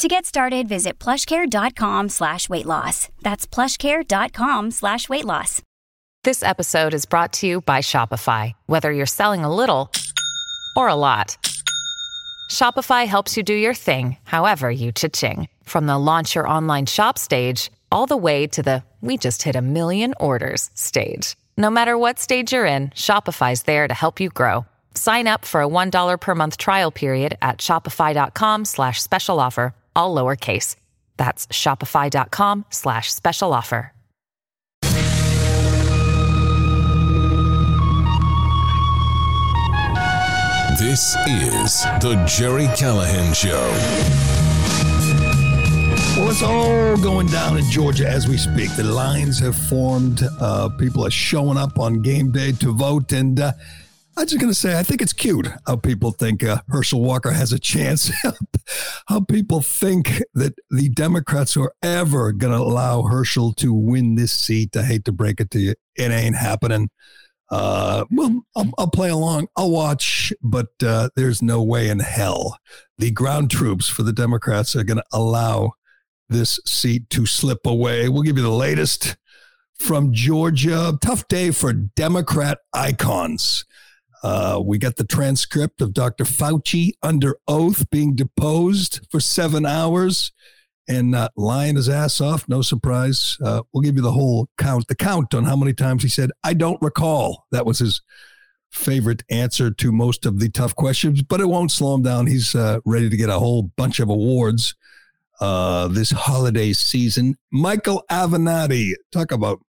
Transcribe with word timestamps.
To 0.00 0.08
get 0.08 0.24
started, 0.24 0.66
visit 0.66 0.98
plushcare.com 0.98 2.08
slash 2.08 2.48
weight 2.48 2.64
loss. 2.64 3.10
That's 3.20 3.46
plushcare.com 3.46 4.70
slash 4.70 5.10
weight 5.10 5.26
loss. 5.26 5.60
This 6.24 6.42
episode 6.42 6.94
is 6.94 7.04
brought 7.04 7.34
to 7.34 7.46
you 7.46 7.60
by 7.60 7.80
Shopify. 7.80 8.52
Whether 8.64 8.92
you're 8.92 9.04
selling 9.04 9.44
a 9.44 9.54
little 9.54 9.90
or 10.74 10.88
a 10.88 10.94
lot, 10.94 11.36
Shopify 12.50 13.06
helps 13.06 13.36
you 13.36 13.42
do 13.42 13.52
your 13.52 13.74
thing, 13.74 14.16
however 14.24 14.70
you 14.70 14.90
cha-ching. 14.90 15.48
From 15.64 15.84
the 15.84 15.98
launch 15.98 16.34
your 16.34 16.48
online 16.48 16.86
shop 16.86 17.18
stage, 17.18 17.70
all 17.92 18.06
the 18.06 18.16
way 18.16 18.46
to 18.46 18.62
the 18.62 18.82
we 19.02 19.18
just 19.18 19.42
hit 19.42 19.54
a 19.54 19.60
million 19.60 20.14
orders 20.18 20.70
stage. 20.72 21.36
No 21.58 21.68
matter 21.68 21.98
what 21.98 22.18
stage 22.18 22.54
you're 22.54 22.64
in, 22.64 22.88
Shopify's 22.88 23.64
there 23.64 23.86
to 23.86 23.92
help 23.92 24.18
you 24.18 24.30
grow. 24.30 24.64
Sign 24.94 25.26
up 25.26 25.44
for 25.44 25.60
a 25.60 25.68
$1 25.68 26.20
per 26.20 26.34
month 26.34 26.56
trial 26.56 26.90
period 26.90 27.36
at 27.42 27.58
shopify.com 27.58 28.64
slash 28.64 29.02
special 29.02 29.38
offer, 29.38 29.74
all 29.94 30.14
lowercase. 30.14 30.76
That's 31.16 31.46
shopify.com 31.48 32.64
slash 32.70 33.12
special 33.12 33.52
offer. 33.52 33.92
This 40.80 41.14
is 41.26 41.82
the 42.00 42.24
Gerry 42.26 42.66
Callahan 42.74 43.34
Show. 43.34 43.60
Well, 46.16 46.30
it's 46.30 46.42
all 46.42 46.96
going 46.96 47.26
down 47.26 47.58
in 47.58 47.64
Georgia 47.70 48.08
as 48.08 48.26
we 48.26 48.38
speak. 48.38 48.74
The 48.76 48.84
lines 48.84 49.38
have 49.40 49.54
formed. 49.54 50.22
Uh, 50.40 50.70
people 50.70 51.06
are 51.06 51.10
showing 51.10 51.58
up 51.58 51.78
on 51.78 52.00
game 52.00 52.30
day 52.30 52.52
to 52.52 52.72
vote. 52.72 53.12
And 53.12 53.38
uh, 53.40 53.52
I'm 54.20 54.26
just 54.26 54.38
going 54.38 54.52
to 54.52 54.54
say, 54.54 54.78
I 54.78 54.82
think 54.82 55.00
it's 55.00 55.14
cute 55.14 55.48
how 55.66 55.76
people 55.76 56.10
think 56.10 56.44
uh, 56.44 56.58
Herschel 56.68 57.00
Walker 57.00 57.30
has 57.30 57.54
a 57.54 57.58
chance. 57.58 58.12
how 59.08 59.20
people 59.20 59.62
think 59.62 60.22
that 60.34 60.52
the 60.68 60.90
Democrats 60.90 61.56
are 61.56 61.72
ever 61.82 62.30
going 62.32 62.52
to 62.52 62.58
allow 62.58 63.00
Herschel 63.04 63.54
to 63.54 63.72
win 63.72 64.16
this 64.16 64.32
seat. 64.32 64.76
I 64.76 64.82
hate 64.82 65.06
to 65.06 65.12
break 65.12 65.40
it 65.40 65.50
to 65.52 65.58
you. 65.58 65.74
It 65.96 66.10
ain't 66.10 66.36
happening. 66.36 66.90
Uh, 67.50 68.04
well, 68.10 68.42
I'll, 68.54 68.70
I'll, 68.76 68.90
play 68.90 69.08
along. 69.08 69.48
I'll 69.56 69.70
watch, 69.70 70.34
but 70.42 70.68
uh, 70.84 71.08
there's 71.16 71.40
no 71.40 71.62
way 71.62 71.88
in 71.88 72.00
hell 72.00 72.58
the 72.98 73.10
ground 73.10 73.50
troops 73.50 73.88
for 73.88 74.02
the 74.02 74.12
Democrats 74.12 74.76
are 74.76 74.84
going 74.84 74.98
to 74.98 75.04
allow 75.14 75.72
this 76.28 76.60
seat 76.66 77.08
to 77.08 77.24
slip 77.24 77.64
away. 77.64 78.10
We'll 78.10 78.22
give 78.22 78.36
you 78.36 78.42
the 78.42 78.50
latest 78.50 79.16
from 79.78 80.12
Georgia. 80.12 80.98
Tough 81.00 81.26
day 81.26 81.52
for 81.52 81.72
Democrat 81.72 82.58
icons. 82.74 83.64
Uh, 84.22 84.60
we 84.64 84.78
got 84.78 84.96
the 84.96 85.04
transcript 85.04 85.80
of 85.80 85.94
Dr. 85.94 86.24
Fauci 86.24 86.92
under 87.02 87.36
oath 87.48 87.88
being 87.90 88.14
deposed 88.14 89.06
for 89.10 89.20
seven 89.20 89.64
hours 89.64 90.32
and 90.88 91.14
uh, 91.14 91.28
lying 91.36 91.76
his 91.76 91.88
ass 91.88 92.20
off. 92.20 92.48
No 92.48 92.62
surprise. 92.62 93.38
Uh, 93.42 93.62
we'll 93.72 93.82
give 93.82 93.96
you 93.96 94.02
the 94.02 94.12
whole 94.12 94.48
count, 94.58 94.88
the 94.88 94.94
count 94.94 95.34
on 95.34 95.44
how 95.44 95.56
many 95.56 95.72
times 95.72 96.02
he 96.02 96.08
said, 96.08 96.30
I 96.44 96.52
don't 96.54 96.80
recall. 96.82 97.46
That 97.52 97.64
was 97.64 97.78
his 97.78 98.02
favorite 98.70 99.22
answer 99.30 99.70
to 99.70 99.92
most 99.92 100.26
of 100.26 100.38
the 100.38 100.50
tough 100.50 100.74
questions, 100.74 101.22
but 101.22 101.40
it 101.40 101.46
won't 101.46 101.70
slow 101.70 101.94
him 101.94 102.02
down. 102.02 102.26
He's 102.26 102.54
uh, 102.54 102.80
ready 102.84 103.08
to 103.08 103.16
get 103.16 103.28
a 103.28 103.38
whole 103.38 103.62
bunch 103.76 104.00
of 104.00 104.08
awards 104.08 104.74
uh, 105.40 105.88
this 105.88 106.10
holiday 106.10 106.72
season. 106.72 107.36
Michael 107.50 108.04
Avenatti, 108.10 108.92
talk 109.12 109.32
about 109.32 109.60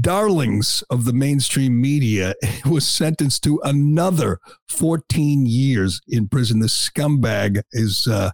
darlings 0.00 0.82
of 0.90 1.04
the 1.04 1.12
mainstream 1.12 1.80
media, 1.80 2.34
was 2.66 2.86
sentenced 2.86 3.44
to 3.44 3.60
another 3.64 4.40
14 4.68 5.46
years 5.46 6.00
in 6.08 6.28
prison. 6.28 6.60
The 6.60 6.66
scumbag 6.66 7.62
is 7.72 8.06
uh, 8.06 8.30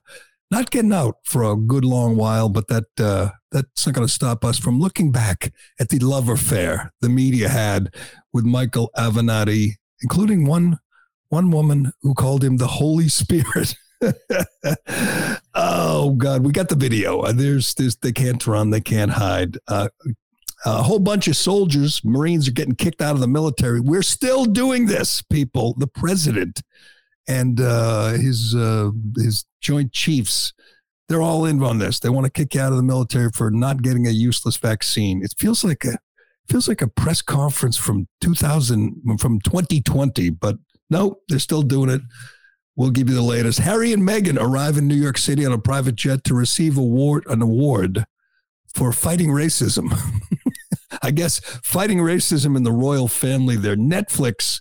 not 0.50 0.70
getting 0.70 0.92
out 0.92 1.16
for 1.24 1.44
a 1.44 1.56
good 1.56 1.84
long 1.84 2.16
while, 2.16 2.48
but 2.48 2.68
that 2.68 2.84
uh, 2.98 3.30
that's 3.50 3.86
not 3.86 3.94
going 3.94 4.06
to 4.06 4.12
stop 4.12 4.44
us 4.44 4.58
from 4.58 4.80
looking 4.80 5.12
back 5.12 5.52
at 5.80 5.88
the 5.88 5.98
love 5.98 6.28
affair 6.28 6.92
the 7.00 7.08
media 7.08 7.48
had 7.48 7.94
with 8.32 8.44
Michael 8.44 8.90
Avenatti, 8.96 9.72
including 10.02 10.46
one 10.46 10.78
one 11.28 11.50
woman 11.50 11.92
who 12.02 12.12
called 12.12 12.44
him 12.44 12.58
the 12.58 12.66
Holy 12.66 13.08
Spirit. 13.08 13.74
oh 15.54 16.10
God, 16.10 16.44
we 16.44 16.52
got 16.52 16.68
the 16.68 16.76
video. 16.76 17.30
There's 17.32 17.72
there's 17.74 17.96
they 17.96 18.12
can't 18.12 18.46
run, 18.46 18.70
they 18.70 18.80
can't 18.80 19.12
hide. 19.12 19.56
Uh, 19.66 19.88
a 20.64 20.82
whole 20.82 20.98
bunch 20.98 21.28
of 21.28 21.36
soldiers, 21.36 22.04
Marines 22.04 22.48
are 22.48 22.52
getting 22.52 22.74
kicked 22.74 23.02
out 23.02 23.14
of 23.14 23.20
the 23.20 23.28
military. 23.28 23.80
We're 23.80 24.02
still 24.02 24.44
doing 24.44 24.86
this, 24.86 25.22
people. 25.22 25.74
The 25.76 25.86
president 25.88 26.62
and 27.28 27.60
uh, 27.60 28.10
his 28.12 28.54
uh, 28.54 28.90
his 29.16 29.44
Joint 29.60 29.92
Chiefs, 29.92 30.52
they're 31.08 31.22
all 31.22 31.44
in 31.44 31.62
on 31.62 31.78
this. 31.78 31.98
They 31.98 32.08
want 32.08 32.26
to 32.26 32.32
kick 32.32 32.54
you 32.54 32.60
out 32.60 32.72
of 32.72 32.76
the 32.76 32.82
military 32.82 33.30
for 33.30 33.50
not 33.50 33.82
getting 33.82 34.06
a 34.06 34.10
useless 34.10 34.56
vaccine. 34.56 35.22
It 35.22 35.34
feels 35.36 35.64
like 35.64 35.84
a 35.84 35.98
feels 36.48 36.68
like 36.68 36.82
a 36.82 36.88
press 36.88 37.22
conference 37.22 37.76
from 37.76 38.08
2000 38.20 39.18
from 39.18 39.40
2020, 39.40 40.30
but 40.30 40.56
no, 40.90 41.20
they're 41.28 41.38
still 41.38 41.62
doing 41.62 41.90
it. 41.90 42.02
We'll 42.76 42.90
give 42.90 43.08
you 43.08 43.14
the 43.14 43.22
latest. 43.22 43.58
Harry 43.60 43.92
and 43.92 44.02
Meghan 44.02 44.40
arrive 44.40 44.78
in 44.78 44.88
New 44.88 44.94
York 44.94 45.18
City 45.18 45.44
on 45.44 45.52
a 45.52 45.58
private 45.58 45.94
jet 45.94 46.24
to 46.24 46.34
receive 46.34 46.78
award 46.78 47.24
an 47.26 47.42
award 47.42 48.06
for 48.72 48.92
fighting 48.92 49.28
racism. 49.28 49.92
I 51.00 51.10
guess 51.10 51.40
fighting 51.62 51.98
racism 51.98 52.56
in 52.56 52.62
the 52.62 52.72
royal 52.72 53.08
family. 53.08 53.56
Their 53.56 53.76
Netflix 53.76 54.60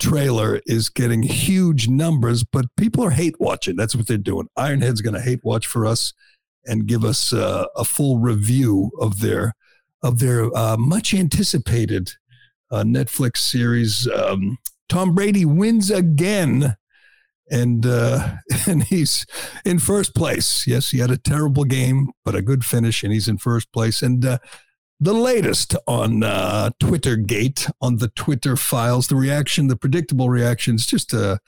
trailer 0.00 0.60
is 0.66 0.88
getting 0.88 1.22
huge 1.22 1.88
numbers, 1.88 2.42
but 2.42 2.66
people 2.76 3.04
are 3.04 3.10
hate 3.10 3.38
watching. 3.38 3.76
That's 3.76 3.94
what 3.94 4.06
they're 4.06 4.18
doing. 4.18 4.48
Ironhead's 4.58 5.02
going 5.02 5.14
to 5.14 5.20
hate 5.20 5.44
watch 5.44 5.66
for 5.66 5.86
us 5.86 6.12
and 6.66 6.86
give 6.86 7.04
us 7.04 7.32
uh, 7.32 7.66
a 7.76 7.84
full 7.84 8.18
review 8.18 8.90
of 9.00 9.20
their 9.20 9.54
of 10.02 10.18
their 10.18 10.56
uh, 10.56 10.78
much 10.78 11.12
anticipated 11.12 12.12
uh, 12.70 12.82
Netflix 12.82 13.38
series. 13.38 14.08
Um, 14.08 14.58
Tom 14.88 15.14
Brady 15.14 15.44
wins 15.44 15.90
again, 15.90 16.76
and 17.50 17.84
uh, 17.84 18.36
and 18.66 18.82
he's 18.84 19.26
in 19.64 19.78
first 19.78 20.14
place. 20.14 20.66
Yes, 20.66 20.90
he 20.90 20.98
had 20.98 21.10
a 21.10 21.18
terrible 21.18 21.64
game, 21.64 22.10
but 22.24 22.34
a 22.34 22.42
good 22.42 22.64
finish, 22.64 23.02
and 23.02 23.12
he's 23.12 23.28
in 23.28 23.38
first 23.38 23.72
place. 23.72 24.02
And 24.02 24.24
uh, 24.24 24.38
the 25.00 25.14
latest 25.14 25.74
on 25.86 26.22
uh, 26.22 26.70
Twitter 26.78 27.16
Gate, 27.16 27.68
on 27.80 27.96
the 27.96 28.08
Twitter 28.08 28.54
files, 28.56 29.08
the 29.08 29.16
reaction, 29.16 29.68
the 29.68 29.76
predictable 29.76 30.28
reaction 30.28 30.74
is 30.74 30.86
just 30.86 31.14
uh, 31.14 31.38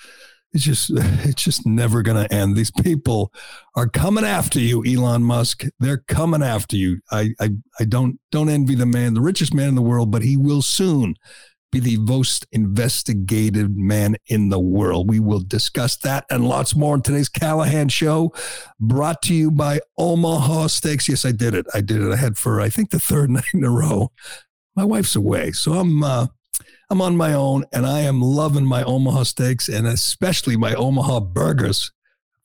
it's 0.53 0.65
just 0.65 0.91
it's 0.95 1.43
just 1.43 1.67
never 1.67 2.03
going 2.03 2.27
to 2.27 2.35
end. 2.35 2.57
These 2.57 2.71
people 2.71 3.33
are 3.77 3.89
coming 3.89 4.25
after 4.25 4.59
you, 4.59 4.85
Elon 4.85 5.23
Musk. 5.23 5.65
They're 5.79 6.05
coming 6.09 6.43
after 6.43 6.77
you. 6.77 7.01
I, 7.11 7.35
I 7.39 7.51
I 7.79 7.85
don't 7.85 8.19
don't 8.31 8.49
envy 8.49 8.75
the 8.75 8.87
man, 8.87 9.15
the 9.15 9.21
richest 9.21 9.53
man 9.53 9.69
in 9.69 9.75
the 9.75 9.83
world, 9.83 10.11
but 10.11 10.23
he 10.23 10.37
will 10.37 10.62
soon 10.62 11.15
be 11.72 11.81
the 11.81 11.97
most 11.97 12.47
investigated 12.53 13.77
man 13.77 14.16
in 14.27 14.50
the 14.50 14.60
world. 14.60 15.09
We 15.09 15.19
will 15.19 15.41
discuss 15.41 15.97
that 15.99 16.25
and 16.31 16.47
lots 16.47 16.77
more 16.77 16.94
in 16.94 17.03
today's 17.03 17.31
Callahan 17.31 17.88
Show, 17.88 18.33
brought 18.78 19.22
to 19.22 19.34
you 19.34 19.50
by 19.50 19.81
Omaha 19.99 20.69
Steaks. 20.69 21.09
Yes, 21.09 21.25
I 21.25 21.32
did 21.32 21.55
it. 21.55 21.66
I 21.75 21.81
did 21.81 22.03
it. 22.03 22.12
I 22.12 22.16
had 22.16 22.37
for 22.37 22.61
I 22.61 22.69
think 22.69 22.91
the 22.91 23.00
third 23.00 23.31
night 23.32 23.44
in 23.55 23.65
a 23.65 23.71
row. 23.71 24.12
My 24.77 24.84
wife's 24.84 25.16
away, 25.16 25.53
so 25.53 25.72
I'm 25.72 26.05
uh, 26.05 26.26
I'm 26.91 27.00
on 27.00 27.17
my 27.17 27.32
own, 27.32 27.64
and 27.73 27.87
I 27.87 28.00
am 28.00 28.20
loving 28.20 28.67
my 28.67 28.85
Omaha 28.85 29.25
Steaks 29.25 29.69
and 29.69 29.87
especially 29.87 30.56
my 30.56 30.75
Omaha 30.75 31.20
burgers. 31.20 31.91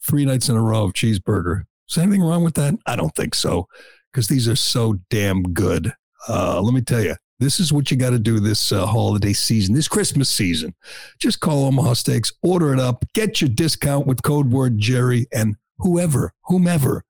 Three 0.02 0.25
nights 0.25 0.48
in 0.48 0.56
a 0.56 0.62
row 0.62 0.86
of 0.86 0.94
cheeseburger. 0.94 1.63
Is 1.90 1.98
anything 1.98 2.24
wrong 2.24 2.44
with 2.44 2.56
that? 2.56 2.75
I 2.86 2.96
don't 2.96 3.13
think 3.16 3.36
so, 3.36 3.68
because 4.12 4.30
these 4.30 4.48
are 4.48 4.56
so 4.56 5.00
damn 5.10 5.44
good. 5.44 5.94
Uh, 6.30 6.62
let 6.62 6.74
me 6.74 6.81
tell 6.81 7.02
you, 7.02 7.16
this 7.39 7.60
is 7.60 7.72
what 7.72 7.92
you 7.92 7.98
got 7.98 8.12
to 8.12 8.19
do 8.19 8.39
this 8.39 8.72
uh, 8.72 8.86
holiday 8.86 9.34
season, 9.34 9.75
this 9.75 9.88
Christmas 9.88 10.30
season. 10.30 10.74
Just 11.19 11.39
call 11.39 11.66
Omaha 11.66 11.94
Steaks, 11.94 12.34
order 12.42 12.74
it 12.74 12.80
up, 12.80 13.06
get 13.13 13.42
your 13.42 13.50
discount 13.50 14.07
with 14.07 14.24
code 14.24 14.51
word 14.51 14.78
Gerry, 14.78 15.28
and 15.31 15.56
whoever, 15.78 16.34
whomever 16.45 17.04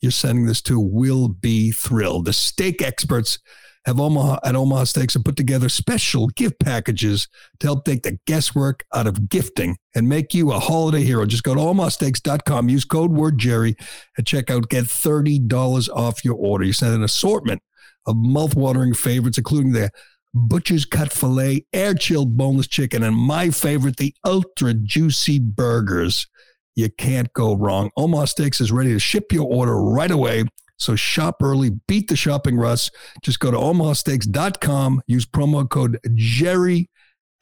you're 0.00 0.12
sending 0.12 0.46
this 0.46 0.62
to 0.62 0.78
will 0.78 1.28
be 1.28 1.70
thrilled. 1.70 2.26
The 2.26 2.32
steak 2.32 2.82
experts 2.82 3.38
have 3.84 3.98
Omaha 3.98 4.38
at 4.44 4.54
Omaha 4.54 4.84
Steaks 4.84 5.14
have 5.14 5.24
put 5.24 5.36
together 5.36 5.68
special 5.68 6.28
gift 6.28 6.60
packages 6.60 7.28
to 7.58 7.66
help 7.66 7.84
take 7.84 8.04
the 8.04 8.18
guesswork 8.26 8.84
out 8.94 9.08
of 9.08 9.28
gifting 9.28 9.76
and 9.94 10.08
make 10.08 10.34
you 10.34 10.52
a 10.52 10.60
holiday 10.60 11.02
hero. 11.02 11.26
Just 11.26 11.42
go 11.42 11.54
to 11.54 11.60
omahasteaks.com, 11.60 12.68
use 12.68 12.84
code 12.84 13.10
word 13.10 13.38
Gerry 13.38 13.76
at 14.16 14.24
checkout, 14.24 14.68
get 14.68 14.84
$30 14.84 15.88
off 15.90 16.24
your 16.24 16.36
order. 16.36 16.64
You 16.64 16.72
send 16.72 16.94
an 16.94 17.02
assortment 17.02 17.60
of 18.06 18.16
mouth-watering 18.16 18.94
favorites, 18.94 19.38
including 19.38 19.72
the 19.72 19.90
butcher's 20.34 20.84
cut 20.84 21.12
filet, 21.12 21.66
air 21.72 21.94
chilled 21.94 22.36
boneless 22.36 22.66
chicken, 22.66 23.02
and 23.02 23.16
my 23.16 23.50
favorite, 23.50 23.96
the 23.96 24.14
ultra 24.24 24.74
juicy 24.74 25.38
burgers. 25.38 26.26
You 26.74 26.88
can't 26.90 27.32
go 27.34 27.54
wrong. 27.54 27.90
Omaha 27.96 28.24
Steaks 28.26 28.60
is 28.60 28.72
ready 28.72 28.92
to 28.92 28.98
ship 28.98 29.32
your 29.32 29.46
order 29.46 29.76
right 29.76 30.10
away. 30.10 30.44
So 30.78 30.96
shop 30.96 31.36
early, 31.42 31.70
beat 31.86 32.08
the 32.08 32.16
shopping 32.16 32.56
rush. 32.56 32.90
Just 33.22 33.38
go 33.40 33.50
to 33.50 33.56
omahasteaks.com, 33.56 35.02
use 35.06 35.26
promo 35.26 35.68
code 35.68 35.98
Gerry 36.14 36.90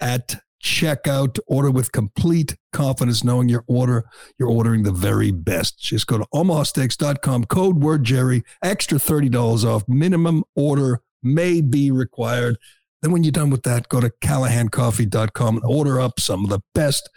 at 0.01 0.41
checkout, 0.63 1.39
order 1.47 1.71
with 1.71 1.93
complete 1.93 2.57
confidence, 2.73 3.25
knowing 3.25 3.49
your 3.49 3.65
order, 3.67 4.05
you're 4.39 4.51
ordering 4.51 4.83
the 4.83 4.93
very 4.93 5.31
best. 5.31 5.79
Just 5.79 6.07
go 6.07 6.19
to 6.19 6.27
omahasteaks.com, 6.35 7.45
code 7.45 7.83
word 7.83 8.05
Gerry, 8.05 8.43
extra 8.63 8.99
$30 8.99 9.65
off, 9.65 9.85
minimum 9.89 10.45
order 10.55 11.01
may 11.23 11.61
be 11.61 11.91
required. 11.91 12.57
Then 13.03 13.13
when 13.13 13.25
you're 13.25 13.33
done 13.33 13.51
with 13.51 13.63
that, 13.63 13.89
go 13.89 14.01
to 14.01 14.13
callahancoffee.com 14.23 15.57
and 15.57 15.65
order 15.65 16.01
up 16.01 16.21
some 16.21 16.45
of 16.45 16.51
the 16.51 16.61
best 16.75 17.09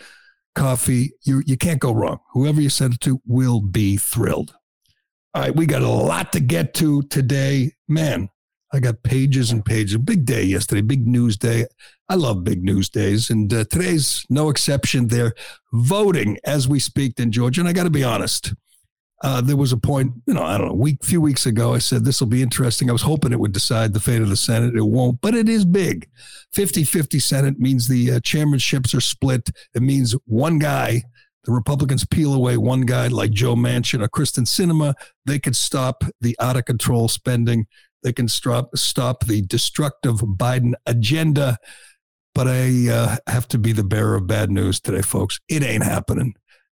coffee. 0.56 1.12
You, 1.24 1.44
you 1.46 1.58
can't 1.58 1.80
go 1.80 1.94
wrong. 1.94 2.20
Whoever 2.32 2.62
you 2.62 2.70
send 2.70 2.94
it 2.96 3.02
to 3.02 3.22
will 3.26 3.62
be 3.62 3.98
thrilled. 3.98 4.56
All 5.34 5.42
right, 5.42 5.56
we 5.56 5.66
got 5.66 5.82
a 5.82 5.90
lot 5.90 6.32
to 6.34 6.40
get 6.40 6.76
to 6.76 7.02
today. 7.04 7.72
Man, 7.88 8.30
I 8.74 8.80
got 8.80 9.04
pages 9.04 9.52
and 9.52 9.64
pages. 9.64 9.98
Big 9.98 10.26
day 10.26 10.44
yesterday, 10.44 10.82
big 10.82 11.08
news 11.08 11.38
day. 11.38 11.68
I 12.10 12.16
love 12.16 12.44
big 12.44 12.64
news 12.64 12.90
days, 12.90 13.30
and 13.30 13.54
uh, 13.54 13.66
today's 13.66 14.26
no 14.30 14.50
exception. 14.50 15.08
They're 15.08 15.36
voting 15.72 16.40
as 16.44 16.68
we 16.68 16.80
speak 16.80 17.20
in 17.20 17.32
Georgia, 17.32 17.62
and 17.62 17.70
I 17.70 17.74
got 17.74 17.84
to 17.84 17.92
be 17.92 18.04
honest. 18.04 18.54
Uh, 19.22 19.40
there 19.40 19.56
was 19.56 19.72
a 19.72 19.78
point, 19.78 20.12
you 20.26 20.34
know, 20.34 20.44
I 20.44 20.58
don't 20.58 20.68
know, 20.68 20.74
a 20.74 20.76
week, 20.76 20.98
few 21.06 21.22
weeks 21.22 21.46
ago, 21.46 21.74
I 21.74 21.78
said 21.78 22.04
this 22.04 22.20
will 22.20 22.28
be 22.28 22.42
interesting. 22.42 22.90
I 22.90 22.94
was 22.94 23.04
hoping 23.04 23.32
it 23.32 23.40
would 23.40 23.54
decide 23.54 23.94
the 23.94 24.02
fate 24.02 24.22
of 24.22 24.28
the 24.28 24.36
Senate. 24.36 24.76
It 24.76 24.82
won't, 24.82 25.22
but 25.22 25.34
it 25.34 25.48
is 25.48 25.64
big. 25.64 26.10
50 26.52 26.84
50 26.84 27.20
Senate 27.20 27.58
means 27.58 27.88
the 27.88 28.14
uh, 28.14 28.20
chairmanships 28.20 28.94
are 28.94 29.02
split. 29.02 29.50
It 29.74 29.82
means 29.82 30.14
one 30.26 30.60
guy 30.60 31.04
the 31.46 31.52
Republicans 31.52 32.06
peel 32.06 32.34
away 32.34 32.58
one 32.58 32.82
guy 32.82 33.08
like 33.08 33.32
Joe 33.32 33.56
Manchin 33.56 34.02
or 34.02 34.08
Kyrsten 34.08 34.46
Sinema, 34.46 34.94
they 35.26 35.40
could 35.40 35.56
stop 35.56 36.04
the 36.22 36.36
out 36.40 36.56
of 36.56 36.66
control 36.66 37.08
spending. 37.08 37.68
They 38.04 38.14
can 38.14 38.28
stop 38.28 38.76
stop 38.78 39.26
the 39.26 39.42
destructive 39.42 40.18
Biden 40.18 40.74
agenda. 40.86 41.58
But 42.36 42.48
I 42.48 42.90
uh, 42.90 43.16
have 43.28 43.48
to 43.50 43.60
be 43.60 43.74
the 43.74 43.84
bearer 43.84 44.16
of 44.16 44.28
bad 44.28 44.50
news 44.50 44.80
today, 44.80 45.04
folks. 45.04 45.40
It 45.48 45.64
ain't 45.64 45.84
happening 45.84 46.36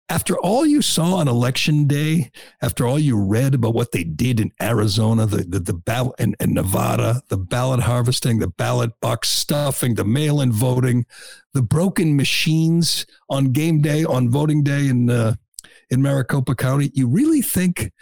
after 0.09 0.39
all 0.39 0.65
you 0.65 0.83
saw 0.83 1.17
on 1.17 1.27
election 1.27 1.87
day, 1.87 2.31
after 2.63 2.87
all 2.87 2.99
you 2.99 3.19
read 3.19 3.55
about 3.55 3.75
what 3.75 3.91
they 3.91 4.05
did 4.05 4.39
in 4.39 4.53
Arizona, 4.63 5.27
the 5.27 5.39
the, 5.39 5.59
the 5.59 5.75
ballot 5.75 6.15
and, 6.19 6.37
and 6.39 6.55
Nevada, 6.55 7.23
the 7.29 7.37
ballot 7.37 7.81
harvesting, 7.81 8.39
the 8.39 8.49
ballot 8.49 8.93
box 9.01 9.29
stuffing, 9.29 9.95
the 9.95 10.05
mail-in 10.05 10.53
voting, 10.53 11.07
the 11.55 11.63
broken 11.63 12.17
machines 12.17 13.07
on 13.29 13.53
game 13.53 13.81
day, 13.81 14.05
on 14.05 14.31
voting 14.31 14.63
day 14.63 14.89
in 14.89 15.11
uh, 15.11 15.35
in 15.91 16.03
Maricopa 16.03 16.55
County, 16.55 16.91
you 16.95 17.09
really 17.09 17.43
think 17.43 17.93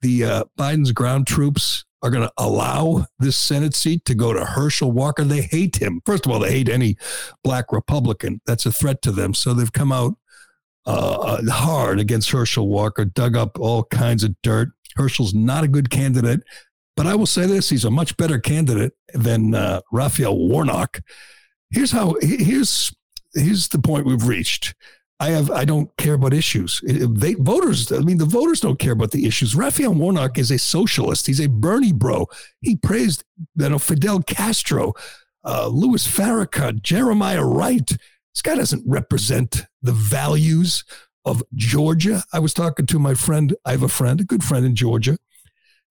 the 0.00 0.24
uh, 0.24 0.44
Biden's 0.58 0.92
ground 0.92 1.28
troops 1.28 1.84
are 2.02 2.10
going 2.10 2.26
to 2.26 2.32
allow 2.36 3.06
this 3.18 3.36
Senate 3.36 3.74
seat 3.74 4.04
to 4.06 4.14
go 4.14 4.32
to 4.32 4.44
Herschel 4.44 4.92
Walker? 4.92 5.24
They 5.24 5.42
hate 5.42 5.76
him. 5.76 6.00
First 6.04 6.26
of 6.26 6.32
all, 6.32 6.38
they 6.38 6.52
hate 6.52 6.68
any 6.68 6.96
black 7.44 7.72
Republican. 7.72 8.40
That's 8.46 8.66
a 8.66 8.72
threat 8.72 9.02
to 9.02 9.12
them. 9.12 9.34
So 9.34 9.54
they've 9.54 9.72
come 9.72 9.92
out 9.92 10.14
uh, 10.84 11.40
hard 11.48 12.00
against 12.00 12.30
Herschel 12.30 12.68
Walker, 12.68 13.04
dug 13.04 13.36
up 13.36 13.58
all 13.58 13.84
kinds 13.84 14.24
of 14.24 14.34
dirt. 14.42 14.70
Herschel's 14.96 15.32
not 15.32 15.64
a 15.64 15.68
good 15.68 15.90
candidate, 15.90 16.40
but 16.96 17.06
I 17.06 17.14
will 17.14 17.26
say 17.26 17.46
this: 17.46 17.70
he's 17.70 17.84
a 17.84 17.90
much 17.90 18.16
better 18.16 18.38
candidate 18.38 18.92
than 19.14 19.54
uh, 19.54 19.80
Raphael 19.90 20.36
Warnock. 20.36 21.00
Here's 21.70 21.92
how. 21.92 22.16
Here's 22.20 22.92
here's 23.34 23.68
the 23.68 23.78
point 23.78 24.06
we've 24.06 24.26
reached. 24.26 24.74
I 25.22 25.30
have 25.30 25.52
I 25.52 25.64
don't 25.64 25.96
care 25.98 26.14
about 26.14 26.34
issues. 26.34 26.80
They 26.84 27.34
voters, 27.34 27.92
I 27.92 28.00
mean, 28.00 28.18
the 28.18 28.24
voters 28.24 28.58
don't 28.58 28.80
care 28.80 28.92
about 28.92 29.12
the 29.12 29.24
issues. 29.24 29.54
Raphael 29.54 29.94
Warnock 29.94 30.36
is 30.36 30.50
a 30.50 30.58
socialist. 30.58 31.28
He's 31.28 31.40
a 31.40 31.46
Bernie 31.46 31.92
bro. 31.92 32.26
He 32.60 32.74
praised 32.74 33.22
you 33.54 33.68
know 33.68 33.78
Fidel 33.78 34.20
Castro, 34.24 34.94
uh, 35.44 35.68
Louis 35.68 36.04
Farrakhan, 36.08 36.82
Jeremiah 36.82 37.44
Wright. 37.44 37.86
This 37.86 38.42
guy 38.42 38.56
doesn't 38.56 38.82
represent 38.84 39.62
the 39.80 39.92
values 39.92 40.82
of 41.24 41.40
Georgia. 41.54 42.24
I 42.32 42.40
was 42.40 42.52
talking 42.52 42.86
to 42.86 42.98
my 42.98 43.14
friend. 43.14 43.54
I 43.64 43.70
have 43.70 43.84
a 43.84 43.88
friend, 43.88 44.20
a 44.20 44.24
good 44.24 44.42
friend 44.42 44.66
in 44.66 44.74
Georgia, 44.74 45.18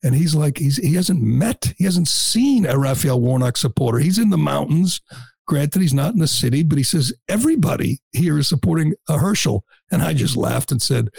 and 0.04 0.14
he's 0.14 0.36
like, 0.36 0.58
he's 0.58 0.76
he 0.76 0.96
hasn't 0.96 1.22
met, 1.22 1.74
he 1.78 1.86
hasn't 1.86 2.10
seen 2.10 2.66
a 2.66 2.78
Raphael 2.78 3.22
Warnock 3.22 3.56
supporter. 3.56 4.00
He's 4.00 4.20
in 4.20 4.30
the 4.30 4.38
mountains. 4.38 5.00
Granted, 5.48 5.82
he's 5.82 5.94
not 5.94 6.14
in 6.14 6.20
the 6.20 6.28
city, 6.28 6.64
but 6.64 6.78
he 6.78 6.84
says 6.84 7.14
everybody 7.28 8.00
here 8.14 8.38
is 8.38 8.48
supporting 8.48 8.94
Herschel. 9.08 9.66
And 9.92 10.02
I 10.02 10.14
just 10.14 10.38
laughed 10.38 10.72
and 10.72 10.82
said, 10.82 11.10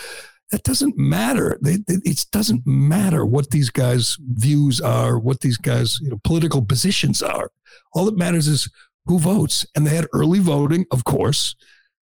that 0.53 0.63
doesn't 0.63 0.97
matter. 0.99 1.59
it 1.63 2.27
doesn't 2.31 2.67
matter 2.67 3.25
what 3.25 3.51
these 3.51 3.71
guys' 3.71 4.17
views 4.21 4.81
are, 4.81 5.19
what 5.19 5.41
these 5.41 5.57
guys' 5.57 5.99
you 6.01 6.11
know, 6.11 6.21
political 6.25 6.63
positions 6.63 7.23
are. 7.23 7.51
All 7.95 8.05
that 8.05 8.19
matters 8.19 8.49
is 8.49 8.71
who 9.07 9.19
votes. 9.19 9.67
And 9.75 9.87
they 9.87 9.97
had 9.97 10.07
early 10.13 10.39
voting, 10.39 10.85
of 10.91 11.05
course, 11.05 11.57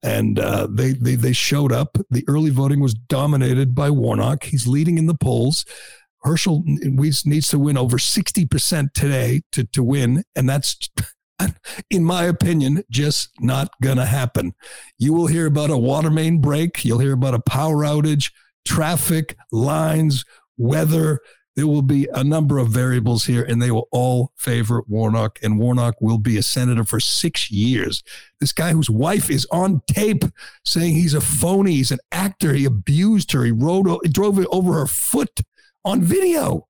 and 0.02 0.40
uh, 0.40 0.68
they, 0.72 0.94
they 0.94 1.16
they 1.16 1.34
showed 1.34 1.74
up. 1.74 1.98
The 2.10 2.24
early 2.30 2.50
voting 2.50 2.80
was 2.80 2.94
dominated 2.94 3.76
by 3.76 3.90
Warnock. 3.90 4.46
He's 4.46 4.66
leading 4.66 4.98
in 4.98 5.08
the 5.08 5.14
polls. 5.14 5.66
Herschel 6.24 6.64
needs 6.66 7.50
to 7.50 7.60
win 7.60 7.78
over 7.78 8.00
sixty 8.00 8.46
percent 8.46 8.94
today 8.94 9.42
to 9.52 9.66
to 9.66 9.84
win, 9.84 10.24
and 10.36 10.50
that's. 10.50 10.78
In 11.90 12.04
my 12.04 12.26
opinion, 12.26 12.84
just 12.90 13.32
not 13.40 13.70
going 13.82 13.98
to 13.98 14.06
happen. 14.06 14.54
You 14.98 15.14
will 15.14 15.28
hear 15.28 15.46
about 15.46 15.70
a 15.70 15.78
water 15.78 16.10
main 16.10 16.42
break. 16.42 16.84
You'll 16.84 17.00
hear 17.00 17.14
about 17.14 17.34
a 17.34 17.40
power 17.40 17.78
outage, 17.78 18.32
traffic, 18.66 19.38
lines, 19.52 20.26
weather, 20.58 21.22
there 21.60 21.68
will 21.68 21.82
be 21.82 22.08
a 22.14 22.24
number 22.24 22.58
of 22.58 22.70
variables 22.70 23.26
here, 23.26 23.44
and 23.44 23.62
they 23.62 23.70
will 23.70 23.90
all 23.92 24.32
favor 24.38 24.82
Warnock. 24.88 25.40
And 25.44 25.60
Warnock 25.60 25.96
will 26.00 26.18
be 26.18 26.38
a 26.38 26.42
senator 26.42 26.86
for 26.86 27.02
six 27.02 27.52
years. 27.52 28.02
This 28.40 28.54
guy 28.54 28.72
whose 28.72 28.90
wife 28.90 29.30
is 29.30 29.46
on 29.52 29.82
tape 29.86 30.24
saying 30.64 30.94
he's 30.94 31.14
a 31.14 31.20
phony, 31.20 31.74
he's 31.74 31.92
an 31.92 32.00
actor, 32.14 32.54
he 32.54 32.64
abused 32.64 33.34
her, 33.34 33.44
he 33.44 33.52
rode, 33.52 33.88
he 34.04 34.10
drove 34.10 34.40
it 34.40 34.48
over 34.54 34.72
her 34.72 34.88
foot 34.88 35.42
on 35.84 36.02
video. 36.02 36.66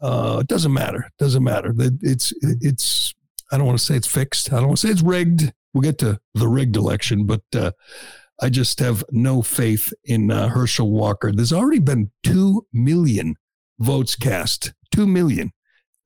Uh, 0.00 0.38
it 0.42 0.46
doesn't 0.46 0.72
matter. 0.72 1.06
It 1.06 1.18
doesn't 1.18 1.42
matter. 1.42 1.74
It's 2.00 2.32
it's. 2.42 3.14
I 3.54 3.56
don't 3.56 3.66
want 3.66 3.78
to 3.78 3.84
say 3.84 3.94
it's 3.94 4.08
fixed. 4.08 4.52
I 4.52 4.56
don't 4.56 4.68
want 4.68 4.80
to 4.80 4.86
say 4.88 4.92
it's 4.92 5.02
rigged. 5.02 5.52
We'll 5.72 5.82
get 5.82 5.98
to 5.98 6.20
the 6.34 6.48
rigged 6.48 6.76
election, 6.76 7.24
but 7.24 7.42
uh, 7.54 7.70
I 8.42 8.50
just 8.50 8.80
have 8.80 9.04
no 9.10 9.42
faith 9.42 9.92
in 10.04 10.30
uh, 10.30 10.48
Herschel 10.48 10.90
Walker. 10.90 11.32
There's 11.32 11.52
already 11.52 11.78
been 11.78 12.10
two 12.22 12.66
million 12.72 13.36
votes 13.78 14.16
cast 14.16 14.72
2 14.94 15.06
million. 15.06 15.52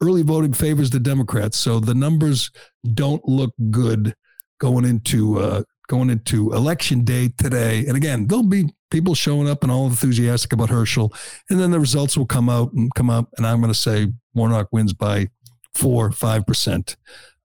Early 0.00 0.23
voting 0.23 0.52
favors 0.52 0.90
the 0.90 1.00
Democrats. 1.00 1.59
So 1.59 1.81
the 1.81 1.95
numbers 1.95 2.50
don't 2.95 3.26
look 3.26 3.52
good 3.71 4.14
going 4.61 4.85
into 4.85 5.40
uh, 5.40 5.62
going 5.88 6.11
into 6.11 6.52
election 6.52 7.02
day 7.05 7.31
today. 7.37 7.85
And 7.87 7.97
again, 7.97 8.26
there'll 8.26 8.45
be 8.45 8.73
people 8.90 9.14
showing 9.14 9.49
up 9.49 9.62
and 9.62 9.73
all 9.73 9.87
enthusiastic 9.87 10.52
about 10.52 10.71
Herschel. 10.71 11.12
And 11.50 11.59
then 11.59 11.71
the 11.71 11.81
results 11.81 12.17
will 12.17 12.26
come 12.26 12.49
out 12.49 12.73
and 12.75 12.95
come 12.95 13.11
up. 13.11 13.31
And 13.37 13.47
I'm 13.47 13.61
going 13.61 13.73
to 13.73 13.78
say 13.78 14.09
Warnock 14.35 14.69
wins 14.71 14.93
by 14.93 15.28
four, 15.75 16.12
five 16.12 16.47
percent. 16.47 16.97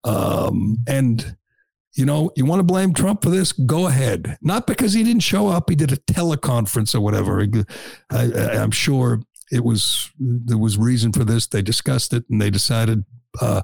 Um, 0.04 0.78
and 0.88 1.36
you 1.96 2.06
know, 2.06 2.32
you 2.36 2.46
want 2.46 2.60
to 2.60 2.64
blame 2.64 2.94
Trump 2.94 3.24
for 3.24 3.30
this? 3.30 3.52
Go 3.52 3.88
ahead. 3.88 4.38
Not 4.42 4.66
because 4.66 4.94
he 4.94 5.04
didn't 5.04 5.22
show 5.22 5.48
up. 5.48 5.70
He 5.70 5.76
did 5.76 5.92
a 5.92 5.98
teleconference 5.98 6.96
or 6.96 7.02
whatever. 7.02 7.46
I, 8.10 8.24
am 8.56 8.72
sure 8.72 9.22
it 9.52 9.64
was 9.64 10.10
there 10.20 10.58
was 10.58 10.78
reason 10.78 11.14
for 11.14 11.24
this. 11.24 11.46
They 11.46 11.62
discussed 11.62 12.14
it 12.14 12.26
and 12.30 12.42
they 12.42 12.50
decided 12.50 13.06
uh, 13.40 13.62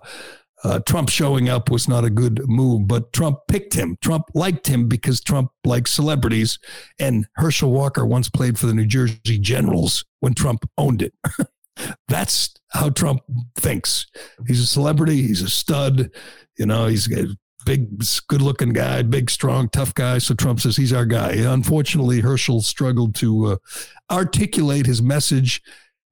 uh, 0.63 0.79
Trump 0.79 1.09
showing 1.09 1.49
up 1.49 1.71
was 1.71 1.87
not 1.87 2.03
a 2.03 2.09
good 2.09 2.47
move. 2.47 2.87
But 2.87 3.13
Trump 3.13 3.39
picked 3.47 3.73
him. 3.73 3.97
Trump 4.01 4.25
liked 4.35 4.67
him 4.67 4.87
because 4.87 5.21
Trump 5.21 5.51
likes 5.63 5.91
celebrities. 5.91 6.59
And 6.99 7.25
Herschel 7.35 7.71
Walker 7.71 8.05
once 8.05 8.29
played 8.29 8.59
for 8.59 8.67
the 8.67 8.73
New 8.73 8.85
Jersey 8.85 9.39
Generals 9.39 10.05
when 10.19 10.33
Trump 10.33 10.69
owned 10.77 11.01
it. 11.01 11.13
That's 12.07 12.53
how 12.71 12.89
Trump 12.89 13.21
thinks. 13.55 14.07
He's 14.47 14.61
a 14.61 14.67
celebrity. 14.67 15.21
He's 15.21 15.41
a 15.41 15.49
stud. 15.49 16.11
You 16.57 16.65
know, 16.65 16.87
he's 16.87 17.11
a 17.11 17.27
big, 17.65 18.03
good 18.27 18.41
looking 18.41 18.73
guy, 18.73 19.01
big, 19.01 19.29
strong, 19.29 19.69
tough 19.69 19.93
guy. 19.93 20.17
So 20.17 20.33
Trump 20.33 20.59
says 20.59 20.77
he's 20.77 20.93
our 20.93 21.05
guy. 21.05 21.33
Unfortunately, 21.33 22.19
Herschel 22.21 22.61
struggled 22.61 23.15
to 23.15 23.45
uh, 23.45 23.55
articulate 24.11 24.85
his 24.85 25.01
message. 25.01 25.61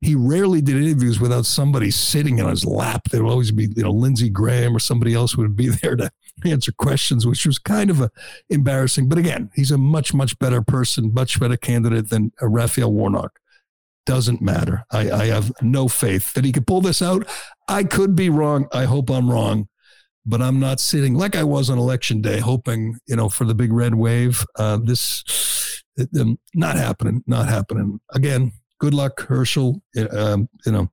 He 0.02 0.14
rarely 0.14 0.62
did 0.62 0.76
interviews 0.76 1.20
without 1.20 1.46
somebody 1.46 1.90
sitting 1.90 2.38
in 2.38 2.48
his 2.48 2.66
lap. 2.66 3.10
There 3.10 3.24
would 3.24 3.32
always 3.32 3.52
be, 3.52 3.68
you 3.76 3.84
know, 3.84 3.92
Lindsey 3.92 4.30
Graham 4.30 4.76
or 4.76 4.80
somebody 4.80 5.14
else 5.14 5.36
would 5.36 5.56
be 5.56 5.70
there 5.82 5.96
to 5.96 6.12
answer 6.46 6.72
questions, 6.72 7.26
which 7.26 7.46
was 7.46 7.58
kind 7.58 7.90
of 7.90 8.02
a, 8.02 8.12
embarrassing. 8.50 9.10
But 9.10 9.18
again, 9.18 9.50
he's 9.56 9.72
a 9.72 9.78
much, 9.78 10.14
much 10.14 10.38
better 10.40 10.62
person, 10.62 11.14
much 11.14 11.40
better 11.40 11.58
candidate 11.58 12.10
than 12.10 12.32
uh, 12.42 12.48
Raphael 12.48 12.92
Warnock. 12.94 13.40
Doesn't 14.08 14.42
matter. 14.42 14.86
I, 14.90 15.12
I 15.12 15.26
have 15.26 15.52
no 15.62 15.88
faith 15.88 16.34
that 16.34 16.46
he 16.46 16.52
could 16.52 16.66
pull 16.66 16.82
this 16.82 17.02
out. 17.02 17.28
I 17.68 17.84
could 17.84 18.16
be 18.16 18.30
wrong. 18.30 18.68
I 18.72 18.86
hope 18.86 19.12
I'm 19.12 19.30
wrong, 19.30 19.68
but 20.26 20.42
I'm 20.42 20.60
not 20.60 20.80
sitting 20.80 21.14
like 21.14 21.36
I 21.36 21.44
was 21.44 21.70
on 21.70 21.78
election 21.78 22.22
day, 22.22 22.40
hoping 22.40 22.98
you 23.08 23.18
know 23.18 23.30
for 23.30 23.46
the 23.46 23.54
big 23.54 23.72
red 23.72 23.94
wave. 23.94 24.44
Uh, 24.58 24.78
this 24.78 25.84
um, 26.20 26.40
not 26.56 26.78
happening. 26.78 27.24
Not 27.28 27.48
happening 27.48 28.00
again. 28.14 28.54
Good 28.80 28.94
luck, 28.94 29.22
Herschel. 29.22 29.84
Um, 30.12 30.50
you 30.66 30.72
know. 30.72 30.90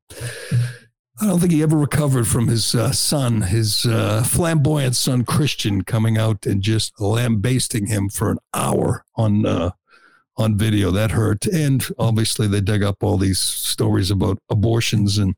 I 1.21 1.26
don't 1.26 1.38
think 1.38 1.52
he 1.52 1.62
ever 1.62 1.76
recovered 1.76 2.26
from 2.26 2.49
his 2.49 2.75
uh, 2.75 2.90
son, 2.90 3.42
his 3.42 3.87
uh, 3.87 4.25
flamboyant 4.25 4.97
son 4.97 5.25
Christian, 5.25 5.83
coming 5.83 6.18
out 6.18 6.44
and 6.44 6.61
just 6.61 7.00
lambasting 7.00 7.87
him 7.87 8.09
for 8.09 8.33
an 8.33 8.38
hour 8.52 9.04
on 9.14 9.47
uh, 9.47 9.71
on 10.36 10.56
video. 10.56 10.90
That 10.90 11.12
hurt, 11.12 11.46
and 11.46 11.84
obviously 11.98 12.46
they 12.46 12.60
dug 12.60 12.82
up 12.82 13.02
all 13.02 13.16
these 13.16 13.38
stories 13.38 14.10
about 14.10 14.38
abortions 14.50 15.18
and 15.18 15.34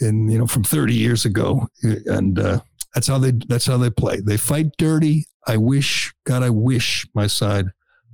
and 0.00 0.30
you 0.30 0.38
know 0.38 0.46
from 0.46 0.64
30 0.64 0.94
years 0.94 1.24
ago, 1.24 1.68
and 1.82 2.38
uh, 2.38 2.60
that's 2.94 3.06
how 3.06 3.18
they 3.18 3.32
that's 3.48 3.66
how 3.66 3.76
they 3.76 3.90
play. 3.90 4.20
They 4.20 4.36
fight 4.36 4.68
dirty. 4.78 5.26
I 5.46 5.56
wish, 5.56 6.12
God, 6.24 6.42
I 6.42 6.50
wish 6.50 7.06
my 7.14 7.26
side 7.26 7.66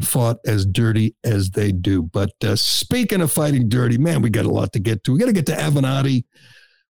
fought 0.02 0.38
as 0.46 0.66
dirty 0.66 1.14
as 1.24 1.50
they 1.50 1.72
do. 1.72 2.02
But 2.02 2.32
uh, 2.44 2.56
speaking 2.56 3.20
of 3.20 3.32
fighting 3.32 3.68
dirty, 3.68 3.98
man, 3.98 4.22
we 4.22 4.30
got 4.30 4.44
a 4.44 4.50
lot 4.50 4.72
to 4.72 4.80
get 4.80 5.04
to. 5.04 5.12
We 5.12 5.18
got 5.18 5.26
to 5.26 5.32
get 5.32 5.46
to 5.46 5.56
Avenatti 5.56 6.24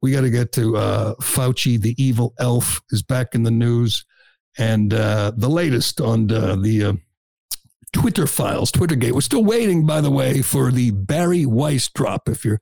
we 0.00 0.12
got 0.12 0.20
to 0.22 0.30
get 0.30 0.52
to 0.52 0.76
uh, 0.76 1.14
Fauci, 1.16 1.80
the 1.80 1.94
evil 2.02 2.34
elf, 2.38 2.80
is 2.90 3.02
back 3.02 3.34
in 3.34 3.42
the 3.42 3.50
news, 3.50 4.04
and 4.56 4.94
uh, 4.94 5.32
the 5.36 5.48
latest 5.48 6.00
on 6.00 6.30
uh, 6.30 6.56
the 6.56 6.84
uh, 6.84 6.92
Twitter 7.92 8.26
files, 8.26 8.72
Twittergate. 8.72 9.12
We're 9.12 9.20
still 9.20 9.44
waiting, 9.44 9.86
by 9.86 10.00
the 10.00 10.10
way, 10.10 10.42
for 10.42 10.70
the 10.70 10.90
Bari 10.90 11.46
Weiss 11.46 11.88
drop. 11.88 12.28
If 12.28 12.44
you're 12.44 12.60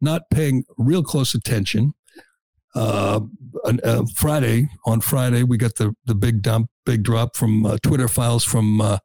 not 0.00 0.22
paying 0.30 0.64
real 0.76 1.02
close 1.02 1.34
attention, 1.34 1.92
uh, 2.74 3.20
uh, 3.64 4.04
Friday 4.16 4.68
on 4.84 5.00
Friday 5.00 5.44
we 5.44 5.56
got 5.56 5.76
the 5.76 5.94
the 6.06 6.14
big 6.14 6.42
dump, 6.42 6.68
big 6.84 7.02
drop 7.04 7.36
from 7.36 7.64
uh, 7.64 7.76
Twitter 7.82 8.08
files 8.08 8.44
from 8.44 8.80
uh, 8.80 8.98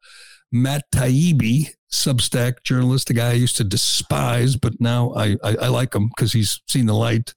Matt 0.52 0.86
Taibbi, 0.94 1.68
Substack 1.92 2.64
journalist, 2.64 3.10
a 3.12 3.14
guy 3.14 3.30
I 3.30 3.34
used 3.34 3.58
to 3.58 3.64
despise, 3.64 4.56
but 4.56 4.80
now 4.80 5.14
I 5.16 5.38
I, 5.44 5.56
I 5.62 5.68
like 5.68 5.94
him 5.94 6.08
because 6.08 6.34
he's 6.34 6.62
seen 6.68 6.88
the 6.88 6.96
light 6.96 7.36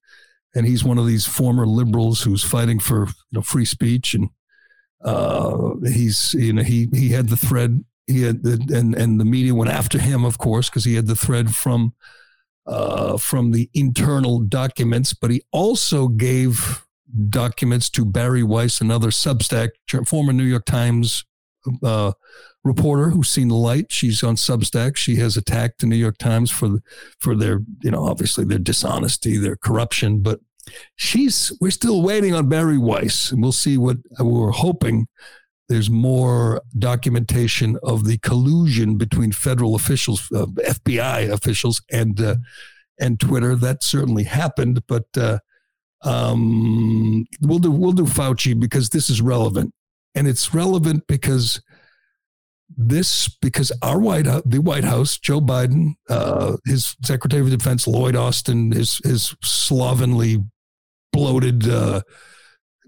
and 0.54 0.66
he's 0.66 0.84
one 0.84 0.98
of 0.98 1.06
these 1.06 1.26
former 1.26 1.66
liberals 1.66 2.22
who's 2.22 2.44
fighting 2.44 2.78
for 2.78 3.06
you 3.06 3.14
know 3.32 3.42
free 3.42 3.64
speech 3.64 4.14
and 4.14 4.30
uh, 5.04 5.74
he's 5.84 6.34
you 6.34 6.52
know 6.52 6.62
he 6.62 6.88
he 6.94 7.10
had 7.10 7.28
the 7.28 7.36
thread 7.36 7.84
he 8.12 8.22
had 8.22 8.44
and 8.44 8.94
and 8.94 9.20
the 9.20 9.24
media 9.24 9.54
went 9.54 9.70
after 9.70 9.98
him 9.98 10.24
of 10.24 10.38
course 10.38 10.68
because 10.68 10.84
he 10.84 10.94
had 10.94 11.06
the 11.06 11.16
thread 11.16 11.54
from 11.54 11.94
uh, 12.66 13.16
from 13.18 13.50
the 13.50 13.68
internal 13.74 14.38
documents 14.38 15.12
but 15.14 15.30
he 15.30 15.42
also 15.50 16.08
gave 16.08 16.84
documents 17.28 17.90
to 17.90 18.04
Bari 18.04 18.42
Weiss 18.42 18.80
another 18.80 19.08
Substack 19.08 19.70
former 20.06 20.32
New 20.32 20.44
York 20.44 20.64
Times 20.64 21.24
uh, 21.82 22.12
reporter 22.64 23.10
who's 23.10 23.28
seen 23.28 23.48
the 23.48 23.54
light. 23.54 23.86
She's 23.90 24.22
on 24.22 24.36
Substack. 24.36 24.96
She 24.96 25.16
has 25.16 25.36
attacked 25.36 25.80
the 25.80 25.86
New 25.86 25.96
York 25.96 26.18
Times 26.18 26.50
for 26.50 26.78
for 27.18 27.34
their, 27.34 27.60
you 27.82 27.90
know, 27.90 28.04
obviously 28.04 28.44
their 28.44 28.58
dishonesty, 28.58 29.36
their 29.36 29.56
corruption. 29.56 30.22
But 30.22 30.40
she's 30.96 31.52
we're 31.60 31.70
still 31.70 32.02
waiting 32.02 32.34
on 32.34 32.48
Bari 32.48 32.78
Weiss, 32.78 33.32
and 33.32 33.42
we'll 33.42 33.52
see 33.52 33.78
what 33.78 33.98
we're 34.18 34.50
hoping. 34.50 35.06
There's 35.72 35.88
more 35.88 36.60
documentation 36.78 37.78
of 37.82 38.04
the 38.04 38.18
collusion 38.18 38.98
between 38.98 39.32
federal 39.32 39.74
officials, 39.74 40.30
uh, 40.30 40.44
FBI 40.44 41.30
officials, 41.30 41.80
and 41.90 42.20
uh, 42.20 42.36
and 43.00 43.18
Twitter. 43.18 43.56
That 43.56 43.82
certainly 43.82 44.24
happened, 44.24 44.82
but 44.86 45.06
uh, 45.16 45.38
um, 46.02 47.24
we'll 47.40 47.58
do 47.58 47.70
we'll 47.70 47.92
do 47.92 48.04
Fauci 48.04 48.58
because 48.60 48.90
this 48.90 49.08
is 49.08 49.22
relevant, 49.22 49.72
and 50.14 50.28
it's 50.28 50.52
relevant 50.52 51.06
because 51.06 51.62
this 52.68 53.30
because 53.40 53.72
our 53.80 53.98
White 53.98 54.26
House, 54.26 54.42
the 54.44 54.60
White 54.60 54.84
House, 54.84 55.16
Joe 55.16 55.40
Biden, 55.40 55.94
uh, 56.10 56.58
his 56.66 56.96
Secretary 57.02 57.40
of 57.40 57.48
Defense 57.48 57.86
Lloyd 57.86 58.14
Austin, 58.14 58.72
his 58.72 59.00
his 59.04 59.34
slovenly, 59.42 60.44
bloated 61.14 61.66
uh, 61.66 62.02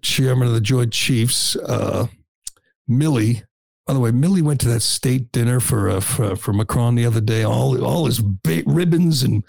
chairman 0.03 0.49
of 0.49 0.53
the 0.53 0.61
Joint 0.61 0.93
Chiefs, 0.93 1.57
uh, 1.57 2.09
Milley. 2.89 3.43
By 3.87 3.93
the 3.93 4.01
way, 4.01 4.11
Milley 4.11 4.43
went 4.43 4.61
to 4.63 4.69
that 4.69 4.81
state 4.81 5.31
dinner 5.33 5.61
for 5.61 5.91
uh, 5.91 6.01
for, 6.01 6.37
for 6.37 6.53
Macron 6.53 6.95
the 6.95 7.07
other 7.07 7.21
day. 7.21 7.43
All 7.45 7.83
all 7.85 8.07
his 8.07 8.23
ribbons 8.67 9.23
and 9.23 9.45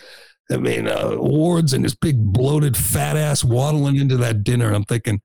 I 0.51 0.57
mean 0.57 0.87
uh, 0.87 1.11
awards 1.11 1.73
and 1.73 1.83
his 1.83 1.95
big 1.95 2.17
bloated 2.17 2.75
fat 2.75 3.15
ass 3.15 3.43
waddling 3.43 3.95
into 3.95 4.17
that 4.17 4.43
dinner. 4.43 4.73
I'm 4.73 4.83
thinking, 4.83 5.21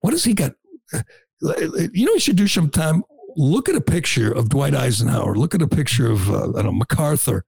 what 0.00 0.12
has 0.12 0.24
he 0.24 0.34
got? 0.34 0.52
Uh, 0.92 1.02
you 1.92 2.06
know, 2.06 2.14
he 2.14 2.20
should 2.20 2.36
do 2.36 2.46
some 2.46 2.70
time 2.70 3.02
look 3.36 3.68
at 3.68 3.74
a 3.74 3.80
picture 3.80 4.32
of 4.32 4.48
Dwight 4.48 4.74
Eisenhower, 4.74 5.34
look 5.34 5.54
at 5.54 5.62
a 5.62 5.68
picture 5.68 6.10
of 6.10 6.30
uh, 6.30 6.50
I 6.50 6.62
don't 6.62 6.64
know 6.66 6.72
MacArthur, 6.72 7.44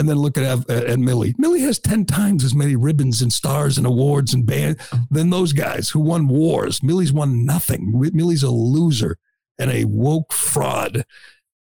and 0.00 0.08
then 0.08 0.16
look 0.16 0.38
at 0.38 0.68
and 0.70 1.04
Millie. 1.04 1.34
Milley 1.34 1.60
has 1.60 1.78
ten 1.78 2.06
times 2.06 2.42
as 2.42 2.54
many 2.54 2.74
ribbons 2.74 3.20
and 3.20 3.30
stars 3.30 3.76
and 3.76 3.86
awards 3.86 4.32
and 4.32 4.46
band 4.46 4.78
than 5.10 5.28
those 5.28 5.52
guys 5.52 5.90
who 5.90 6.00
won 6.00 6.26
wars. 6.26 6.80
Milley's 6.80 7.12
won 7.12 7.44
nothing. 7.44 7.92
Milley's 7.92 8.42
a 8.42 8.50
loser 8.50 9.18
and 9.58 9.70
a 9.70 9.84
woke 9.84 10.32
fraud, 10.32 11.04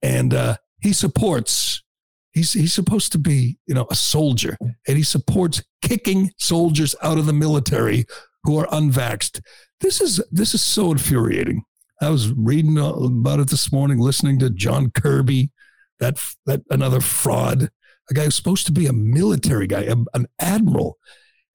and 0.02 0.34
uh, 0.34 0.58
he 0.82 0.94
supports. 0.94 1.84
He's 2.32 2.54
he's 2.54 2.74
supposed 2.74 3.12
to 3.12 3.20
be 3.20 3.60
you 3.68 3.76
know 3.76 3.86
a 3.92 3.96
soldier, 3.96 4.58
and 4.88 4.98
he 4.98 5.04
supports 5.04 5.62
kicking 5.84 6.32
soldiers 6.40 6.96
out 7.04 7.20
of 7.20 7.28
the 7.28 7.34
military 7.34 8.06
who 8.46 8.58
are 8.58 8.66
unvaxxed. 8.68 9.42
This 9.80 10.02
is 10.02 10.20
this 10.32 10.56
is 10.56 10.62
so 10.64 10.92
infuriating. 10.92 11.66
I 12.02 12.10
was 12.10 12.32
reading 12.32 12.80
about 12.80 13.42
it 13.42 13.50
this 13.50 13.72
morning, 13.72 14.00
listening 14.00 14.40
to 14.40 14.50
John 14.50 14.90
Kirby, 14.90 15.52
that 16.00 16.18
that 16.48 16.64
another 16.72 17.00
fraud, 17.00 17.70
a 18.10 18.14
guy 18.14 18.24
who's 18.26 18.36
supposed 18.36 18.66
to 18.68 18.72
be 18.72 18.88
a 18.88 18.94
military 18.94 19.68
guy, 19.68 19.82
a, 19.82 19.96
an 20.14 20.28
admiral, 20.40 20.98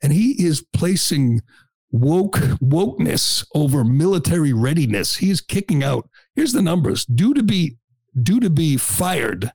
and 0.02 0.12
he 0.12 0.42
is 0.42 0.64
placing 0.72 1.42
woke 1.90 2.36
wokeness 2.60 3.46
over 3.54 3.84
military 3.84 4.52
readiness. 4.52 5.16
He 5.16 5.30
is 5.30 5.40
kicking 5.40 5.82
out. 5.82 6.08
Here's 6.34 6.52
the 6.52 6.62
numbers: 6.62 7.04
due 7.04 7.34
to 7.34 7.42
be 7.42 7.76
due 8.20 8.40
to 8.40 8.50
be 8.50 8.76
fired 8.76 9.52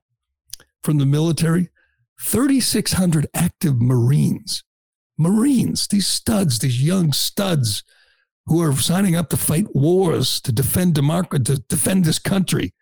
from 0.84 0.98
the 0.98 1.06
military, 1.06 1.70
3,600 2.22 3.28
active 3.34 3.82
Marines. 3.82 4.64
Marines, 5.18 5.88
these 5.88 6.08
studs, 6.08 6.60
these 6.60 6.82
young 6.82 7.14
studs 7.14 7.84
who 8.46 8.62
are 8.62 8.76
signing 8.76 9.16
up 9.16 9.30
to 9.30 9.38
fight 9.38 9.74
wars 9.74 10.42
to 10.42 10.52
defend 10.52 10.96
democracy, 10.96 11.44
to 11.44 11.60
defend 11.70 12.04
this 12.04 12.20
country, 12.20 12.74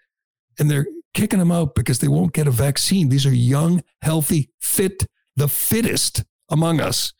and 0.58 0.70
they're 0.70 0.88
kicking 1.14 1.40
them 1.40 1.52
out 1.52 1.76
because 1.76 2.00
they 2.00 2.08
won't 2.08 2.34
get 2.34 2.48
a 2.48 2.52
vaccine. 2.52 3.10
These 3.10 3.26
are 3.26 3.34
young, 3.34 3.84
healthy, 4.02 4.50
fit, 4.60 5.06
the 5.36 5.48
fittest 5.48 6.24
among 6.50 6.80
us. 6.80 7.14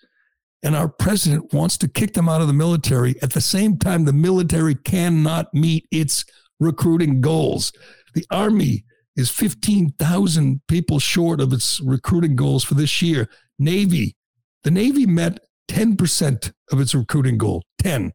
And 0.64 0.76
our 0.76 0.88
president 0.88 1.54
wants 1.54 1.78
to 1.80 1.88
kick 1.88 2.14
them 2.14 2.30
out 2.30 2.42
of 2.42 2.48
the 2.48 2.54
military. 2.54 3.16
At 3.22 3.34
the 3.34 3.42
same 3.42 3.78
time, 3.78 4.06
the 4.06 4.14
military 4.14 4.76
cannot 4.76 5.54
meet 5.54 5.88
its 5.92 6.24
recruiting 6.60 7.22
goals. 7.22 7.74
The 8.14 8.26
Army 8.30 8.86
is 9.16 9.30
15,000 9.32 10.62
people 10.68 11.00
short 11.00 11.42
of 11.42 11.52
its 11.52 11.82
recruiting 11.82 12.36
goals 12.36 12.64
for 12.64 12.76
this 12.76 13.02
year. 13.02 13.28
Navy, 13.58 14.16
the 14.64 14.72
Navy 14.72 15.06
met 15.06 15.40
10% 15.70 16.52
of 16.72 16.80
its 16.80 16.94
recruiting 16.94 17.38
goal. 17.38 17.64
10. 17.80 18.12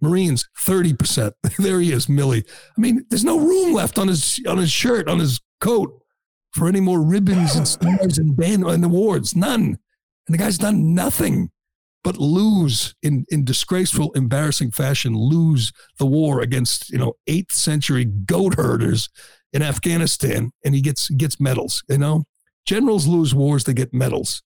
Marines, 0.00 0.48
30%. 0.66 1.32
there 1.58 1.80
he 1.80 1.92
is, 1.92 2.06
Milley. 2.06 2.44
I 2.76 2.80
mean, 2.80 3.04
there's 3.10 3.24
no 3.24 3.38
room 3.38 3.72
left 3.72 3.98
on 3.98 4.08
his 4.08 4.40
on 4.46 4.58
his 4.58 4.70
shirt, 4.70 5.08
on 5.08 5.18
his 5.18 5.40
coat 5.60 6.00
for 6.52 6.68
any 6.68 6.80
more 6.80 7.02
ribbons 7.02 7.56
and 7.56 7.66
stars 7.68 8.18
and 8.18 8.36
band 8.36 8.64
and 8.64 8.84
awards. 8.84 9.34
None. 9.34 9.78
And 10.26 10.34
the 10.34 10.38
guy's 10.38 10.58
done 10.58 10.94
nothing 10.94 11.50
but 12.04 12.18
lose 12.18 12.94
in, 13.02 13.24
in 13.30 13.44
disgraceful, 13.44 14.12
embarrassing 14.12 14.70
fashion, 14.70 15.16
lose 15.16 15.72
the 15.98 16.06
war 16.06 16.42
against, 16.42 16.90
you 16.90 16.98
know, 16.98 17.14
eighth 17.26 17.52
century 17.52 18.04
goat 18.04 18.54
herders 18.54 19.08
in 19.54 19.62
Afghanistan, 19.62 20.52
and 20.64 20.74
he 20.74 20.82
gets 20.82 21.08
gets 21.08 21.40
medals, 21.40 21.82
you 21.88 21.98
know. 21.98 22.24
Generals 22.66 23.06
lose 23.06 23.34
wars, 23.34 23.64
they 23.64 23.74
get 23.74 23.94
medals. 23.94 24.42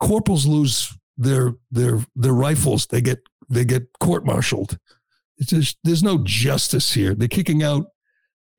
Corporals 0.00 0.46
lose 0.46 0.92
their 1.16 1.54
their 1.70 2.04
their 2.16 2.32
rifles, 2.32 2.86
they 2.86 3.00
get 3.00 3.20
they 3.48 3.64
get 3.64 3.88
court-martialed. 4.00 4.78
There's 5.38 6.02
no 6.02 6.18
justice 6.24 6.94
here. 6.94 7.14
They're 7.14 7.28
kicking 7.28 7.62
out 7.62 7.86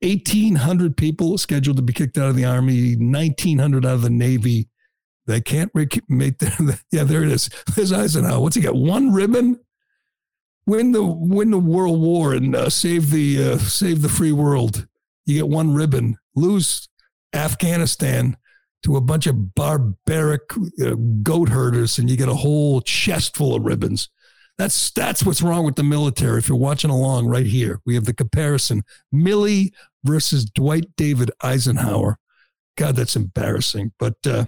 1,800 0.02 0.96
people 0.96 1.38
scheduled 1.38 1.76
to 1.78 1.82
be 1.82 1.92
kicked 1.92 2.18
out 2.18 2.28
of 2.28 2.36
the 2.36 2.44
army, 2.44 2.96
1,900 2.96 3.86
out 3.86 3.94
of 3.94 4.02
the 4.02 4.10
navy. 4.10 4.68
They 5.26 5.40
can't 5.40 5.74
make 5.74 6.38
the, 6.38 6.80
yeah, 6.92 7.04
there 7.04 7.22
it 7.22 7.30
is. 7.30 7.50
There's 7.74 7.92
Eisenhower. 7.92 8.40
What's 8.40 8.56
he 8.56 8.62
got? 8.62 8.76
One 8.76 9.12
ribbon? 9.12 9.60
Win 10.66 10.90
the 10.90 11.04
win 11.04 11.52
the 11.52 11.60
world 11.60 12.00
war 12.00 12.34
and 12.34 12.54
uh, 12.54 12.68
save 12.68 13.10
the 13.12 13.52
uh, 13.52 13.58
save 13.58 14.02
the 14.02 14.08
free 14.08 14.32
world. 14.32 14.88
You 15.24 15.36
get 15.36 15.48
one 15.48 15.72
ribbon. 15.74 16.18
Lose 16.34 16.88
Afghanistan 17.32 18.36
to 18.82 18.96
a 18.96 19.00
bunch 19.00 19.28
of 19.28 19.54
barbaric 19.54 20.42
uh, 20.84 20.94
goat 21.22 21.50
herders 21.50 21.98
and 21.98 22.10
you 22.10 22.16
get 22.16 22.28
a 22.28 22.34
whole 22.34 22.80
chest 22.80 23.36
full 23.36 23.54
of 23.54 23.62
ribbons. 23.62 24.08
That's 24.58 24.90
that's 24.90 25.24
what's 25.24 25.42
wrong 25.42 25.64
with 25.64 25.76
the 25.76 25.82
military. 25.82 26.38
If 26.38 26.48
you're 26.48 26.56
watching 26.56 26.90
along 26.90 27.26
right 27.26 27.46
here, 27.46 27.80
we 27.84 27.94
have 27.94 28.04
the 28.04 28.14
comparison: 28.14 28.82
Milley 29.14 29.72
versus 30.04 30.44
Dwight 30.46 30.86
David 30.96 31.30
Eisenhower. 31.42 32.18
God, 32.76 32.96
that's 32.96 33.16
embarrassing. 33.16 33.92
But 33.98 34.16
uh, 34.26 34.46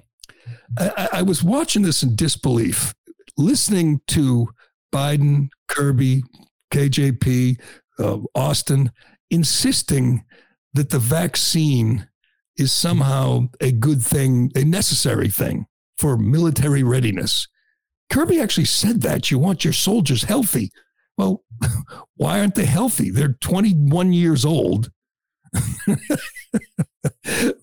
I, 0.79 1.09
I 1.15 1.23
was 1.23 1.43
watching 1.43 1.83
this 1.83 2.03
in 2.03 2.17
disbelief, 2.17 2.95
listening 3.37 4.01
to 4.09 4.49
Biden, 4.95 5.49
Kirby, 5.69 6.23
KJP, 6.73 7.61
uh, 7.99 8.19
Austin 8.35 8.91
insisting 9.31 10.25
that 10.75 10.91
the 10.91 10.99
vaccine 10.99 12.09
is 12.57 12.73
somehow 12.73 13.49
a 13.61 13.73
good 13.73 14.03
thing, 14.03 14.51
a 14.55 14.65
necessary 14.65 15.29
thing 15.29 15.67
for 15.97 16.17
military 16.17 16.83
readiness. 16.83 17.47
Kirby 18.11 18.41
actually 18.41 18.65
said 18.65 19.03
that 19.03 19.31
you 19.31 19.39
want 19.39 19.65
your 19.65 19.73
soldiers 19.73 20.25
healthy. 20.25 20.71
Well, 21.17 21.43
why 22.17 22.41
aren't 22.41 22.55
they 22.55 22.65
healthy? 22.65 23.11
They're 23.11 23.37
21 23.41 24.13
years 24.13 24.45
old. 24.45 24.91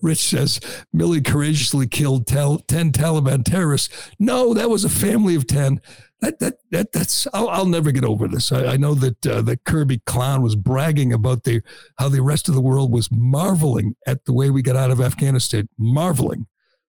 Rich 0.02 0.18
says 0.18 0.60
Milley 0.94 1.24
courageously 1.24 1.86
killed 1.86 2.26
10 2.26 2.60
Taliban 2.66 3.44
terrorists. 3.44 4.10
No, 4.18 4.54
that 4.54 4.70
was 4.70 4.84
a 4.84 4.88
family 4.88 5.34
of 5.34 5.46
10. 5.46 5.80
That, 6.20 6.38
that, 6.40 6.54
that, 6.70 6.92
that's, 6.92 7.26
I'll, 7.34 7.48
I'll 7.48 7.66
never 7.66 7.90
get 7.92 8.04
over 8.04 8.26
this. 8.26 8.50
I, 8.50 8.72
I 8.72 8.76
know 8.76 8.94
that, 8.94 9.26
uh, 9.26 9.42
that 9.42 9.64
Kirby 9.64 10.00
Clown 10.06 10.42
was 10.42 10.56
bragging 10.56 11.12
about 11.12 11.44
the, 11.44 11.62
how 11.98 12.08
the 12.08 12.22
rest 12.22 12.48
of 12.48 12.54
the 12.54 12.60
world 12.60 12.92
was 12.92 13.10
marveling 13.10 13.96
at 14.06 14.24
the 14.24 14.32
way 14.32 14.50
we 14.50 14.62
got 14.62 14.76
out 14.76 14.90
of 14.90 15.00
Afghanistan, 15.00 15.68
marveling. 15.78 16.46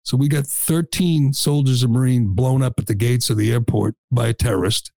So 0.07 0.15
we 0.15 0.29
got 0.29 0.47
13 0.47 1.33
soldiers 1.33 1.83
and 1.83 1.91
Marine 1.91 2.27
blown 2.27 2.63
up 2.63 2.75
at 2.79 2.87
the 2.87 2.95
gates 2.95 3.29
of 3.29 3.35
the 3.35 3.51
airport 3.51 3.95
by 4.09 4.27
a 4.27 4.33
terrorist. 4.33 4.93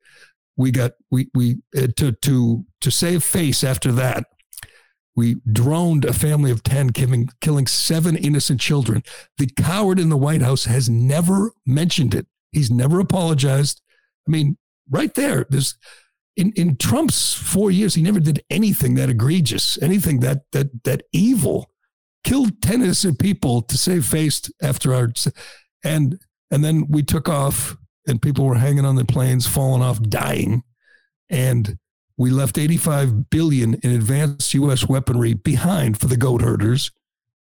We 0.57 0.71
got 0.71 0.93
we 1.11 1.29
we 1.35 1.63
uh, 1.77 1.89
to 1.97 2.13
to 2.13 2.65
to 2.81 2.91
save 2.93 3.25
face 3.25 3.65
after 3.65 3.91
that. 3.91 4.27
We 5.17 5.39
droned 5.51 6.05
a 6.05 6.13
family 6.13 6.53
of 6.53 6.63
10, 6.63 6.91
killing, 6.91 7.29
killing 7.41 7.67
seven 7.67 8.17
innocent 8.17 8.61
children. 8.61 9.03
The 9.37 9.49
coward 9.49 9.99
in 9.99 10.11
the 10.11 10.17
White 10.17 10.43
House 10.43 10.67
has 10.67 10.89
never 10.89 11.51
mentioned 11.67 12.15
it. 12.15 12.27
He's 12.53 12.71
never 12.71 13.01
apologized. 13.01 13.83
I 14.29 14.31
mean, 14.31 14.59
right 14.89 15.13
there, 15.15 15.45
there's 15.51 15.77
in, 16.37 16.53
in 16.53 16.77
Trump's 16.77 17.35
four 17.35 17.73
years, 17.73 17.95
he 17.95 18.03
never 18.03 18.21
did 18.21 18.45
anything 18.49 18.95
that 18.95 19.11
egregious, 19.11 19.77
anything 19.83 20.21
that 20.21 20.45
that 20.53 20.85
that 20.85 21.03
evil 21.13 21.70
killed 22.25 22.61
10 22.63 22.83
innocent 22.83 23.19
people 23.19 23.63
to 23.63 23.79
save 23.79 24.05
face 24.05 24.43
after 24.63 24.95
our 24.95 25.09
and 25.85 26.19
and 26.51 26.65
then 26.65 26.87
we 26.89 27.03
took 27.03 27.29
off 27.29 27.77
and 28.07 28.21
people 28.21 28.45
were 28.45 28.57
hanging 28.57 28.85
on 28.85 28.97
the 28.97 29.05
planes 29.05 29.47
falling 29.47 29.83
off 29.83 30.03
dying. 30.03 30.63
And 31.29 31.79
we 32.17 32.31
left 32.31 32.59
85 32.59 33.31
billion 33.31 33.75
in 33.75 33.93
advanced 33.93 34.53
US 34.55 34.89
weaponry 34.89 35.35
behind 35.35 35.99
for 35.99 36.07
the 36.07 36.17
goat 36.17 36.43
herders 36.43 36.91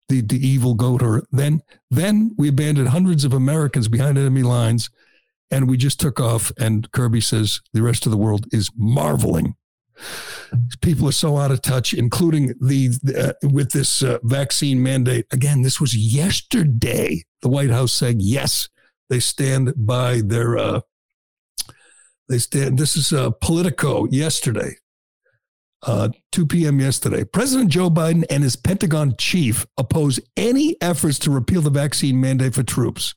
the, 0.10 0.22
the 0.22 0.46
evil 0.46 0.75
goat 0.75 1.01
herder 1.01 1.25
then 1.32 1.62
then 1.89 2.36
we 2.38 2.50
abandoned 2.50 2.89
hundreds 2.89 3.24
of 3.24 3.34
Americans 3.34 3.88
behind 3.88 4.17
enemy 4.17 4.44
lines 4.44 4.89
and 5.50 5.70
we 5.70 5.77
just 5.77 6.00
took 6.00 6.20
off 6.20 6.51
and 6.60 6.91
Kirby 6.91 7.22
says 7.22 7.62
the 7.74 7.82
rest 7.82 8.05
of 8.05 8.12
the 8.12 8.17
world 8.17 8.46
is 8.51 8.70
marveling 8.75 9.55
People 10.81 11.09
are 11.09 11.13
so 11.13 11.37
out 11.37 11.51
of 11.51 11.61
touch, 11.61 11.93
including 11.93 12.53
the 12.59 12.89
uh, 13.17 13.47
with 13.47 13.71
this 13.71 14.03
uh, 14.03 14.19
vaccine 14.23 14.81
mandate. 14.81 15.25
Again, 15.31 15.61
this 15.61 15.79
was 15.79 15.95
yesterday. 15.95 17.23
The 17.41 17.49
White 17.49 17.69
House 17.69 17.93
saying 17.93 18.17
yes, 18.19 18.69
they 19.09 19.19
stand 19.19 19.73
by 19.75 20.21
their. 20.23 20.57
Uh, 20.57 20.81
they 22.29 22.39
stand. 22.39 22.77
This 22.77 22.97
is 22.97 23.13
uh, 23.13 23.31
Politico 23.31 24.07
yesterday, 24.07 24.75
uh, 25.83 26.09
2 26.31 26.47
p.m. 26.47 26.79
yesterday. 26.79 27.23
President 27.23 27.69
Joe 27.69 27.89
Biden 27.89 28.25
and 28.29 28.43
his 28.43 28.55
Pentagon 28.55 29.15
chief 29.17 29.65
oppose 29.77 30.19
any 30.36 30.75
efforts 30.81 31.19
to 31.19 31.31
repeal 31.31 31.62
the 31.62 31.69
vaccine 31.69 32.19
mandate 32.19 32.55
for 32.55 32.63
troops. 32.63 33.13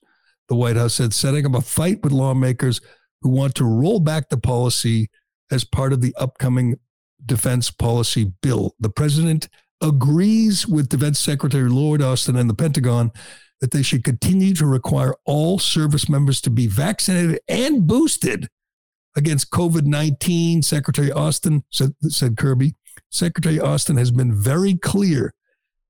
The 0.48 0.56
White 0.56 0.76
House 0.76 0.94
said, 0.94 1.12
setting 1.12 1.46
up 1.46 1.54
a 1.54 1.60
fight 1.60 2.02
with 2.02 2.12
lawmakers 2.12 2.80
who 3.22 3.30
want 3.30 3.54
to 3.56 3.64
roll 3.64 4.00
back 4.00 4.28
the 4.28 4.38
policy 4.38 5.10
as 5.50 5.64
part 5.64 5.92
of 5.92 6.00
the 6.00 6.14
upcoming 6.18 6.78
defense 7.24 7.70
policy 7.70 8.32
bill. 8.42 8.74
The 8.78 8.90
president 8.90 9.48
agrees 9.80 10.66
with 10.66 10.88
Defense 10.88 11.18
Secretary 11.18 11.68
Lloyd 11.68 12.02
Austin 12.02 12.36
and 12.36 12.48
the 12.48 12.54
Pentagon 12.54 13.12
that 13.60 13.70
they 13.72 13.82
should 13.82 14.04
continue 14.04 14.54
to 14.54 14.66
require 14.66 15.14
all 15.24 15.58
service 15.58 16.08
members 16.08 16.40
to 16.42 16.50
be 16.50 16.66
vaccinated 16.66 17.40
and 17.48 17.86
boosted 17.86 18.48
against 19.16 19.50
COVID 19.50 19.84
19. 19.84 20.62
Secretary 20.62 21.10
Austin 21.10 21.64
said, 21.70 21.94
said 22.02 22.36
Kirby. 22.36 22.74
Secretary 23.10 23.58
Austin 23.58 23.96
has 23.96 24.10
been 24.10 24.32
very 24.32 24.74
clear 24.74 25.34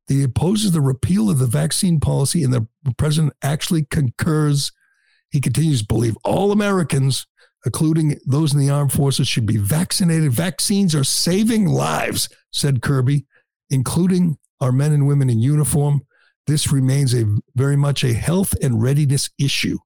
that 0.07 0.14
he 0.14 0.23
opposes 0.23 0.73
the 0.73 0.81
repeal 0.81 1.31
of 1.31 1.38
the 1.38 1.47
vaccine 1.47 2.01
policy, 2.01 2.42
and 2.42 2.53
the 2.53 2.66
president 2.97 3.35
actually 3.42 3.85
concurs. 3.85 4.73
He 5.31 5.40
continues 5.40 5.83
to 5.83 5.87
believe 5.87 6.16
all 6.25 6.53
Americans 6.53 7.27
including 7.64 8.18
those 8.27 8.53
in 8.53 8.61
the 8.61 8.71
armed 8.71 8.92
forces, 8.92 9.29
should 9.29 9.47
be 9.47 9.57
vaccinated. 9.57 10.33
Vaccines 10.33 10.94
are 10.94 11.05
saving 11.05 11.66
lives, 11.66 12.29
said 12.53 12.83
Kirby, 12.83 13.27
including 13.71 14.38
our 14.61 14.73
men 14.73 14.92
and 14.92 15.07
women 15.07 15.31
in 15.31 15.38
uniform. 15.38 16.03
This 16.47 16.73
remains 16.73 17.14
a 17.14 17.27
very 17.55 17.77
much 17.77 18.05
a 18.05 18.14
health 18.14 18.55
and 18.62 18.83
readiness 18.83 19.31
issue. 19.38 19.79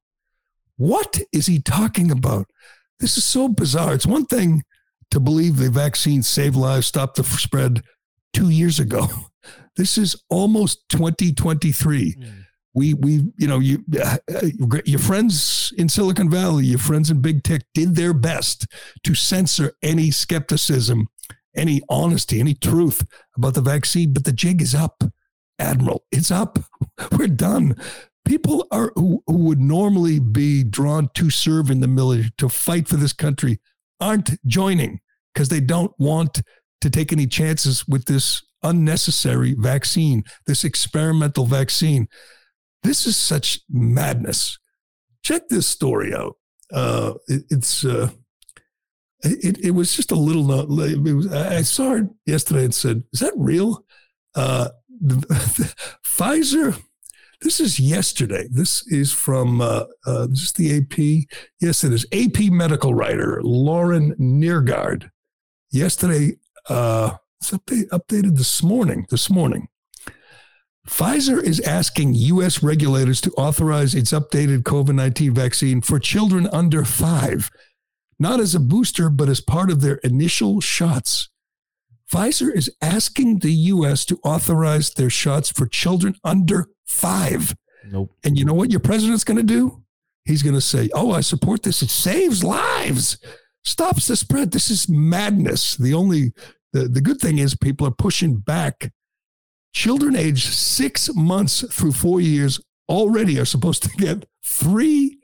What 0.77 1.21
is 1.33 1.47
he 1.47 1.61
talking 1.61 2.11
about? 2.11 2.47
This 3.01 3.17
is 3.17 3.25
so 3.25 3.49
bizarre. 3.49 3.95
It's 3.95 4.07
one 4.07 4.27
thing 4.27 4.63
to 5.11 5.21
believe 5.21 5.57
the 5.57 5.71
vaccine 5.71 6.23
saved 6.23 6.57
lives, 6.57 6.87
stopped 6.87 7.17
the 7.17 7.25
spread 7.25 7.83
two 8.33 8.51
years 8.51 8.79
ago. 8.79 9.09
This 9.75 9.97
is 9.97 10.23
almost 10.29 10.87
2023. 10.91 12.15
Mm 12.15 12.42
we 12.75 12.95
we 12.95 13.25
you 13.37 13.47
know 13.47 13.59
you 13.59 13.85
uh, 14.03 14.19
your 14.85 14.99
friends 14.99 15.73
in 15.77 15.89
Silicon 15.89 16.31
Valley, 16.31 16.67
your 16.67 16.79
friends 16.79 17.11
in 17.11 17.21
big 17.21 17.43
tech 17.43 17.63
did 17.75 17.97
their 17.97 18.15
best 18.15 18.67
to 19.05 19.15
censor 19.15 19.75
any 19.83 20.11
skepticism, 20.11 21.09
any 21.55 21.83
honesty, 21.89 22.41
any 22.41 22.55
truth 22.55 23.07
about 23.37 23.55
the 23.55 23.61
vaccine. 23.61 24.13
But 24.13 24.25
the 24.25 24.33
jig 24.33 24.63
is 24.63 24.75
up, 24.75 25.05
Admiral. 25.59 26.05
It's 26.11 26.31
up. 26.31 26.59
We're 27.19 27.29
done. 27.29 27.77
People 28.25 28.67
are 28.71 28.93
who, 28.95 29.23
who 29.27 29.37
would 29.37 29.61
normally 29.61 30.21
be 30.21 30.63
drawn 30.63 31.11
to 31.15 31.29
serve 31.29 31.71
in 31.71 31.81
the 31.81 31.89
military 31.89 32.31
to 32.39 32.49
fight 32.49 32.89
for 32.89 32.97
this 32.97 33.13
country 33.13 33.61
aren't 34.01 34.31
joining 34.47 35.01
because 35.33 35.49
they 35.49 35.61
don't 35.61 35.93
want 35.99 36.43
to 36.81 36.91
take 36.91 37.13
any 37.13 37.27
chances 37.27 37.87
with 37.87 38.07
this 38.07 38.43
unnecessary 38.63 39.55
vaccine, 39.59 40.25
this 40.47 40.65
experimental 40.65 41.47
vaccine. 41.47 42.09
This 42.83 43.07
is 43.07 43.17
such 43.17 43.61
madness. 43.71 44.59
Check 45.23 45.49
this 45.49 45.67
story 45.67 46.15
out. 46.15 46.37
Uh, 46.73 47.15
it, 47.29 47.45
it's 47.51 47.85
uh, 47.85 48.11
it, 49.23 49.59
it 49.59 49.71
was 49.71 49.95
just 49.95 50.11
a 50.11 50.17
little. 50.17 50.81
It 50.81 51.15
was, 51.15 51.33
I 51.33 51.63
saw 51.63 51.95
it 51.95 52.07
yesterday 52.27 52.65
and 52.65 52.75
said, 52.75 53.05
"Is 53.13 53.21
that 53.21 53.35
real?" 53.37 53.85
Uh, 54.35 54.69
the, 54.89 55.17
the, 55.17 55.75
Pfizer. 56.05 56.81
This 57.41 57.59
is 57.59 57.81
yesterday. 57.81 58.47
This 58.51 58.87
is 58.87 59.13
from 59.13 59.61
uh, 59.61 59.85
uh, 60.07 60.27
this 60.29 60.43
is 60.43 60.53
the 60.53 60.79
AP. 60.79 61.27
Yes, 61.61 61.85
it 61.85 61.93
is 61.93 62.07
AP 62.13 62.53
medical 62.53 62.95
writer 62.95 63.41
Lauren 63.43 64.15
Neergaard. 64.15 65.11
Yesterday, 65.71 66.37
uh, 66.69 67.15
it's 67.41 67.51
update, 67.51 67.89
updated 67.89 68.37
this 68.37 68.63
morning. 68.63 69.07
This 69.11 69.29
morning, 69.29 69.69
Pfizer 70.89 71.43
is 71.43 71.61
asking 71.61 72.15
U.S. 72.15 72.63
regulators 72.63 73.21
to 73.21 73.31
authorize 73.33 73.95
its 73.95 74.13
updated 74.13 74.63
COVID 74.63 74.95
19 74.95 75.35
vaccine 75.35 75.81
for 75.81 75.99
children 75.99 76.49
under 76.53 76.85
five, 76.85 77.51
not 78.19 78.41
as 78.41 78.55
a 78.55 78.61
booster, 78.61 79.09
but 79.09 79.29
as 79.29 79.41
part 79.41 79.71
of 79.71 79.81
their 79.81 79.97
initial 79.97 80.61
shots. 80.61 81.29
Pfizer 82.13 82.53
is 82.53 82.71
asking 82.83 83.39
the 83.39 83.53
U.S. 83.53 84.05
to 84.07 84.19
authorize 84.25 84.91
their 84.91 85.09
shots 85.09 85.51
for 85.51 85.67
children 85.67 86.17
under 86.25 86.69
five. 86.85 87.55
Nope. 87.89 88.11
And 88.25 88.39
you 88.39 88.45
know 88.45 88.55
what 88.55 88.71
your 88.71 88.81
president's 88.81 89.25
going 89.25 89.39
to 89.39 89.43
do? 89.43 89.83
He's 90.25 90.43
going 90.43 90.55
to 90.55 90.61
say, 90.61 90.89
Oh, 90.95 91.13
I 91.13 91.21
support 91.21 91.63
this. 91.63 91.83
It 91.83 91.91
saves 91.91 92.45
lives, 92.45 93.19
stops 93.65 94.09
the 94.09 94.17
spread. 94.17 94.51
This 94.51 94.71
is 94.71 94.89
madness. 94.89 95.77
The 95.77 95.95
only, 95.95 96.33
the, 96.73 96.89
the 96.89 97.01
good 97.01 97.19
thing 97.19 97.39
is 97.39 97.57
people 97.57 97.87
are 97.87 97.93
pushing 97.93 98.37
back 98.37 98.91
Children 99.73 100.17
aged 100.17 100.53
six 100.53 101.15
months 101.15 101.65
through 101.75 101.93
four 101.93 102.21
years 102.21 102.61
already 102.89 103.39
are 103.39 103.45
supposed 103.45 103.83
to 103.83 103.89
get 103.91 104.27
three 104.45 105.19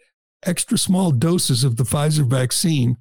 extra 0.45 0.79
small 0.79 1.11
doses 1.11 1.65
of 1.65 1.77
the 1.77 1.85
Pfizer 1.85 2.27
vaccine 2.29 2.97